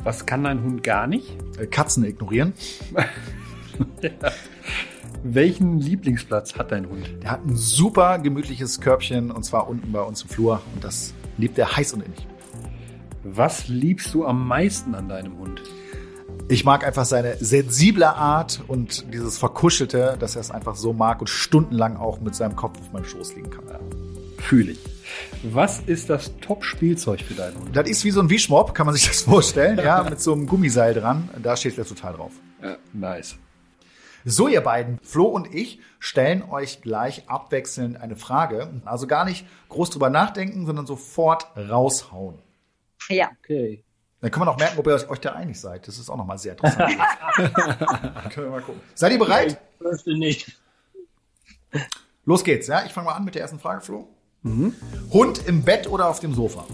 Was 0.04 0.26
kann 0.26 0.44
dein 0.44 0.62
Hund 0.62 0.82
gar 0.82 1.06
nicht? 1.06 1.36
Äh, 1.58 1.66
Katzen 1.66 2.04
ignorieren. 2.04 2.52
Ja. 4.02 4.10
Welchen 5.24 5.78
Lieblingsplatz 5.78 6.56
hat 6.56 6.72
dein 6.72 6.88
Hund? 6.88 7.22
Der 7.22 7.30
hat 7.30 7.46
ein 7.46 7.56
super 7.56 8.18
gemütliches 8.18 8.80
Körbchen 8.80 9.30
und 9.30 9.44
zwar 9.44 9.68
unten 9.68 9.92
bei 9.92 10.00
uns 10.00 10.22
im 10.22 10.28
Flur 10.28 10.62
und 10.74 10.82
das 10.82 11.14
liebt 11.38 11.58
er 11.58 11.76
heiß 11.76 11.92
und 11.92 12.04
innig. 12.04 12.26
Was 13.22 13.68
liebst 13.68 14.12
du 14.14 14.26
am 14.26 14.48
meisten 14.48 14.96
an 14.96 15.08
deinem 15.08 15.38
Hund? 15.38 15.62
Ich 16.48 16.64
mag 16.64 16.84
einfach 16.84 17.04
seine 17.04 17.36
sensible 17.36 18.08
Art 18.08 18.62
und 18.66 19.12
dieses 19.12 19.38
Verkuschelte, 19.38 20.16
dass 20.18 20.34
er 20.34 20.40
es 20.40 20.50
einfach 20.50 20.74
so 20.74 20.92
mag 20.92 21.20
und 21.20 21.28
stundenlang 21.28 21.96
auch 21.96 22.20
mit 22.20 22.34
seinem 22.34 22.56
Kopf 22.56 22.80
auf 22.80 22.92
meinem 22.92 23.04
Schoß 23.04 23.36
liegen 23.36 23.50
kann. 23.50 23.64
Ja. 23.68 23.78
Fühle 24.38 24.72
ich. 24.72 24.80
Was 25.44 25.80
ist 25.80 26.10
das 26.10 26.32
Top-Spielzeug 26.40 27.20
für 27.20 27.34
deinen 27.34 27.56
Hund? 27.58 27.76
Das 27.76 27.88
ist 27.88 28.04
wie 28.04 28.10
so 28.10 28.20
ein 28.20 28.28
Wischmopp, 28.28 28.74
kann 28.74 28.86
man 28.86 28.94
sich 28.94 29.06
das 29.06 29.22
vorstellen, 29.22 29.78
ja, 29.78 30.02
mit 30.02 30.20
so 30.20 30.32
einem 30.32 30.46
Gummiseil 30.46 30.94
dran. 30.94 31.30
Da 31.40 31.56
steht 31.56 31.78
er 31.78 31.86
total 31.86 32.14
drauf. 32.14 32.32
Ja, 32.60 32.76
nice. 32.92 33.36
So, 34.24 34.48
ihr 34.48 34.60
beiden, 34.60 34.98
Flo 35.02 35.24
und 35.24 35.52
ich 35.52 35.80
stellen 35.98 36.42
euch 36.42 36.80
gleich 36.80 37.28
abwechselnd 37.28 38.00
eine 38.00 38.16
Frage. 38.16 38.80
Also 38.84 39.06
gar 39.06 39.24
nicht 39.24 39.46
groß 39.68 39.90
drüber 39.90 40.10
nachdenken, 40.10 40.66
sondern 40.66 40.86
sofort 40.86 41.46
raushauen. 41.56 42.38
Ja. 43.08 43.30
Okay. 43.42 43.82
Dann 44.20 44.30
kann 44.30 44.40
man 44.40 44.48
auch 44.48 44.58
merken, 44.58 44.78
ob 44.78 44.86
ihr 44.86 45.10
euch 45.10 45.18
da 45.18 45.32
einig 45.32 45.58
seid. 45.58 45.88
Das 45.88 45.98
ist 45.98 46.08
auch 46.08 46.16
nochmal 46.16 46.38
sehr 46.38 46.52
interessant. 46.52 46.96
können 48.30 48.46
wir 48.46 48.50
mal 48.50 48.62
gucken. 48.62 48.80
Seid 48.94 49.12
ihr 49.12 49.18
bereit? 49.18 49.60
Ich 49.78 49.84
möchte 49.84 50.16
nicht. 50.16 50.60
Los 52.24 52.44
geht's, 52.44 52.68
ja? 52.68 52.84
Ich 52.86 52.92
fange 52.92 53.06
mal 53.06 53.14
an 53.14 53.24
mit 53.24 53.34
der 53.34 53.42
ersten 53.42 53.58
Frage, 53.58 53.80
Flo. 53.80 54.06
Mhm. 54.42 54.74
Hund 55.12 55.46
im 55.48 55.62
Bett 55.64 55.88
oder 55.88 56.08
auf 56.08 56.20
dem 56.20 56.34
Sofa? 56.34 56.64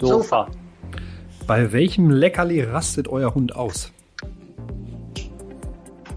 Sofa. 0.00 0.48
Bei 1.46 1.72
welchem 1.72 2.08
Leckerli 2.10 2.62
rastet 2.62 3.08
euer 3.08 3.34
Hund 3.34 3.54
aus? 3.54 3.92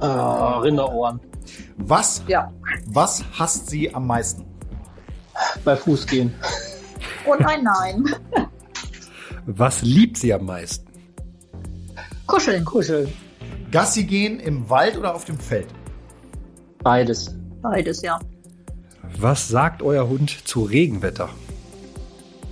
Äh, 0.02 0.06
Rinderohren. 0.06 1.20
Was, 1.78 2.24
Ja. 2.28 2.52
was 2.88 3.24
hasst 3.38 3.70
sie 3.70 3.94
am 3.94 4.08
meisten? 4.08 4.46
Bei 5.64 5.76
Fuß 5.76 6.06
gehen. 6.08 6.34
Und 7.26 7.46
ein 7.46 7.64
Nein. 7.64 8.06
Was 9.46 9.82
liebt 9.82 10.18
sie 10.18 10.34
am 10.34 10.46
meisten? 10.46 10.88
Kuscheln. 12.28 12.64
Kuscheln. 12.66 13.12
Gassi 13.72 14.04
gehen 14.04 14.40
im 14.40 14.70
Wald 14.70 14.98
oder 14.98 15.16
auf 15.16 15.26
dem 15.26 15.38
Feld? 15.40 15.68
Beides. 16.84 17.36
Beides, 17.62 18.02
ja. 18.02 18.20
Was 19.18 19.48
sagt 19.48 19.82
euer 19.82 20.08
Hund 20.08 20.30
zu 20.48 20.64
Regenwetter? 20.64 21.30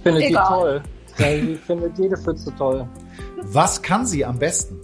Findet 0.04 0.24
die 0.24 0.28
Egal. 0.28 0.48
toll. 0.48 0.84
Ja, 1.18 1.30
ich 1.32 1.60
finde 1.60 1.92
jede 1.98 2.18
Pfütze 2.18 2.54
toll. 2.58 2.88
Was 3.44 3.82
kann 3.82 4.06
sie 4.06 4.24
am 4.26 4.40
besten? 4.40 4.78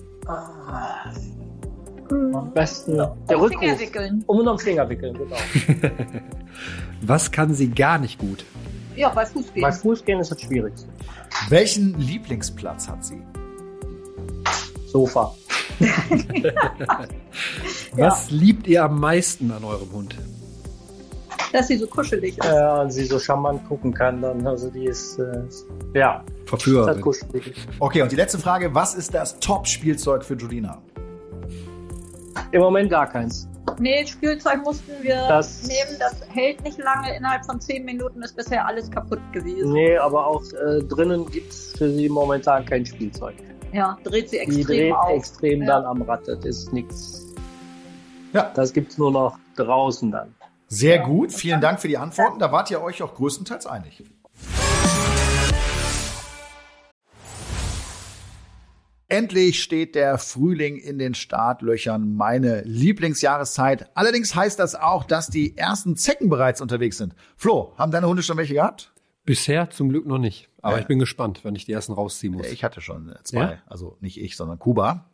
Am 2.12 2.52
besten 2.54 2.98
der 2.98 3.16
Finger 3.28 3.42
Rückruf. 3.42 3.80
wickeln. 3.80 4.24
Um 4.28 4.40
und 4.40 4.48
um 4.48 4.60
Finger 4.60 4.88
wickeln, 4.90 5.18
genau. 5.18 5.36
Was 7.02 7.32
kann 7.32 7.54
sie 7.54 7.70
gar 7.70 7.98
nicht 7.98 8.20
gut? 8.20 8.46
Ja, 8.96 9.10
bei 9.10 9.26
Fußgehen. 9.26 9.62
Bei 9.62 9.72
Fußgehen 9.72 10.20
ist 10.20 10.32
das 10.32 10.42
schwierigste. 10.42 10.88
Welchen 11.50 12.00
Lieblingsplatz 12.00 12.88
hat 12.88 13.04
sie? 13.04 13.22
Sofa. 14.88 15.36
Was 17.94 18.32
liebt 18.32 18.68
ihr 18.68 18.84
am 18.84 19.00
meisten 19.00 19.52
an 19.52 19.64
eurem 19.64 19.92
Hund? 19.92 20.16
Dass 21.52 21.68
sie 21.68 21.78
so 21.78 21.88
kuschelig 21.88 22.38
ist. 22.38 22.46
Ja, 22.46 22.82
und 22.82 22.92
sie 22.92 23.06
so 23.06 23.20
charmant 23.20 23.68
gucken 23.68 23.94
kann 23.94 24.22
dann. 24.22 24.46
Also 24.46 24.70
die 24.70 24.86
ist, 24.86 25.20
äh, 25.20 25.44
ja, 25.94 26.24
Verführerin. 26.46 27.02
kuschelig. 27.02 27.54
Okay, 27.80 28.02
und 28.02 28.12
die 28.12 28.16
letzte 28.16 28.40
Frage. 28.40 28.74
Was 28.74 28.96
ist 28.96 29.14
das 29.14 29.40
Top-Spielzeug 29.40 30.24
für 30.24 30.36
Julina? 30.36 30.82
Im 32.52 32.62
Moment 32.62 32.90
gar 32.90 33.08
keins. 33.08 33.48
Nee, 33.80 34.06
Spielzeug 34.08 34.64
mussten 34.64 34.92
wir 35.02 35.16
Das- 35.28 35.64
nehmen. 35.68 35.98
Das 36.00 36.16
hält 36.30 36.64
nicht 36.64 36.78
lange. 36.78 37.16
Innerhalb 37.18 37.46
von 37.46 37.60
zehn 37.60 37.84
Minuten 37.84 38.22
ist 38.22 38.36
bisher 38.36 38.66
alles 38.66 38.90
kaputt 38.90 39.20
gewesen. 39.34 39.74
Nee, 39.74 39.98
aber 39.98 40.28
auch 40.28 40.44
äh, 40.54 40.82
drinnen 40.84 41.30
gibt's 41.30 41.74
für 41.78 41.90
sie 41.90 42.08
momentan 42.08 42.66
kein 42.66 42.86
Spielzeug. 42.86 43.36
Ja, 43.74 43.98
dreht 44.04 44.30
sie 44.30 44.38
Die 44.38 44.42
extrem 44.44 44.66
dreht 44.66 44.94
auf. 44.94 45.10
extrem 45.10 45.62
Ja. 45.64 45.68
dann 45.68 45.86
am 45.86 46.02
Rad. 46.04 46.28
Das 46.28 46.46
ist 46.46 46.72
nichts. 46.72 47.26
Ja. 48.34 48.52
Das 48.56 48.72
gibt's 48.72 48.98
nur 48.98 49.12
noch 49.12 49.38
draußen 49.58 50.12
dann. 50.12 50.34
Sehr 50.68 51.00
gut. 51.00 51.32
Vielen 51.34 51.60
Dank 51.62 51.80
für 51.82 51.88
die 51.88 51.98
Antworten. 51.98 52.40
Da 52.40 52.52
wart 52.52 52.72
ihr 52.72 52.82
euch 52.82 53.02
auch 53.04 53.14
größtenteils 53.16 53.66
einig. 53.68 54.04
Endlich 59.08 59.62
steht 59.62 59.94
der 59.94 60.18
Frühling 60.18 60.78
in 60.78 60.98
den 60.98 61.14
Startlöchern, 61.14 62.16
meine 62.16 62.62
Lieblingsjahreszeit. 62.64 63.90
Allerdings 63.96 64.36
heißt 64.36 64.58
das 64.58 64.74
auch, 64.74 65.04
dass 65.04 65.28
die 65.28 65.56
ersten 65.58 65.96
Zecken 65.96 66.30
bereits 66.30 66.60
unterwegs 66.60 66.98
sind. 66.98 67.14
Flo, 67.38 67.74
haben 67.78 67.92
deine 67.92 68.08
Hunde 68.08 68.24
schon 68.24 68.38
welche 68.38 68.56
gehabt? 68.56 68.92
Bisher 69.24 69.70
zum 69.70 69.90
Glück 69.90 70.06
noch 70.08 70.18
nicht. 70.18 70.50
Aber 70.62 70.76
Ja. 70.78 70.82
ich 70.82 70.88
bin 70.88 70.98
gespannt, 71.00 71.42
wenn 71.44 71.56
ich 71.56 71.66
die 71.66 71.72
ersten 71.72 71.94
rausziehen 71.94 72.34
muss. 72.34 72.48
Ich 72.48 72.64
hatte 72.64 72.82
schon 72.82 73.14
zwei. 73.24 73.40
Ja? 73.42 73.58
Also 73.68 73.98
nicht 74.02 74.20
ich, 74.20 74.36
sondern 74.36 74.58
Kuba. 74.58 75.06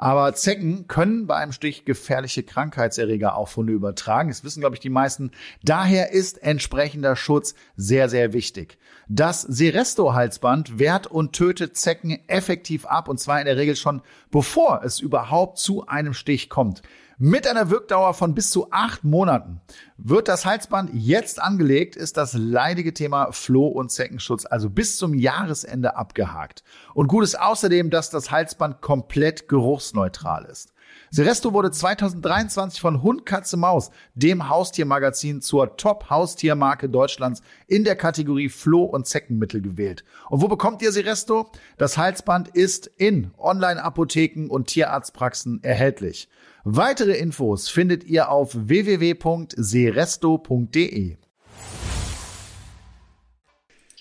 Aber 0.00 0.32
Zecken 0.32 0.86
können 0.86 1.26
bei 1.26 1.34
einem 1.34 1.50
Stich 1.50 1.84
gefährliche 1.84 2.44
Krankheitserreger 2.44 3.34
auf 3.34 3.56
Hunde 3.56 3.72
übertragen. 3.72 4.28
Das 4.28 4.44
wissen, 4.44 4.60
glaube 4.60 4.76
ich, 4.76 4.80
die 4.80 4.90
meisten. 4.90 5.32
Daher 5.64 6.12
ist 6.12 6.40
entsprechender 6.40 7.16
Schutz 7.16 7.56
sehr, 7.74 8.08
sehr 8.08 8.32
wichtig. 8.32 8.78
Das 9.08 9.42
Seresto-Halsband 9.42 10.78
wehrt 10.78 11.08
und 11.08 11.32
tötet 11.32 11.76
Zecken 11.76 12.20
effektiv 12.28 12.86
ab 12.86 13.08
und 13.08 13.18
zwar 13.18 13.40
in 13.40 13.46
der 13.46 13.56
Regel 13.56 13.74
schon 13.74 14.02
bevor 14.30 14.82
es 14.84 15.00
überhaupt 15.00 15.58
zu 15.58 15.86
einem 15.88 16.14
Stich 16.14 16.48
kommt. 16.48 16.82
Mit 17.20 17.48
einer 17.48 17.68
Wirkdauer 17.68 18.14
von 18.14 18.32
bis 18.32 18.50
zu 18.50 18.70
acht 18.70 19.02
Monaten. 19.02 19.60
Wird 19.96 20.28
das 20.28 20.46
Halsband 20.46 20.90
jetzt 20.94 21.42
angelegt, 21.42 21.96
ist 21.96 22.16
das 22.16 22.32
leidige 22.34 22.94
Thema 22.94 23.32
Floh- 23.32 23.66
und 23.66 23.90
Zeckenschutz 23.90 24.46
also 24.46 24.70
bis 24.70 24.98
zum 24.98 25.14
Jahresende 25.14 25.96
abgehakt. 25.96 26.62
Und 26.94 27.08
gut 27.08 27.24
ist 27.24 27.40
außerdem, 27.40 27.90
dass 27.90 28.10
das 28.10 28.30
Halsband 28.30 28.82
komplett 28.82 29.48
geruchsneutral 29.48 30.44
ist. 30.44 30.72
Seresto 31.10 31.52
wurde 31.52 31.72
2023 31.72 32.80
von 32.80 33.02
Hund, 33.02 33.26
Katze, 33.26 33.56
Maus, 33.56 33.90
dem 34.14 34.48
Haustiermagazin, 34.48 35.40
zur 35.40 35.76
Top-Haustiermarke 35.76 36.88
Deutschlands 36.88 37.42
in 37.66 37.82
der 37.82 37.96
Kategorie 37.96 38.48
Floh- 38.48 38.84
und 38.84 39.08
Zeckenmittel 39.08 39.60
gewählt. 39.60 40.04
Und 40.28 40.40
wo 40.40 40.46
bekommt 40.46 40.82
ihr 40.82 40.92
Seresto? 40.92 41.50
Das 41.78 41.98
Halsband 41.98 42.48
ist 42.48 42.86
in 42.86 43.32
Online-Apotheken 43.38 44.48
und 44.48 44.68
Tierarztpraxen 44.68 45.64
erhältlich. 45.64 46.28
Weitere 46.64 47.16
Infos 47.16 47.68
findet 47.68 48.02
ihr 48.04 48.30
auf 48.30 48.54
www.seresto.de. 48.54 51.16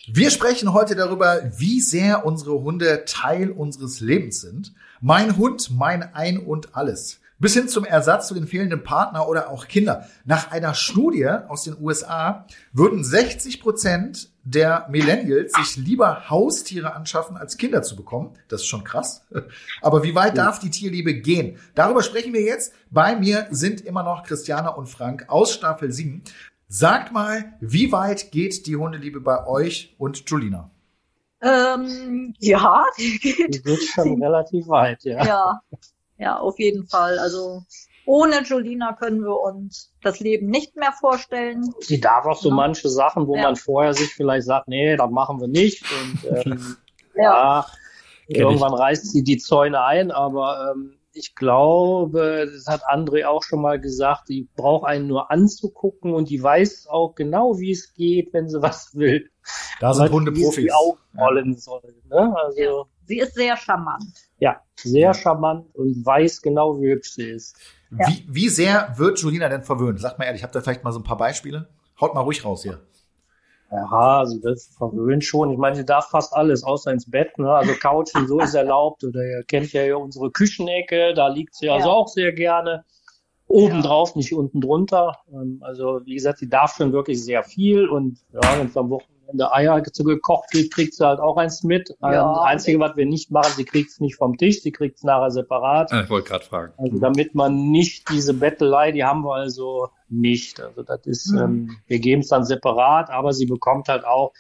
Wir 0.10 0.32
sprechen 0.32 0.72
heute 0.74 0.96
darüber, 0.96 1.52
wie 1.58 1.82
sehr 1.82 2.26
unsere 2.26 2.62
Hunde 2.62 3.04
Teil 3.06 3.52
unseres 3.52 4.00
Lebens 4.00 4.40
sind. 4.42 4.74
Mein 5.02 5.38
Hund, 5.38 5.70
mein 5.72 6.16
Ein 6.16 6.40
und 6.40 6.76
alles. 6.76 7.20
Bis 7.40 7.54
hin 7.54 7.68
zum 7.68 7.86
Ersatz 7.86 8.28
zu 8.28 8.34
den 8.34 8.48
fehlenden 8.48 8.84
Partner 8.84 9.28
oder 9.28 9.50
auch 9.50 9.68
Kinder. 9.68 10.08
Nach 10.26 10.52
einer 10.52 10.74
Studie 10.74 11.28
aus 11.28 11.64
den 11.64 11.78
USA 11.80 12.46
würden 12.74 13.04
60 13.04 13.62
Prozent 13.62 14.32
der 14.44 14.88
Millennials 14.90 15.54
sich 15.54 15.76
lieber 15.76 16.30
Haustiere 16.30 16.94
anschaffen, 16.96 17.38
als 17.38 17.58
Kinder 17.58 17.84
zu 17.84 17.96
bekommen. 17.96 18.32
Das 18.48 18.62
ist 18.62 18.68
schon 18.68 18.84
krass. 18.84 19.22
Aber 19.82 20.04
wie 20.04 20.16
weit 20.16 20.38
darf 20.38 20.60
die 20.60 20.70
Tierliebe 20.72 21.14
gehen? 21.14 21.58
Darüber 21.76 22.02
sprechen 22.02 22.34
wir 22.34 22.42
jetzt. 22.42 22.74
Bei 22.90 23.16
mir 23.16 23.48
sind 23.52 23.82
immer 23.82 24.04
noch 24.04 24.24
Christiana 24.24 24.70
und 24.70 24.88
Frank 24.88 25.26
aus 25.28 25.54
Staffel 25.54 25.92
7. 25.92 26.24
Sagt 26.70 27.12
mal, 27.14 27.54
wie 27.60 27.92
weit 27.92 28.32
geht 28.32 28.66
die 28.66 28.76
Hundeliebe 28.78 29.22
bei 29.22 29.46
euch 29.46 29.96
und 30.00 30.30
Julina? 30.30 30.72
Ähm, 31.42 32.34
ja, 32.40 32.84
die 32.98 33.20
Die 33.20 33.34
geht. 33.36 33.64
geht 33.64 33.84
schon 33.84 34.22
relativ 34.24 34.68
weit, 34.68 35.04
ja. 35.04 35.24
Ja, 35.24 35.62
ja, 36.18 36.38
auf 36.40 36.58
jeden 36.60 36.88
Fall. 36.88 37.20
Also 37.20 37.62
ohne 38.06 38.42
Julina 38.44 38.94
können 38.94 39.22
wir 39.22 39.40
uns 39.40 39.94
das 40.02 40.20
Leben 40.20 40.48
nicht 40.48 40.76
mehr 40.78 40.94
vorstellen. 40.94 41.64
Sie 41.82 42.00
darf 42.00 42.26
auch 42.26 42.40
so 42.40 42.50
Ja. 42.50 42.56
manche 42.56 42.90
Sachen, 42.90 43.28
wo 43.28 43.36
Ja. 43.36 43.44
man 43.44 43.56
vorher 43.56 43.94
sich 43.94 44.14
vielleicht 44.14 44.46
sagt, 44.48 44.68
nee, 44.68 44.96
das 44.96 45.10
machen 45.12 45.40
wir 45.42 45.48
nicht. 45.48 45.84
Und 45.92 46.20
ähm, 46.46 46.78
Ja. 47.16 47.22
ja, 47.24 47.66
ich. 48.28 48.38
irgendwann 48.38 48.74
reißt 48.74 49.12
sie 49.12 49.24
die 49.24 49.38
Zäune 49.38 49.84
ein, 49.84 50.12
aber 50.12 50.72
ähm, 50.76 50.94
ich 51.14 51.34
glaube, 51.36 52.48
das 52.54 52.68
hat 52.68 52.84
André 52.88 53.26
auch 53.26 53.42
schon 53.44 53.60
mal 53.62 53.80
gesagt, 53.80 54.30
die 54.30 54.48
braucht 54.56 54.86
einen 54.88 55.08
nur 55.08 55.32
anzugucken 55.32 56.14
und 56.14 56.30
die 56.30 56.42
weiß 56.42 56.88
auch 56.90 57.16
genau, 57.16 57.58
wie 57.58 57.72
es 57.72 57.94
geht, 57.94 58.34
wenn 58.34 58.48
sie 58.48 58.62
was 58.62 58.94
will. 58.96 59.30
Da 59.80 59.94
sind 59.94 60.12
Hunde 60.12 60.32
die 60.32 60.44
Profis. 60.44 60.64
Die 60.66 60.72
Augen 60.72 61.00
rollen 61.18 61.58
soll. 61.58 61.82
Ne? 62.08 62.36
Also 62.38 62.60
Ja. 62.62 62.84
Sie 63.06 63.18
ist 63.20 63.34
sehr 63.34 63.58
charmant. 63.58 64.27
Ja, 64.40 64.62
sehr 64.76 65.14
charmant 65.14 65.74
und 65.76 66.06
weiß 66.06 66.42
genau, 66.42 66.80
wie 66.80 66.92
hübsch 66.92 67.12
sie 67.12 67.30
ist. 67.30 67.58
Ja. 67.92 68.08
Wie, 68.08 68.26
wie 68.28 68.50
sehr 68.50 68.94
wird 68.98 69.20
Julina 69.20 69.50
denn 69.50 69.64
verwöhnt? 69.64 70.00
Sagt 70.00 70.20
mal 70.20 70.26
ehrlich, 70.26 70.44
habt 70.44 70.56
ihr 70.56 70.62
vielleicht 70.62 70.84
mal 70.84 70.92
so 70.92 71.00
ein 71.00 71.04
paar 71.04 71.18
Beispiele? 71.18 71.70
Haut 72.00 72.14
mal 72.14 72.22
ruhig 72.22 72.44
raus 72.46 72.64
hier. 72.64 72.80
Ja, 73.72 74.24
sie 74.26 74.42
wird 74.44 74.62
verwöhnt 74.78 75.26
schon. 75.26 75.52
Ich 75.52 75.58
meine, 75.58 75.76
sie 75.76 75.86
darf 75.86 76.10
fast 76.10 76.34
alles, 76.34 76.64
außer 76.64 76.92
ins 76.92 77.10
Bett. 77.10 77.38
Ne? 77.38 77.52
Also 77.52 77.74
Couch 77.74 78.14
und 78.16 78.28
so 78.28 78.40
ist 78.40 78.54
erlaubt. 78.54 79.04
Oder 79.04 79.22
ihr 79.22 79.44
kennt 79.44 79.74
ja 79.74 79.82
hier 79.82 80.00
unsere 80.00 80.32
Küchenecke, 80.32 81.14
da 81.14 81.28
liegt 81.28 81.56
sie 81.56 81.70
also 81.70 81.88
Ja. 81.90 81.94
auch 81.94 82.08
sehr 82.08 82.32
gerne. 82.32 82.86
Obendrauf, 83.48 84.16
nicht 84.16 84.34
unten 84.34 84.62
drunter. 84.62 85.18
Ähm, 85.32 85.60
Also 85.62 86.02
wie 86.06 86.14
gesagt, 86.14 86.40
sie 86.40 86.50
darf 86.50 86.76
schon 86.76 86.94
wirklich 86.94 87.24
sehr 87.24 87.44
viel. 87.44 87.88
Und 87.90 88.20
ja, 88.32 88.42
wenn 88.58 88.68
es 88.68 88.78
am 88.78 88.90
Wochenende 88.90 89.17
Eier 89.54 89.84
zu 89.84 90.04
gekocht 90.04 90.54
wird, 90.54 90.72
kriegt 90.74 90.94
sie 90.94 91.06
halt 91.06 91.20
auch 91.20 91.38
eins 91.38 91.64
mit. 91.64 91.90
Ja. 92.02 92.30
Ähm, 92.30 92.36
Das 92.36 92.46
Einzige, 92.46 92.80
was 92.80 92.96
wir 92.96 93.06
nicht 93.06 93.32
machen, 93.32 93.52
sie 93.56 93.66
kriegt 93.66 93.90
es 93.92 94.00
nicht 94.00 94.16
vom 94.16 94.38
Tisch, 94.38 94.62
sie 94.62 94.72
kriegt 94.72 94.98
es 94.98 95.04
nachher 95.04 95.32
separat. 95.32 95.92
Ah, 95.92 96.02
ich 96.04 96.10
wollte 96.10 96.30
gerade 96.30 96.46
fragen. 96.46 96.74
Also 96.78 96.98
damit 97.00 97.36
man 97.36 97.70
nicht 97.72 98.10
diese 98.10 98.34
Bettelei, 98.34 98.92
die 98.92 99.04
haben 99.04 99.24
wir 99.24 99.36
also 99.36 99.90
nicht. 100.10 100.60
Also 100.62 100.84
das 100.84 101.06
ist, 101.06 101.32
Mhm. 101.32 101.40
ähm, 101.40 101.78
wir 101.88 102.00
geben 102.00 102.22
es 102.22 102.30
dann 102.30 102.46
separat, 102.46 103.10
aber 103.10 103.34
sie 103.34 103.46
bekommt 103.46 103.90
halt 103.90 104.06
auch, 104.06 104.32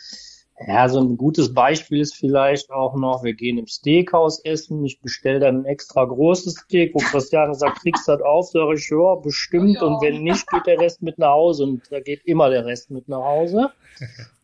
ja, 0.66 0.90
so 0.90 1.00
ein 1.00 1.18
gutes 1.18 1.54
Beispiel 1.54 2.02
ist 2.02 2.16
vielleicht 2.16 2.72
auch 2.72 2.96
noch, 2.96 3.24
wir 3.24 3.36
gehen 3.36 3.60
im 3.60 3.68
Steakhouse 3.68 4.44
essen, 4.44 4.84
ich 4.84 5.00
bestelle 5.02 5.40
dann 5.40 5.62
ein 5.62 5.66
extra 5.66 6.04
großes 6.04 6.56
Steak, 6.56 6.96
wo 6.96 7.00
Christiane 7.00 7.54
sagt, 7.54 7.82
kriegst 7.82 8.08
du 8.08 8.14
das 8.14 8.22
auf, 8.22 8.50
sage 8.50 8.74
ich, 8.74 8.90
ja, 8.90 9.16
bestimmt, 9.16 9.82
und 9.84 10.02
wenn 10.02 10.24
nicht, 10.24 10.50
geht 10.50 10.66
der 10.66 10.80
Rest 10.80 11.04
mit 11.04 11.20
nach 11.20 11.30
Hause 11.30 11.64
und 11.64 11.84
da 11.92 12.00
geht 12.00 12.26
immer 12.26 12.50
der 12.50 12.66
Rest 12.66 12.90
mit 12.90 13.08
nach 13.08 13.24
Hause. 13.24 13.70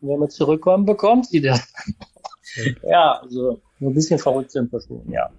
Und 0.00 0.08
wenn 0.08 0.20
wir 0.20 0.28
zurückkommen, 0.28 0.84
bekommt 0.84 1.26
sie 1.26 1.40
das. 1.40 1.66
ja, 2.82 3.18
also 3.20 3.60
so 3.80 3.86
ein 3.88 3.94
bisschen 3.94 4.20
verrückt 4.20 4.52
sind 4.52 4.72
wir 4.72 4.80
schon, 4.80 5.10
ja. 5.10 5.30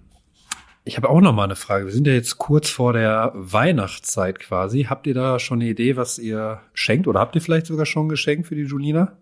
Ich 0.84 0.96
habe 0.96 1.08
auch 1.08 1.20
noch 1.20 1.32
mal 1.32 1.44
eine 1.44 1.56
Frage. 1.56 1.86
Wir 1.86 1.92
sind 1.92 2.06
ja 2.06 2.12
jetzt 2.12 2.38
kurz 2.38 2.70
vor 2.70 2.92
der 2.92 3.32
Weihnachtszeit 3.34 4.38
quasi. 4.38 4.84
Habt 4.84 5.08
ihr 5.08 5.14
da 5.14 5.40
schon 5.40 5.60
eine 5.60 5.68
Idee, 5.68 5.96
was 5.96 6.18
ihr 6.18 6.60
schenkt? 6.74 7.08
Oder 7.08 7.18
habt 7.18 7.34
ihr 7.34 7.40
vielleicht 7.40 7.66
sogar 7.66 7.86
schon 7.86 8.06
ein 8.06 8.08
Geschenk 8.08 8.46
für 8.46 8.54
die 8.54 8.62
Julina? 8.62 9.18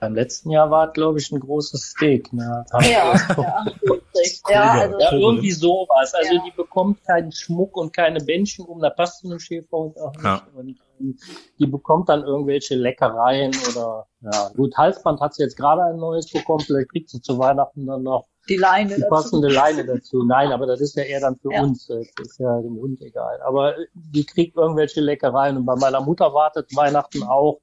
Beim 0.00 0.14
letzten 0.14 0.50
Jahr 0.50 0.70
war 0.70 0.88
es, 0.88 0.92
glaube 0.94 1.18
ich, 1.18 1.30
ein 1.32 1.40
großes 1.40 1.80
Steak. 1.90 2.32
Ne? 2.32 2.64
Ja, 2.72 2.80
ja, 2.82 3.14
ja, 4.50 4.72
also, 4.72 4.98
Ja, 4.98 5.12
irgendwie 5.12 5.50
sowas. 5.52 6.14
Also 6.14 6.34
Ja. 6.34 6.42
die 6.44 6.52
bekommt 6.56 7.02
keinen 7.04 7.32
Schmuck 7.32 7.76
und 7.76 7.92
keine 7.92 8.20
Bändchen 8.20 8.64
um, 8.66 8.80
da 8.80 8.90
passt 8.90 9.20
zu 9.20 9.26
einem 9.28 9.40
Schäferhund 9.40 9.98
auch 9.98 10.12
nicht. 10.14 10.24
Ja. 10.24 10.46
Und 10.54 10.76
ähm, 11.00 11.16
die 11.58 11.66
bekommt 11.66 12.08
dann 12.08 12.22
irgendwelche 12.24 12.74
Leckereien 12.74 13.52
oder 13.70 14.06
ja, 14.20 14.48
gut, 14.56 14.76
Halsband 14.76 15.20
hat 15.20 15.34
sie 15.34 15.42
jetzt 15.42 15.56
gerade 15.56 15.82
ein 15.84 15.96
neues 15.96 16.30
bekommen, 16.30 16.60
vielleicht 16.60 16.90
kriegt 16.90 17.08
sie 17.10 17.20
zu 17.20 17.38
Weihnachten 17.38 17.86
dann 17.86 18.02
noch 18.02 18.26
die 18.48 18.56
Leine 18.56 18.94
die 18.94 19.00
dazu. 19.02 19.10
passende 19.10 19.48
Leine 19.48 19.84
dazu. 19.84 20.24
Nein, 20.24 20.52
aber 20.52 20.66
das 20.66 20.80
ist 20.80 20.96
ja 20.96 21.02
eher 21.02 21.20
dann 21.20 21.36
für 21.36 21.52
Ja. 21.52 21.62
uns, 21.62 21.86
das 21.86 22.06
ist 22.20 22.38
ja 22.38 22.60
dem 22.60 22.76
Hund 22.76 23.00
egal. 23.02 23.40
Aber 23.42 23.74
die 23.94 24.24
kriegt 24.24 24.56
irgendwelche 24.56 25.00
Leckereien 25.02 25.56
und 25.58 25.66
bei 25.66 25.76
meiner 25.76 26.00
Mutter 26.00 26.32
wartet 26.32 26.74
Weihnachten 26.74 27.22
auch 27.24 27.60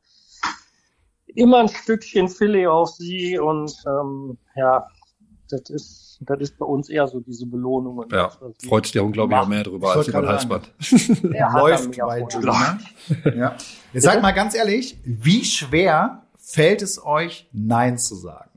immer 1.35 1.59
ein 1.59 1.69
Stückchen 1.69 2.29
Filet 2.29 2.67
auf 2.67 2.89
sie 2.91 3.37
und 3.37 3.73
ähm, 3.85 4.37
ja, 4.55 4.87
das 5.49 5.69
ist, 5.69 6.17
das 6.21 6.39
ist 6.39 6.57
bei 6.57 6.65
uns 6.65 6.89
eher 6.89 7.07
so 7.07 7.19
diese 7.19 7.45
Belohnung. 7.45 8.05
Ja, 8.11 8.31
freut 8.67 8.85
sich 8.85 8.93
der 8.93 9.03
Hund, 9.03 9.13
glaube 9.13 9.33
ich, 9.33 9.37
auch 9.37 9.41
machen. 9.41 9.49
mehr 9.49 9.63
drüber 9.63 9.95
als 9.95 10.07
über 10.07 10.19
ein 10.19 10.27
Halsband. 10.27 10.71
Er 11.33 11.51
läuft 11.53 11.97
bei. 11.97 12.19
Julina. 12.19 12.79
Ja. 13.35 13.55
Jetzt 13.93 14.03
sag 14.03 14.21
mal 14.21 14.31
ganz 14.31 14.55
ehrlich, 14.55 14.97
wie 15.03 15.43
schwer 15.45 16.23
fällt 16.37 16.81
es 16.81 17.03
euch, 17.03 17.47
Nein 17.51 17.97
zu 17.97 18.15
sagen? 18.15 18.49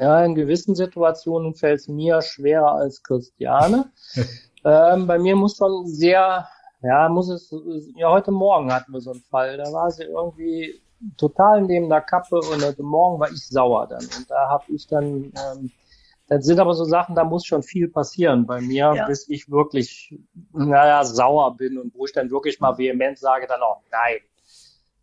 Ja, 0.00 0.24
in 0.24 0.34
gewissen 0.34 0.74
Situationen 0.74 1.54
fällt 1.54 1.80
es 1.80 1.88
mir 1.88 2.22
schwerer 2.22 2.72
als 2.72 3.02
Christiane. 3.02 3.90
ähm, 4.64 5.06
bei 5.06 5.18
mir 5.18 5.34
muss 5.36 5.56
schon 5.56 5.86
sehr, 5.86 6.46
ja, 6.82 7.08
muss 7.08 7.28
es, 7.28 7.54
ja, 7.96 8.10
heute 8.10 8.30
Morgen 8.30 8.72
hatten 8.72 8.92
wir 8.92 9.00
so 9.00 9.12
einen 9.12 9.20
Fall, 9.22 9.56
da 9.56 9.72
war 9.72 9.90
sie 9.90 10.04
irgendwie 10.04 10.80
total 11.16 11.62
neben 11.62 11.88
der 11.88 12.00
Kappe 12.00 12.36
und 12.36 12.64
heute 12.64 12.82
Morgen 12.82 13.20
war 13.20 13.30
ich 13.30 13.46
sauer 13.46 13.86
dann. 13.86 14.02
Und 14.04 14.26
da 14.30 14.48
habe 14.48 14.64
ich 14.68 14.86
dann, 14.86 15.32
ähm, 15.54 15.70
das 16.28 16.44
sind 16.44 16.58
aber 16.58 16.74
so 16.74 16.84
Sachen, 16.84 17.14
da 17.14 17.24
muss 17.24 17.44
schon 17.46 17.62
viel 17.62 17.88
passieren 17.88 18.46
bei 18.46 18.60
mir, 18.60 18.92
Ja. 18.94 19.06
bis 19.06 19.28
ich 19.28 19.50
wirklich, 19.50 20.14
naja, 20.52 21.04
sauer 21.04 21.56
bin 21.56 21.78
und 21.78 21.94
wo 21.94 22.04
ich 22.04 22.12
dann 22.12 22.30
wirklich 22.30 22.60
mal 22.60 22.76
vehement 22.76 23.18
sage, 23.18 23.46
dann 23.46 23.62
auch 23.62 23.80
nein. 23.90 24.18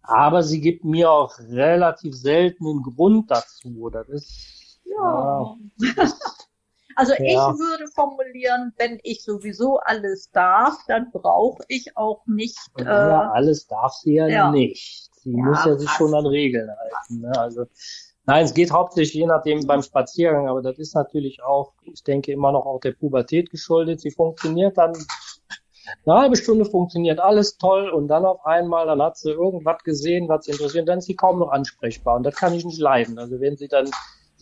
Aber 0.01 0.43
sie 0.43 0.61
gibt 0.61 0.85
mir 0.85 1.09
auch 1.09 1.39
relativ 1.39 2.15
selten 2.15 2.67
einen 2.67 2.83
Grund 2.83 3.31
dazu. 3.31 3.89
Das 3.89 4.07
ist, 4.09 4.79
Ja. 4.85 5.55
Also 6.95 7.13
Ja. 7.13 7.23
ich 7.23 7.59
würde 7.59 7.87
formulieren, 7.93 8.73
wenn 8.77 8.99
ich 9.03 9.23
sowieso 9.23 9.77
alles 9.79 10.31
darf, 10.31 10.77
dann 10.87 11.11
brauche 11.11 11.63
ich 11.67 11.95
auch 11.97 12.25
nicht. 12.25 12.57
Äh, 12.77 12.83
ja, 12.83 13.31
alles 13.31 13.67
darf 13.67 13.93
sie 13.93 14.15
ja, 14.15 14.27
ja. 14.27 14.51
nicht. 14.51 15.09
Sie 15.21 15.31
Ja, 15.31 15.37
muss 15.37 15.65
ja 15.65 15.75
sich 15.75 15.89
schon 15.89 16.13
an 16.13 16.25
Regeln 16.25 16.69
halten. 16.69 17.21
Ne? 17.21 17.31
Also 17.37 17.65
nein, 18.25 18.45
es 18.45 18.53
geht 18.53 18.71
hauptsächlich 18.71 19.15
je 19.15 19.25
nachdem 19.25 19.65
beim 19.67 19.81
Spaziergang, 19.81 20.47
aber 20.47 20.61
das 20.61 20.77
ist 20.79 20.95
natürlich 20.95 21.43
auch, 21.43 21.73
ich 21.81 22.03
denke 22.03 22.31
immer 22.31 22.51
noch 22.51 22.65
auch 22.65 22.79
der 22.79 22.93
Pubertät 22.93 23.49
geschuldet. 23.49 24.01
Sie 24.01 24.11
funktioniert 24.11 24.77
dann 24.77 24.93
eine 26.05 26.15
halbe 26.19 26.35
Stunde 26.35 26.65
funktioniert 26.65 27.19
alles 27.19 27.57
toll 27.57 27.89
und 27.89 28.07
dann 28.07 28.25
auf 28.25 28.43
einmal, 28.45 28.87
dann 28.87 29.01
hat 29.01 29.17
sie 29.17 29.31
irgendwas 29.31 29.83
gesehen, 29.83 30.27
was 30.27 30.45
sie 30.45 30.51
interessiert, 30.51 30.87
dann 30.87 30.99
ist 30.99 31.05
sie 31.05 31.15
kaum 31.15 31.39
noch 31.39 31.49
ansprechbar 31.51 32.15
und 32.15 32.23
das 32.23 32.35
kann 32.35 32.53
ich 32.53 32.65
nicht 32.65 32.79
leiden. 32.79 33.19
Also 33.19 33.39
wenn 33.39 33.57
sie 33.57 33.67
dann, 33.67 33.89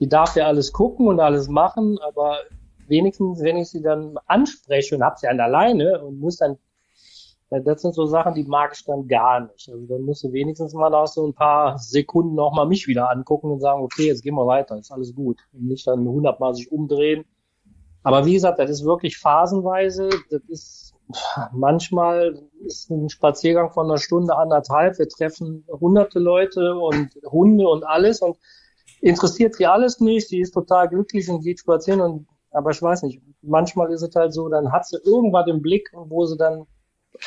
sie 0.04 0.10
darf 0.10 0.36
ja 0.36 0.47
alles 0.47 0.74
gucken 0.74 1.08
und 1.08 1.22
alles 1.22 1.47
machen, 1.47 1.97
aber 2.06 2.36
wenigstens, 2.88 3.41
wenn 3.41 3.56
ich 3.56 3.70
sie 3.70 3.82
dann 3.82 4.18
anspreche 4.28 4.95
und 4.95 5.01
hab 5.01 5.18
sie 5.18 5.30
an 5.30 5.39
alleine 5.39 6.04
und 6.04 6.20
muss 6.20 6.36
dann 6.36 6.58
Das 7.49 7.82
sind 7.82 7.95
so 7.95 8.06
Sachen, 8.06 8.34
die 8.34 8.43
mag 8.43 8.74
ich 8.76 8.84
dann 8.84 9.08
gar 9.08 9.39
nicht. 9.39 9.70
Also 9.70 9.86
dann 9.86 10.01
musst 10.01 10.26
du 10.26 10.34
wenigstens 10.34 10.74
mal 10.74 10.89
nach 10.89 11.08
so 11.08 11.26
ein 11.26 11.34
paar 11.34 11.78
Sekunden 11.78 12.38
auch 12.38 12.54
mal 12.54 12.66
mich 12.66 12.86
wieder 12.88 13.10
angucken 13.12 13.49
und 13.49 13.62
sagen, 13.62 13.82
okay, 13.82 14.08
jetzt 14.08 14.24
gehen 14.24 14.36
wir 14.36 14.45
weiter, 14.45 14.78
ist 14.78 14.91
alles 14.91 15.16
gut. 15.16 15.39
Und 15.54 15.68
nicht 15.68 15.88
dann 15.88 16.06
hundertmal 16.06 16.54
sich 16.54 16.70
umdrehen. 16.70 17.24
Aber 18.04 18.26
wie 18.26 18.34
gesagt, 18.34 18.60
das 18.60 18.70
ist 18.70 18.84
wirklich 18.84 19.18
phasenweise. 19.18 20.10
Das 20.30 20.41
ist 20.49 20.95
manchmal 21.54 22.43
ist 22.66 22.89
ein 22.89 23.08
Spaziergang 23.08 23.72
von 23.72 23.86
einer 23.86 23.99
Stunde, 23.99 24.36
anderthalb. 24.36 24.99
Wir 24.99 25.08
treffen 25.08 25.66
hunderte 25.70 26.20
Leute 26.20 26.76
und 26.76 27.10
Hunde 27.26 27.70
und 27.70 27.86
alles 27.86 28.22
und 28.22 28.38
interessiert 29.04 29.56
sie 29.56 29.68
alles 29.68 29.99
nicht. 29.99 30.30
Sie 30.30 30.39
ist 30.39 30.54
total 30.54 30.88
glücklich 30.89 31.30
und 31.30 31.43
geht 31.43 31.60
spazieren 31.60 32.01
und 32.01 32.28
aber 32.51 32.70
ich 32.70 32.82
weiß 32.82 33.01
nicht, 33.04 33.20
manchmal 33.41 33.91
ist 33.91 34.04
es 34.04 34.16
halt 34.16 34.32
so, 34.32 34.47
dann 34.47 34.72
hat 34.72 34.86
sie 34.86 34.97
irgendwas 35.04 35.47
im 35.47 35.62
Blick, 35.62 35.91
wo 35.93 36.26
sie 36.26 36.38
dann 36.38 36.68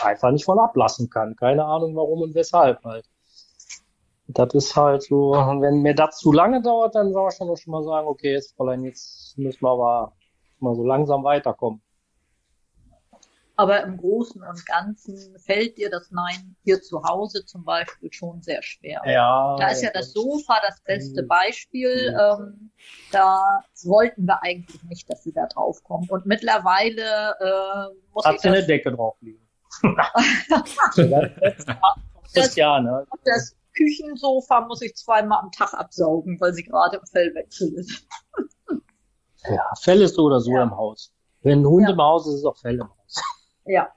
einfach 0.03 0.31
nicht 0.31 0.45
von 0.45 0.59
ablassen 0.59 1.11
kann. 1.11 1.35
Keine 1.35 1.64
Ahnung 1.64 1.97
warum 1.97 2.22
und 2.22 2.35
weshalb 2.35 2.85
halt. 2.85 3.05
Das 4.29 4.55
ist 4.55 4.77
halt 4.77 5.03
so, 5.03 5.33
wenn 5.33 5.83
mir 5.83 5.95
das 5.95 6.18
zu 6.18 6.33
lange 6.33 6.62
dauert, 6.62 6.95
dann 6.95 7.12
soll 7.12 7.29
ich 7.33 7.39
dann 7.39 7.57
schon 7.57 7.72
mal 7.72 7.83
sagen, 7.83 8.07
okay, 8.07 8.33
jetzt 8.33 8.57
Fräulein, 8.57 8.85
jetzt 8.85 9.37
müssen 9.37 9.62
wir 9.62 9.70
aber 9.70 10.12
mal 10.61 10.74
so 10.74 10.85
langsam 10.85 11.24
weiterkommen. 11.24 11.83
Aber 13.57 13.83
im 13.83 13.97
Großen 13.97 14.43
und 14.43 14.67
Ganzen 14.67 15.39
fällt 15.39 15.79
dir 15.79 15.89
das 15.91 16.11
Nein 16.11 16.57
hier 16.63 16.83
zu 16.83 17.03
Hause 17.03 17.45
zum 17.47 17.65
Beispiel 17.65 18.13
schon 18.13 18.43
sehr 18.43 18.63
schwer. 18.63 19.01
Ja. 19.07 19.57
Da 19.59 19.69
ist 19.69 19.83
ja 19.83 19.91
das 19.93 20.13
Sofa 20.13 20.59
das 20.67 20.81
beste. 20.83 21.23
Beispiel. 21.23 22.13
Mhm. 22.13 22.19
Ähm, 22.21 22.71
da 23.13 23.63
wollten 23.85 24.27
wir 24.27 24.43
eigentlich 24.43 24.83
nicht, 24.85 25.11
dass 25.11 25.23
sie 25.25 25.33
da 25.33 25.47
drauf 25.47 25.83
kommt. 25.85 26.11
Und 26.11 26.27
mittlerweile 26.27 27.35
äh, 27.41 27.95
muss 28.13 28.25
Hat 28.25 28.41
sie 28.41 28.49
eine 28.49 28.59
das, 28.59 28.67
Decke 28.67 28.93
drauf 28.93 29.17
liegen. 29.21 29.43
Christiane. 32.33 33.07
das 33.25 33.57
Küchensofa 33.75 34.63
muss 34.63 34.83
ich 34.83 34.95
zweimal 34.97 35.39
am 35.41 35.51
Tag 35.53 35.75
absaugen, 35.75 36.41
weil 36.41 36.55
sie 36.55 36.65
gerade 36.65 36.97
im 36.97 37.07
Fellwechsel 37.07 37.73
ist. 37.75 38.07
Ja, 39.49 39.63
Fell 39.81 40.03
ist 40.03 40.15
so 40.15 40.25
oder 40.25 40.41
so 40.41 40.51
Ja. 40.53 40.63
im 40.63 40.77
Haus. 40.77 41.13
Wenn 41.43 41.61
ein 41.61 41.67
Hund 41.67 41.85
Ja. 41.89 41.93
im 41.95 42.01
Haus 42.01 42.27
ist, 42.27 42.35
ist 42.37 42.45
auch 42.45 42.57
Fell 42.57 42.77
im 42.81 42.89
Haus. 42.89 42.96
Ja. 43.67 43.89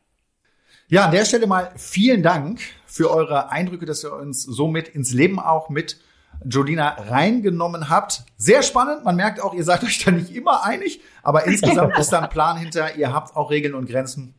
Ja, 0.88 1.06
an 1.06 1.12
der 1.12 1.26
Stelle 1.26 1.46
mal 1.46 1.72
vielen 1.76 2.24
Dank 2.24 2.60
für 2.86 3.12
eure 3.12 3.52
Eindrücke, 3.52 3.86
dass 3.86 4.04
ihr 4.04 4.14
uns 4.14 4.44
somit 4.44 4.88
ins 4.88 5.14
Leben 5.14 5.40
auch 5.40 5.70
mit 5.70 6.00
Jolina 6.44 6.90
reingenommen 6.90 7.90
habt. 7.90 8.24
Sehr 8.38 8.64
spannend. 8.64 9.04
Man 9.04 9.16
merkt 9.16 9.42
auch, 9.42 9.54
ihr 9.54 9.64
seid 9.64 9.84
euch 9.84 10.04
da 10.04 10.12
nicht 10.12 10.34
immer 10.34 10.64
einig, 10.64 11.02
aber 11.22 11.46
insgesamt 11.46 11.98
ist 12.00 12.12
da 12.12 12.22
ein 12.22 12.30
Plan 12.30 12.58
hinter. 12.58 12.96
Ihr 12.96 13.14
habt 13.14 13.36
auch 13.36 13.52
Regeln 13.52 13.76
und 13.76 13.88
Grenzen. 13.88 14.34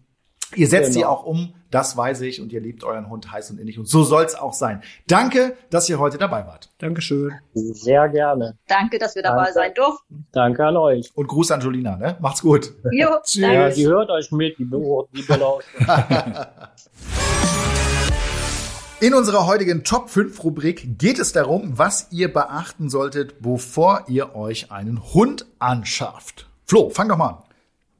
Ihr 0.57 0.67
setzt 0.67 0.93
sie 0.95 1.01
Genau. 1.01 1.11
auch 1.13 1.25
um, 1.25 1.55
das 1.71 1.97
weiß 1.97 2.23
ich, 2.23 2.41
und 2.41 2.53
ihr 2.53 2.61
liebt 2.61 2.83
euren 2.83 3.09
Hund 3.09 3.31
heiß 3.31 3.53
und 3.53 3.61
innig. 3.61 3.79
Und 3.79 3.87
so 3.89 4.03
soll's 4.03 4.35
auch 4.35 4.53
sein. 4.53 4.83
Danke, 5.07 5.57
dass 5.71 5.89
ihr 5.89 6.01
heute 6.01 6.19
dabei 6.19 6.45
wart. 6.47 6.71
Dankeschön. 6.79 7.33
Sehr 7.55 8.09
gerne. 8.09 8.59
Danke, 8.67 8.99
dass 8.99 9.15
wir 9.15 9.23
dabei 9.23 9.45
Danke. 9.45 9.53
sein 9.53 9.73
durften. 9.75 10.27
Danke 10.33 10.67
an 10.67 10.77
euch. 10.77 11.09
Und 11.15 11.29
Gruß 11.29 11.53
an 11.53 11.61
Jolina, 11.61 11.97
ne? 11.97 12.17
Macht's 12.21 12.43
gut. 12.43 12.73
Jo, 12.91 13.11
Tschüss. 13.25 13.43
Ja, 13.43 13.71
die 13.71 13.87
hört 13.87 14.11
euch 14.11 14.33
mit, 14.33 14.59
die, 14.59 14.65
Be- 14.65 15.05
die 15.15 15.23
Bella. 15.23 15.59
In 19.01 19.15
unserer 19.15 19.47
heutigen 19.47 19.83
Top 19.85 20.11
5 20.11 20.43
Rubrik 20.45 20.99
geht 20.99 21.19
es 21.19 21.33
darum, 21.33 21.79
was 21.79 22.09
ihr 22.11 22.31
beachten 22.33 22.91
solltet, 22.91 23.41
bevor 23.41 24.05
ihr 24.09 24.35
euch 24.35 24.71
einen 24.71 25.01
Hund 25.15 25.47
anschafft. 25.59 26.49
Flo, 26.67 26.91
fang 26.91 27.09
doch 27.09 27.17
mal 27.17 27.29
an. 27.29 27.39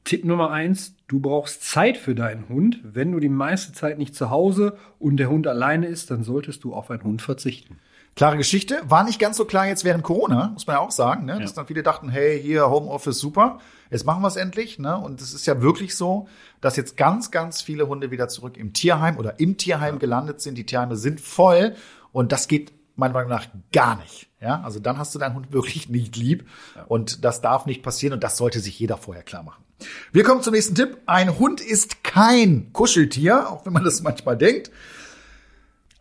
Tipp 0.05 0.25
Nummer 0.25 0.51
eins, 0.51 0.95
du 1.11 1.19
brauchst 1.19 1.65
Zeit 1.65 1.97
für 1.97 2.15
deinen 2.15 2.49
Hund. 2.49 2.79
Wenn 2.85 3.11
du 3.11 3.19
die 3.19 3.29
meiste 3.29 3.73
Zeit 3.73 3.99
nicht 3.99 4.15
zu 4.15 4.31
Hause 4.31 4.77
und 5.01 5.17
der 5.17 5.29
Hund 5.29 5.49
alleine 5.49 5.87
ist, 5.87 6.11
dann 6.11 6.23
solltest 6.23 6.63
du 6.63 6.73
auf 6.73 6.91
einen 6.91 7.03
Hund 7.03 7.21
verzichten. 7.21 7.79
Klare 8.15 8.37
Geschichte. 8.37 8.81
War 8.85 9.03
nicht 9.03 9.19
ganz 9.19 9.37
so 9.37 9.45
klar 9.45 9.67
jetzt 9.67 9.83
während 9.83 10.05
Corona, 10.05 10.51
muss 10.53 10.69
man 10.69 10.77
ja 10.77 10.81
auch 10.81 10.93
sagen, 10.93 11.25
ne? 11.25 11.41
dass 11.41 11.55
dann 11.55 11.67
viele 11.67 11.83
dachten, 11.83 12.11
hey, 12.11 12.41
hier 12.41 12.71
Homeoffice 12.71 13.19
super, 13.19 13.59
jetzt 13.91 14.05
machen 14.05 14.23
wir 14.23 14.29
es 14.29 14.37
endlich. 14.37 14.79
Ne? 14.79 14.97
Und 14.97 15.21
es 15.21 15.35
ist 15.35 15.47
ja 15.47 15.61
wirklich 15.61 15.97
so, 15.97 16.29
dass 16.61 16.77
jetzt 16.77 16.97
ganz, 16.97 17.33
ganz 17.33 17.61
viele 17.61 17.89
Hunde 17.89 18.13
wieder 18.13 18.29
zurück 18.29 18.57
im 18.57 18.73
Tierheim 18.73 19.17
oder 19.17 19.41
im 19.41 19.57
Tierheim 19.57 19.99
gelandet 19.99 20.41
sind. 20.41 20.59
Die 20.59 20.67
Tierheime 20.67 20.97
sind 20.97 21.21
voll 21.21 21.75
und 22.13 22.31
das 22.31 22.47
geht 22.47 22.73
meiner 22.95 23.15
Meinung 23.15 23.31
nach 23.31 23.47
gar 23.73 23.97
nicht. 23.97 24.29
Ja, 24.41 24.63
also 24.63 24.79
dann 24.79 24.97
hast 24.97 25.15
du 25.15 25.19
deinen 25.19 25.35
Hund 25.35 25.53
wirklich 25.53 25.89
nicht 25.89 26.17
lieb 26.17 26.49
und 26.87 27.25
das 27.25 27.41
darf 27.41 27.67
nicht 27.67 27.83
passieren 27.83 28.15
und 28.15 28.23
das 28.23 28.37
sollte 28.37 28.61
sich 28.61 28.79
jeder 28.79 28.97
vorher 28.97 29.25
klar 29.25 29.43
machen. 29.43 29.65
Wir 30.13 30.25
kommen 30.25 30.43
zum 30.43 30.55
nächsten 30.55 30.75
Tipp. 30.75 30.99
Ein 31.07 31.39
Hund 31.39 31.61
ist 31.61 32.05
kein 32.05 32.73
Kuscheltier, 32.73 33.51
auch 33.51 33.67
wenn 33.67 33.73
man 33.73 33.85
das 33.85 34.03
manchmal 34.03 34.37
denkt. 34.37 34.71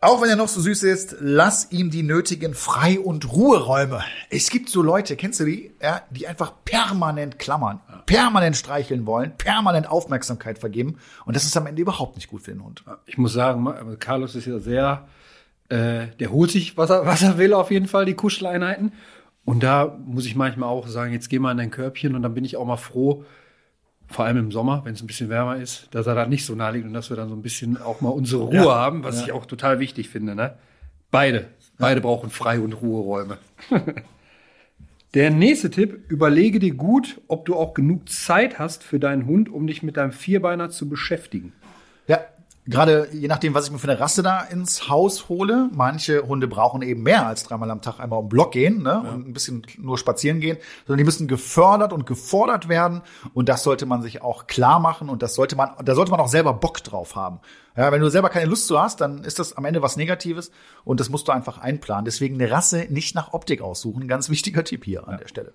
Auch 0.02 0.22
wenn 0.22 0.30
er 0.30 0.36
noch 0.36 0.48
so 0.48 0.62
süß 0.62 0.84
ist, 0.84 1.16
lass 1.20 1.70
ihm 1.72 1.90
die 1.90 2.02
nötigen 2.02 2.54
Frei- 2.54 2.98
und 2.98 3.30
Ruheräume. 3.30 4.02
Es 4.30 4.48
gibt 4.48 4.70
so 4.70 4.80
Leute, 4.80 5.14
kennst 5.14 5.40
du 5.40 5.44
die? 5.44 5.72
Ja, 5.82 6.00
die 6.08 6.26
einfach 6.26 6.54
permanent 6.64 7.38
klammern, 7.38 7.80
permanent 8.06 8.56
streicheln 8.56 9.04
wollen, 9.04 9.36
permanent 9.36 9.90
Aufmerksamkeit 9.90 10.58
vergeben. 10.58 10.96
Und 11.26 11.36
das 11.36 11.44
ist 11.44 11.54
am 11.58 11.66
Ende 11.66 11.82
überhaupt 11.82 12.16
nicht 12.16 12.28
gut 12.28 12.40
für 12.40 12.52
den 12.52 12.64
Hund. 12.64 12.82
Ich 13.04 13.18
muss 13.18 13.34
sagen, 13.34 13.68
Carlos 13.98 14.34
ist 14.34 14.46
ja 14.46 14.58
sehr, 14.58 15.06
äh, 15.68 16.06
der 16.18 16.30
holt 16.30 16.50
sich, 16.50 16.78
was 16.78 16.88
er, 16.88 17.04
was 17.04 17.20
er 17.20 17.36
will, 17.36 17.52
auf 17.52 17.70
jeden 17.70 17.86
Fall, 17.86 18.06
die 18.06 18.14
Kuscheleinheiten. 18.14 18.92
Und 19.44 19.62
da 19.62 19.98
muss 20.06 20.24
ich 20.24 20.34
manchmal 20.34 20.70
auch 20.70 20.88
sagen, 20.88 21.12
jetzt 21.12 21.28
geh 21.28 21.38
mal 21.38 21.52
in 21.52 21.58
dein 21.58 21.70
Körbchen 21.70 22.14
und 22.14 22.22
dann 22.22 22.32
bin 22.32 22.46
ich 22.46 22.56
auch 22.56 22.64
mal 22.64 22.78
froh, 22.78 23.24
vor 24.10 24.24
allem 24.24 24.36
im 24.38 24.50
Sommer, 24.52 24.82
wenn 24.84 24.94
es 24.94 25.02
ein 25.02 25.06
bisschen 25.06 25.28
wärmer 25.28 25.56
ist, 25.56 25.88
dass 25.92 26.06
er 26.06 26.14
da 26.14 26.26
nicht 26.26 26.44
so 26.44 26.54
nah 26.54 26.70
liegt 26.70 26.84
und 26.84 26.92
dass 26.92 27.10
wir 27.10 27.16
dann 27.16 27.28
so 27.28 27.34
ein 27.36 27.42
bisschen 27.42 27.80
auch 27.80 28.00
mal 28.00 28.08
unsere 28.10 28.42
Ruhe 28.42 28.54
Ja. 28.56 28.74
haben, 28.74 29.04
was 29.04 29.22
ich 29.22 29.32
auch 29.32 29.46
total 29.46 29.78
wichtig 29.78 30.08
finde. 30.08 30.34
Ne? 30.34 30.54
Beide. 31.10 31.46
Beide 31.78 32.00
brauchen 32.00 32.28
Frei- 32.30 32.60
und 32.60 32.72
Ruheräume. 32.74 33.38
Der 35.14 35.30
nächste 35.30 35.70
Tipp, 35.70 36.04
überlege 36.08 36.60
dir 36.60 36.74
gut, 36.74 37.20
ob 37.26 37.44
du 37.46 37.56
auch 37.56 37.74
genug 37.74 38.08
Zeit 38.08 38.58
hast 38.60 38.84
für 38.84 39.00
deinen 39.00 39.26
Hund, 39.26 39.48
um 39.48 39.66
dich 39.66 39.82
mit 39.82 39.96
deinem 39.96 40.12
Vierbeiner 40.12 40.70
zu 40.70 40.88
beschäftigen. 40.88 41.52
Ja, 42.06 42.20
Gerade 42.70 43.08
je 43.12 43.26
nachdem, 43.26 43.52
was 43.52 43.66
ich 43.66 43.72
mir 43.72 43.78
für 43.78 43.90
eine 43.90 43.98
Rasse 43.98 44.22
da 44.22 44.42
ins 44.42 44.88
Haus 44.88 45.28
hole. 45.28 45.68
Manche 45.72 46.26
Hunde 46.26 46.46
brauchen 46.46 46.82
eben 46.82 47.02
mehr 47.02 47.26
als 47.26 47.42
dreimal 47.42 47.70
am 47.70 47.82
Tag 47.82 47.98
einmal 47.98 48.20
um 48.20 48.26
den 48.26 48.28
Block 48.30 48.52
gehen 48.52 48.82
ne? 48.82 49.00
und 49.00 49.28
ein 49.28 49.32
bisschen 49.32 49.66
nur 49.78 49.98
spazieren 49.98 50.40
gehen, 50.40 50.56
sondern 50.86 50.98
die 50.98 51.04
müssen 51.04 51.26
gefördert 51.26 51.92
und 51.92 52.06
gefordert 52.06 52.68
werden. 52.68 53.02
Und 53.34 53.48
das 53.48 53.64
sollte 53.64 53.86
man 53.86 54.02
sich 54.02 54.22
auch 54.22 54.46
klar 54.46 54.78
machen 54.78 55.08
und 55.08 55.22
das 55.22 55.34
sollte 55.34 55.56
man, 55.56 55.70
da 55.84 55.94
sollte 55.94 56.12
man 56.12 56.20
auch 56.20 56.28
selber 56.28 56.54
Bock 56.54 56.82
drauf 56.84 57.16
haben. 57.16 57.40
Ja, 57.76 57.90
wenn 57.90 58.00
du 58.00 58.08
selber 58.08 58.28
keine 58.28 58.46
Lust 58.46 58.66
zu 58.66 58.80
hast, 58.80 59.00
dann 59.00 59.24
ist 59.24 59.38
das 59.38 59.56
am 59.56 59.64
Ende 59.64 59.82
was 59.82 59.96
Negatives 59.96 60.52
und 60.84 61.00
das 61.00 61.08
musst 61.08 61.26
du 61.26 61.32
einfach 61.32 61.58
einplanen. 61.58 62.04
Deswegen 62.04 62.36
eine 62.36 62.50
Rasse 62.50 62.86
nicht 62.88 63.14
nach 63.14 63.32
Optik 63.32 63.62
aussuchen. 63.62 64.06
Ganz 64.06 64.30
wichtiger 64.30 64.64
Tipp 64.64 64.84
hier 64.84 65.08
an 65.08 65.18
der 65.18 65.28
Stelle. 65.28 65.52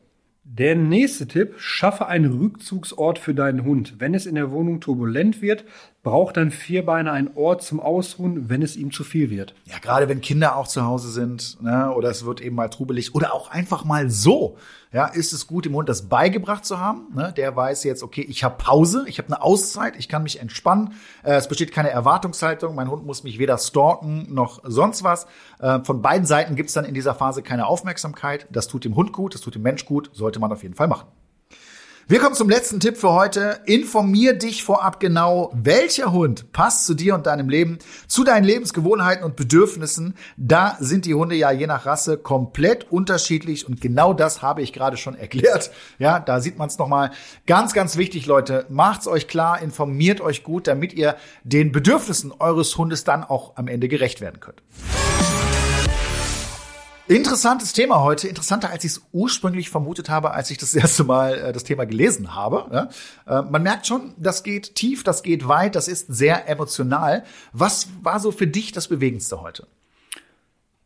Der 0.48 0.76
nächste 0.76 1.28
Tipp, 1.28 1.56
schaffe 1.58 2.06
einen 2.06 2.38
Rückzugsort 2.40 3.18
für 3.18 3.34
deinen 3.34 3.64
Hund. 3.64 3.96
Wenn 3.98 4.14
es 4.14 4.28
in 4.28 4.36
der 4.36 4.52
Wohnung 4.52 4.80
turbulent 4.80 5.42
wird, 5.42 5.66
braucht 6.06 6.38
dein 6.38 6.52
Vierbeiner 6.52 7.12
einen 7.12 7.32
Ort 7.36 7.64
zum 7.64 7.80
Ausruhen, 7.80 8.48
wenn 8.48 8.62
es 8.62 8.78
ihm 8.78 8.92
zu 8.92 9.04
viel 9.04 9.32
wird. 9.32 9.56
Ja, 9.66 9.80
gerade 9.80 10.08
wenn 10.08 10.22
Kinder 10.22 10.56
auch 10.56 10.68
zu 10.68 10.86
Hause 10.86 11.10
sind, 11.10 11.62
ne, 11.64 11.92
oder 11.94 12.12
es 12.12 12.24
wird 12.24 12.42
eben 12.42 12.56
mal 12.56 12.70
trubelig 12.70 13.16
oder 13.16 13.34
auch 13.34 13.50
einfach 13.50 13.84
mal 13.84 14.12
so, 14.12 14.56
ja, 14.94 15.08
ist 15.08 15.34
es 15.34 15.48
gut, 15.48 15.66
dem 15.66 15.74
Hund 15.74 15.90
das 15.90 16.08
beigebracht 16.08 16.64
zu 16.64 16.80
haben. 16.80 17.08
Ne? 17.14 17.34
Der 17.36 17.56
weiß 17.56 17.84
jetzt, 17.86 18.04
okay, 18.04 18.22
ich 18.22 18.44
habe 18.44 18.56
Pause, 18.64 19.04
ich 19.08 19.18
habe 19.18 19.30
eine 19.30 19.42
Auszeit, 19.42 19.96
ich 19.98 20.08
kann 20.08 20.22
mich 20.22 20.40
entspannen. 20.40 20.94
Äh, 21.24 21.34
es 21.34 21.48
besteht 21.48 21.72
keine 21.72 21.90
Erwartungshaltung, 21.90 22.76
mein 22.76 22.90
Hund 22.90 23.04
muss 23.04 23.24
mich 23.24 23.40
weder 23.40 23.58
stalken 23.58 24.32
noch 24.32 24.62
sonst 24.64 25.04
was. 25.04 25.26
Äh, 25.60 25.80
von 25.84 26.04
beiden 26.04 26.28
Seiten 26.28 26.56
gibt 26.56 26.70
es 26.70 26.76
dann 26.76 26.86
in 26.86 26.94
dieser 26.94 27.16
Phase 27.16 27.42
keine 27.42 27.66
Aufmerksamkeit. 27.66 28.48
Das 28.52 28.68
tut 28.68 28.86
dem 28.86 28.96
Hund 28.96 29.12
gut, 29.12 29.34
das 29.34 29.42
tut 29.42 29.56
dem 29.56 29.64
Mensch 29.64 29.86
gut, 29.86 30.12
sollte 30.14 30.40
man 30.40 30.52
auf 30.52 30.62
jeden 30.62 30.76
Fall 30.76 30.88
machen. 30.88 31.08
Wir 32.08 32.20
kommen 32.20 32.36
zum 32.36 32.50
letzten 32.50 32.80
Tipp 32.80 32.98
für 32.98 33.14
heute. 33.14 33.62
Informier 33.66 34.38
dich 34.38 34.64
vorab 34.64 35.00
genau, 35.00 35.52
welcher 35.56 36.12
Hund 36.12 36.52
passt 36.52 36.86
zu 36.86 36.94
dir 36.94 37.16
und 37.16 37.26
deinem 37.26 37.50
Leben, 37.50 37.80
zu 38.06 38.24
deinen 38.24 38.44
Lebensgewohnheiten 38.44 39.26
und 39.26 39.36
Bedürfnissen. 39.36 40.14
Da 40.38 40.78
sind 40.80 41.06
die 41.06 41.16
Hunde 41.16 41.34
ja 41.34 41.50
je 41.50 41.66
nach 41.66 41.88
Rasse 41.88 42.20
komplett 42.20 42.92
unterschiedlich 42.92 43.68
und 43.68 43.82
genau 43.82 44.14
das 44.14 44.44
habe 44.44 44.62
ich 44.62 44.72
gerade 44.72 44.98
schon 44.98 45.16
erklärt. 45.16 45.72
Ja, 45.98 46.20
da 46.20 46.42
sieht 46.42 46.60
man 46.60 46.68
es 46.68 46.78
nochmal. 46.78 47.10
Ganz, 47.48 47.74
ganz 47.74 47.98
wichtig, 47.98 48.28
Leute. 48.28 48.68
Macht's 48.70 49.08
euch 49.08 49.28
klar, 49.28 49.60
informiert 49.64 50.22
euch 50.22 50.44
gut, 50.44 50.68
damit 50.68 50.94
ihr 50.94 51.16
den 51.44 51.72
Bedürfnissen 51.72 52.32
eures 52.38 52.78
Hundes 52.78 53.04
dann 53.04 53.24
auch 53.24 53.56
am 53.56 53.68
Ende 53.68 53.88
gerecht 53.88 54.22
werden 54.22 54.40
könnt. 54.40 54.62
Interessantes 57.08 57.74
Thema 57.74 58.02
heute, 58.02 58.28
interessanter 58.28 58.72
als 58.72 58.84
ich 58.84 58.94
es 58.94 59.02
ursprünglich 59.12 59.70
vermutet 59.70 60.10
habe, 60.10 60.32
als 60.32 60.50
ich 60.50 60.58
das 60.58 60.74
erste 60.76 61.04
Mal 61.04 61.36
äh, 61.36 61.54
das 61.54 61.64
Thema 61.64 61.86
gelesen 61.86 62.34
habe. 62.34 62.90
Ja? 63.28 63.40
Äh, 63.40 63.44
man 63.44 63.62
merkt 63.62 63.86
schon, 63.86 64.14
das 64.18 64.44
geht 64.44 64.76
tief, 64.76 65.04
das 65.04 65.22
geht 65.22 65.48
weit, 65.48 65.76
das 65.76 65.88
ist 65.88 66.08
sehr 66.08 66.50
emotional. 66.50 67.24
Was 67.54 67.90
war 68.02 68.20
so 68.20 68.32
für 68.32 68.48
dich 68.48 68.72
das 68.72 68.88
Bewegendste 68.88 69.42
heute? 69.42 69.68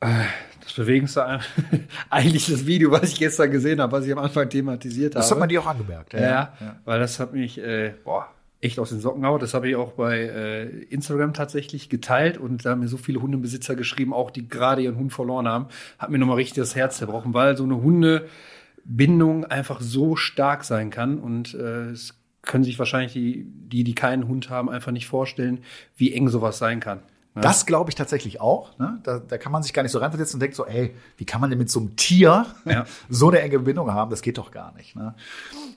Das 0.01 0.73
Bewegendste, 0.75 1.39
eigentlich 2.09 2.47
das 2.47 2.65
Video, 2.65 2.91
was 2.91 3.03
ich 3.03 3.19
gestern 3.19 3.51
gesehen 3.51 3.81
habe, 3.81 3.91
was 3.91 4.05
ich 4.05 4.11
am 4.11 4.19
Anfang 4.19 4.49
thematisiert 4.49 5.15
habe. 5.15 5.21
Das 5.21 5.31
hat 5.31 5.39
man 5.39 5.49
dir 5.49 5.61
auch 5.61 5.67
angemerkt. 5.67 6.13
Ja, 6.13 6.21
ja, 6.21 6.79
weil 6.85 6.99
das 6.99 7.19
hat 7.19 7.33
mich, 7.33 7.57
äh, 7.57 7.93
boah, 8.03 8.27
echt 8.61 8.79
aus 8.79 8.89
den 8.89 8.99
Socken 8.99 9.21
gehauen. 9.21 9.39
Das 9.39 9.53
habe 9.53 9.69
ich 9.69 9.75
auch 9.75 9.93
bei 9.93 10.19
äh, 10.19 10.65
Instagram 10.89 11.33
tatsächlich 11.33 11.89
geteilt 11.89 12.37
und 12.37 12.65
da 12.65 12.71
haben 12.71 12.81
mir 12.81 12.87
so 12.87 12.97
viele 12.97 13.21
Hundebesitzer 13.21 13.75
geschrieben, 13.75 14.13
auch 14.13 14.31
die 14.31 14.47
gerade 14.47 14.81
ihren 14.81 14.97
Hund 14.97 15.13
verloren 15.13 15.47
haben, 15.47 15.67
hat 15.97 16.09
mir 16.09 16.17
nochmal 16.17 16.37
richtig 16.37 16.61
das 16.61 16.75
Herz 16.75 16.97
zerbrochen, 16.97 17.33
weil 17.33 17.55
so 17.55 17.63
eine 17.63 17.81
Hundebindung 17.81 19.45
einfach 19.45 19.79
so 19.81 20.15
stark 20.15 20.63
sein 20.65 20.89
kann 20.89 21.19
und 21.19 21.53
äh, 21.53 21.91
es 21.91 22.15
können 22.41 22.63
sich 22.63 22.79
wahrscheinlich 22.79 23.13
die, 23.13 23.45
die, 23.45 23.83
die 23.83 23.95
keinen 23.95 24.27
Hund 24.27 24.49
haben, 24.49 24.69
einfach 24.69 24.91
nicht 24.91 25.07
vorstellen, 25.07 25.59
wie 25.95 26.13
eng 26.13 26.29
sowas 26.29 26.57
sein 26.57 26.79
kann. 26.79 27.01
Ja. 27.35 27.41
Das 27.41 27.65
glaube 27.65 27.89
ich 27.91 27.95
tatsächlich 27.95 28.41
auch. 28.41 28.77
Ne? 28.79 28.99
Da, 29.03 29.19
da 29.19 29.37
kann 29.37 29.51
man 29.51 29.61
sich 29.63 29.73
gar 29.73 29.83
nicht 29.83 29.91
so 29.91 29.99
reinversetzen 29.99 30.37
und 30.37 30.39
denkt 30.41 30.55
so, 30.55 30.65
ey, 30.65 30.95
wie 31.17 31.25
kann 31.25 31.39
man 31.39 31.49
denn 31.49 31.59
mit 31.59 31.69
so 31.69 31.79
einem 31.79 31.95
Tier 31.95 32.47
Ja. 32.65 32.85
so 33.09 33.29
eine 33.29 33.39
enge 33.41 33.59
Bindung 33.59 33.93
haben? 33.93 34.09
Das 34.09 34.21
geht 34.21 34.37
doch 34.37 34.51
gar 34.51 34.73
nicht. 34.73 34.95
Ne? 34.95 35.13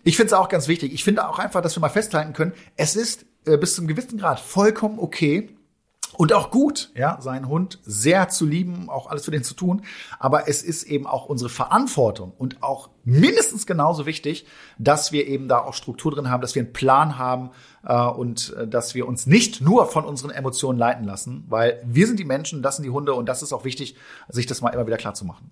Ich 0.03 0.17
finde 0.17 0.29
es 0.29 0.33
auch 0.33 0.49
ganz 0.49 0.67
wichtig. 0.67 0.93
Ich 0.93 1.05
finde 1.05 1.29
auch 1.29 1.39
einfach, 1.39 1.61
dass 1.61 1.77
wir 1.77 1.81
mal 1.81 1.91
festhalten 1.91 2.33
können, 2.33 2.53
es 2.77 2.97
ist 2.97 3.27
äh, 3.45 3.59
bis 3.59 3.75
zum 3.75 3.87
gewissen 3.87 4.19
Grad 4.19 4.41
vollkommen 4.41 4.99
okay, 4.99 5.55
und 6.15 6.33
auch 6.35 6.51
gut, 6.51 6.91
ja, 6.95 7.19
seinen 7.21 7.49
Hund 7.49 7.79
sehr 7.85 8.29
zu 8.29 8.45
lieben, 8.45 8.91
auch 8.91 9.07
alles 9.07 9.25
für 9.25 9.31
den 9.31 9.45
zu 9.45 9.55
tun. 9.55 9.83
Aber 10.19 10.47
es 10.47 10.63
ist 10.63 10.83
eben 10.83 11.07
auch 11.07 11.27
unsere 11.27 11.49
Verantwortung 11.49 12.33
und 12.37 12.63
auch 12.63 12.91
mindestens 13.05 13.67
genauso 13.67 14.05
wichtig, 14.05 14.47
dass 14.79 15.13
wir 15.13 15.27
eben 15.27 15.49
da 15.49 15.59
auch 15.59 15.75
Struktur 15.75 16.13
drin 16.13 16.29
haben, 16.29 16.43
dass 16.43 16.55
wir 16.55 16.63
einen 16.63 16.75
Plan 16.75 17.19
haben 17.19 17.51
äh, 17.87 17.95
und 17.95 18.55
äh, 18.57 18.67
dass 18.67 18.95
wir 18.95 19.07
uns 19.07 19.27
nicht 19.27 19.61
nur 19.61 19.87
von 19.87 20.05
unseren 20.05 20.31
Emotionen 20.31 20.79
leiten 20.79 21.05
lassen, 21.05 21.45
weil 21.49 21.83
wir 21.85 22.07
sind 22.07 22.19
die 22.19 22.25
Menschen, 22.25 22.63
das 22.63 22.77
sind 22.77 22.85
die 22.85 22.91
Hunde 22.91 23.15
und 23.15 23.29
das 23.29 23.43
ist 23.43 23.53
auch 23.53 23.65
wichtig, 23.65 23.97
sich 24.29 24.47
das 24.47 24.61
mal 24.61 24.71
immer 24.71 24.87
wieder 24.87 24.97
klar 24.97 25.15
zu 25.15 25.25
machen. 25.25 25.51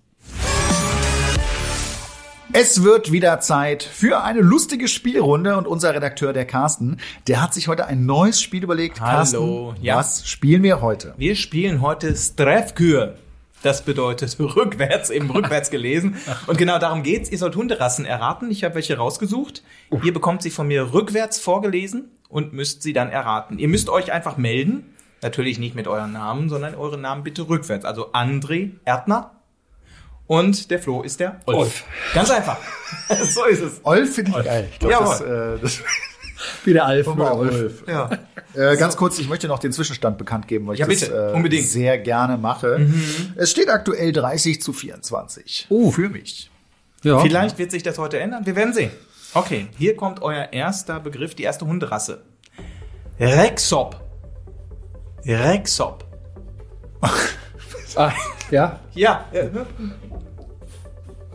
Es 2.53 2.83
wird 2.83 3.13
wieder 3.13 3.39
Zeit 3.39 3.81
für 3.81 4.23
eine 4.23 4.41
lustige 4.41 4.89
Spielrunde 4.89 5.55
und 5.55 5.67
unser 5.67 5.93
Redakteur, 5.93 6.33
der 6.33 6.45
Carsten, 6.45 6.97
der 7.27 7.41
hat 7.41 7.53
sich 7.53 7.69
heute 7.69 7.85
ein 7.85 8.05
neues 8.05 8.41
Spiel 8.41 8.63
überlegt. 8.63 8.99
Hallo, 8.99 9.69
Carsten, 9.69 9.85
ja. 9.85 9.95
was 9.95 10.27
spielen 10.27 10.61
wir 10.61 10.81
heute? 10.81 11.13
Wir 11.15 11.35
spielen 11.35 11.79
heute 11.79 12.13
Strefkür. 12.13 13.15
Das 13.63 13.83
bedeutet 13.83 14.37
rückwärts, 14.39 15.11
eben 15.11 15.31
rückwärts 15.31 15.69
gelesen. 15.69 16.17
Und 16.47 16.57
genau 16.57 16.77
darum 16.77 17.03
geht's. 17.03 17.31
Ihr 17.31 17.37
sollt 17.37 17.55
Hunderassen 17.55 18.03
erraten. 18.03 18.51
Ich 18.51 18.65
habe 18.65 18.75
welche 18.75 18.97
rausgesucht. 18.97 19.63
Ihr 20.03 20.13
bekommt 20.13 20.41
sie 20.41 20.49
von 20.49 20.67
mir 20.67 20.93
rückwärts 20.93 21.39
vorgelesen 21.39 22.09
und 22.31 22.53
müsst 22.53 22.81
sie 22.81 22.93
dann 22.93 23.09
erraten. 23.09 23.59
Ihr 23.59 23.67
müsst 23.67 23.89
euch 23.89 24.11
einfach 24.11 24.37
melden. 24.37 24.95
Natürlich 25.21 25.59
nicht 25.59 25.75
mit 25.75 25.87
euren 25.87 26.13
Namen, 26.13 26.49
sondern 26.49 26.73
eure 26.73 26.97
Namen 26.97 27.23
bitte 27.23 27.47
rückwärts. 27.47 27.85
Also 27.85 28.11
André 28.13 28.71
Erdner. 28.85 29.31
Und 30.25 30.71
der 30.71 30.79
Flo 30.79 31.03
ist 31.03 31.19
der 31.19 31.41
Ulf. 31.45 31.83
Ganz 32.13 32.31
einfach. 32.31 32.57
so 33.29 33.45
ist 33.45 33.61
es. 33.61 33.81
Olf 33.83 34.15
finde 34.15 34.31
ich 34.39 34.45
geil. 34.45 34.69
Ich 34.79 34.81
Jawohl. 34.81 35.05
das, 35.05 35.21
äh, 35.21 35.59
das 35.61 35.83
Wie 36.63 36.73
der 36.73 36.85
Alf. 36.85 37.05
Mal 37.13 37.33
Olf. 37.33 37.83
Ja. 37.87 38.09
Äh, 38.55 38.75
ganz 38.77 38.95
kurz, 38.97 39.19
ich 39.19 39.29
möchte 39.29 39.47
noch 39.47 39.59
den 39.59 39.71
Zwischenstand 39.71 40.17
bekannt 40.17 40.47
geben, 40.47 40.65
weil 40.67 40.73
ich 40.73 40.79
Ja, 40.79 40.87
das 40.87 41.01
bitte. 41.01 41.31
äh, 41.31 41.35
Unbedingt. 41.35 41.67
sehr 41.67 41.99
gerne 41.99 42.37
mache. 42.37 42.87
Es 43.35 43.51
steht 43.51 43.69
aktuell 43.69 44.11
30 44.11 44.59
zu 44.61 44.73
24. 44.73 45.67
Oh. 45.69 45.91
Für 45.91 46.09
mich. 46.09 46.49
Ja. 47.03 47.19
Vielleicht 47.19 47.57
wird 47.59 47.69
sich 47.71 47.83
das 47.83 47.97
heute 47.99 48.19
ändern. 48.19 48.45
Wir 48.45 48.55
werden 48.55 48.73
sehen. 48.73 48.91
Okay, 49.33 49.67
hier 49.77 49.95
kommt 49.95 50.21
euer 50.21 50.51
erster 50.51 50.99
Begriff, 50.99 51.35
die 51.35 51.43
erste 51.43 51.65
Hunderasse. 51.65 52.21
Rexop. 53.19 53.99
Rexop. 55.25 56.03
Ah, 57.95 58.11
ja. 58.49 58.79
Ja, 58.93 59.25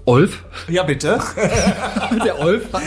Olf. 0.06 0.44
ja 0.68 0.82
bitte. 0.84 1.18
Der 2.24 2.38
Olf 2.38 2.72
hat, 2.72 2.82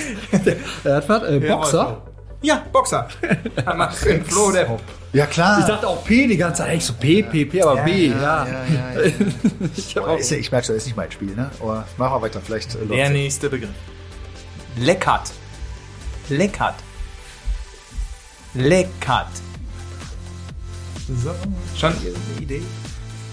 der, 0.45 0.55
der 0.83 0.95
hat 0.95 1.09
was, 1.09 1.23
äh, 1.23 1.39
Boxer. 1.39 2.01
Ja, 2.41 2.63
Boxer. 2.71 3.07
Da 3.65 3.73
macht 3.73 4.05
den 4.05 4.23
Flo 4.23 4.51
der 4.51 4.79
Ja, 5.11 5.25
klar. 5.25 5.59
Ich 5.59 5.65
dachte 5.65 5.87
auch 5.87 6.03
P 6.05 6.27
die 6.27 6.37
ganze 6.37 6.63
Zeit. 6.63 6.77
Ich 6.77 6.85
so 6.85 6.93
P, 6.93 7.21
P, 7.23 7.45
P, 7.45 7.61
aber 7.61 7.83
B, 7.83 8.07
ja. 8.07 8.47
ich, 9.75 9.95
ist 9.95 10.31
ja, 10.31 10.37
ich 10.37 10.51
merke 10.51 10.67
schon, 10.67 10.75
das 10.75 10.83
ist 10.83 10.85
nicht 10.85 10.95
mein 10.95 11.11
Spiel, 11.11 11.35
ne? 11.35 11.51
Aber 11.59 11.85
machen 11.97 12.13
wir 12.13 12.21
weiter, 12.21 12.39
vielleicht 12.43 12.75
äh, 12.75 12.85
Der 12.85 12.97
ja. 12.97 13.09
nächste 13.09 13.49
Begriff. 13.49 13.69
Leckert. 14.77 15.31
Leckert. 16.29 16.75
Leckert. 18.53 19.27
So, 21.07 21.33
schon 21.75 21.93
eine 21.93 22.41
Idee? 22.41 22.61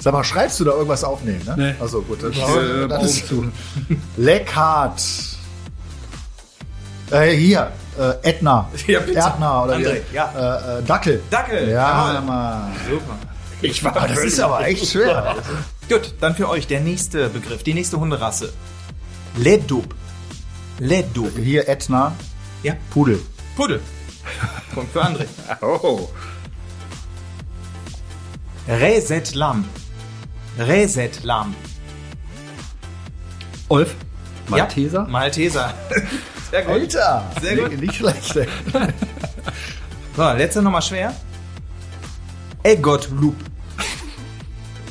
Sag 0.01 0.12
mal, 0.12 0.24
schreibst 0.24 0.61
du 0.61 0.64
da 0.64 0.72
irgendwas 0.72 1.05
auf? 1.05 1.22
Nee, 1.22 1.39
ne? 1.45 1.55
Nee. 1.57 1.74
Also 1.80 2.01
gut, 2.03 2.22
dann, 2.22 2.32
äh, 2.32 2.89
das 2.89 3.05
ist 3.05 3.32
Augen 3.32 3.53
Leckhart. 4.16 5.03
Äh, 7.11 7.32
hier, 7.37 7.70
äh, 7.99 8.12
Edna. 8.22 8.68
Ja, 8.87 9.01
bitte. 9.01 9.18
Erdner 9.18 9.64
oder 9.64 9.76
André, 9.76 10.01
wie? 10.11 10.14
ja. 10.14 10.32
Äh, 10.76 10.78
äh, 10.78 10.82
Dackel. 10.82 11.22
Dackel. 11.30 11.68
Ja. 11.68 12.22
Mann. 12.24 12.72
Super. 12.89 13.18
Ich 13.62 13.82
war 13.82 13.97
Aber 13.97 14.09
das 14.09 14.18
ist 14.18 14.41
aber 14.41 14.66
echt 14.66 14.87
schwer. 14.91 15.37
Gut, 15.89 16.14
dann 16.20 16.34
für 16.34 16.49
euch 16.49 16.66
der 16.66 16.80
nächste 16.80 17.28
Begriff, 17.28 17.62
die 17.62 17.74
nächste 17.74 17.99
Hunderasse. 17.99 18.53
Ledub. 19.37 19.95
Ledub. 20.78 21.36
Hier 21.38 21.68
Edna, 21.68 22.14
Ja, 22.62 22.74
Pudel. 22.90 23.20
Puddel. 23.56 23.80
Punkt 24.74 24.92
für 24.92 25.02
André. 25.02 25.26
Oh. 25.62 26.08
Resetlam. 28.68 29.64
Resetlam. 30.58 31.54
Olf. 33.68 33.94
Malteser. 34.48 35.02
Ja, 35.04 35.08
Malteser. 35.08 35.74
Sehr 36.50 36.62
gut. 36.62 36.72
Alter. 36.72 37.30
Sehr 37.40 37.56
gut. 37.56 37.80
Nicht, 37.80 37.94
schlecht. 37.94 38.36
ey. 38.36 38.46
So, 40.16 40.22
letzte 40.32 40.62
nochmal 40.62 40.80
schwer. 40.80 41.14
Eggotloop. 42.62 43.34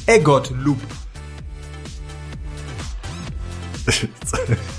Eggotloop. 0.05 0.77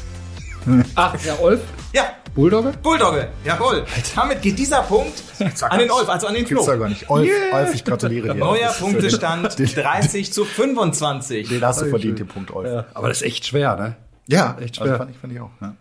Ah, 0.95 1.12
ja, 1.25 1.39
Olf. 1.41 1.61
Ja, 1.93 2.05
Bulldogge? 2.35 2.73
Bulldogge, 2.83 3.29
jawohl. 3.45 3.85
Damit 4.14 4.43
geht 4.43 4.59
dieser 4.59 4.83
Punkt 4.83 5.23
an 5.62 5.79
den 5.79 5.91
Olf, 5.91 6.09
also 6.09 6.27
an 6.27 6.35
den 6.35 6.47
Flo. 6.47 6.57
Gibt's 6.59 6.69
ja 6.69 6.77
gar 6.77 6.89
nicht. 6.89 7.09
Olf, 7.09 7.29
Olf, 7.53 7.75
ich 7.75 7.85
gratuliere 7.85 8.29
dir. 8.29 8.35
Neuer 8.35 8.71
Punktestand 8.71 9.59
Den, 9.59 9.67
30 9.67 10.33
zu 10.33 10.45
25. 10.45 11.49
den 11.49 11.64
hast 11.64 11.81
du 11.81 11.87
verdient, 11.87 12.19
den 12.19 12.27
Punkt, 12.27 12.51
Olf. 12.51 12.69
Ja, 12.69 12.85
Aber 12.95 13.09
das 13.09 13.19
ist 13.19 13.27
echt 13.27 13.47
schwer, 13.47 13.77
ne? 13.77 13.97
echt 14.61 14.77
schwer. 14.77 14.87
Also 14.87 14.99
fand, 14.99 15.11
ich, 15.12 15.19
fand 15.19 15.33
ich 15.33 15.41
auch. 15.41 15.51
Ja. 15.61 15.75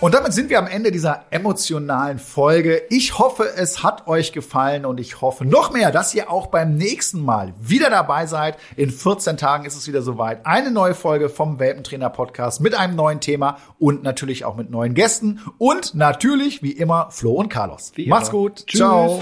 Und 0.00 0.14
damit 0.14 0.32
sind 0.32 0.48
wir 0.48 0.58
am 0.58 0.66
Ende 0.66 0.90
dieser 0.92 1.24
emotionalen 1.28 2.18
Folge. 2.18 2.82
Ich 2.88 3.18
hoffe, 3.18 3.44
es 3.54 3.82
hat 3.82 4.06
euch 4.06 4.32
gefallen 4.32 4.86
und 4.86 4.98
ich 4.98 5.20
hoffe 5.20 5.44
noch 5.44 5.72
mehr, 5.72 5.90
dass 5.90 6.14
ihr 6.14 6.30
auch 6.30 6.46
beim 6.46 6.74
nächsten 6.74 7.22
Mal 7.22 7.52
wieder 7.60 7.90
dabei 7.90 8.24
seid. 8.24 8.56
In 8.76 8.90
14 8.90 9.36
Tagen 9.36 9.66
ist 9.66 9.76
es 9.76 9.86
wieder 9.86 10.00
soweit. 10.00 10.46
Eine 10.46 10.70
neue 10.70 10.94
Folge 10.94 11.28
vom 11.28 11.58
Welpentrainer 11.58 12.08
Podcast 12.08 12.62
mit 12.62 12.74
einem 12.74 12.96
neuen 12.96 13.20
Thema 13.20 13.58
und 13.78 14.02
natürlich 14.02 14.46
auch 14.46 14.56
mit 14.56 14.70
neuen 14.70 14.94
Gästen 14.94 15.40
und 15.58 15.94
natürlich 15.94 16.62
wie 16.62 16.72
immer 16.72 17.10
Flo 17.10 17.32
und 17.32 17.50
Carlos. 17.50 17.92
Wie 17.94 18.08
Macht's 18.08 18.30
immer. 18.30 18.38
gut. 18.38 18.66
Tschüss. 18.66 18.78
Ciao. 18.80 19.20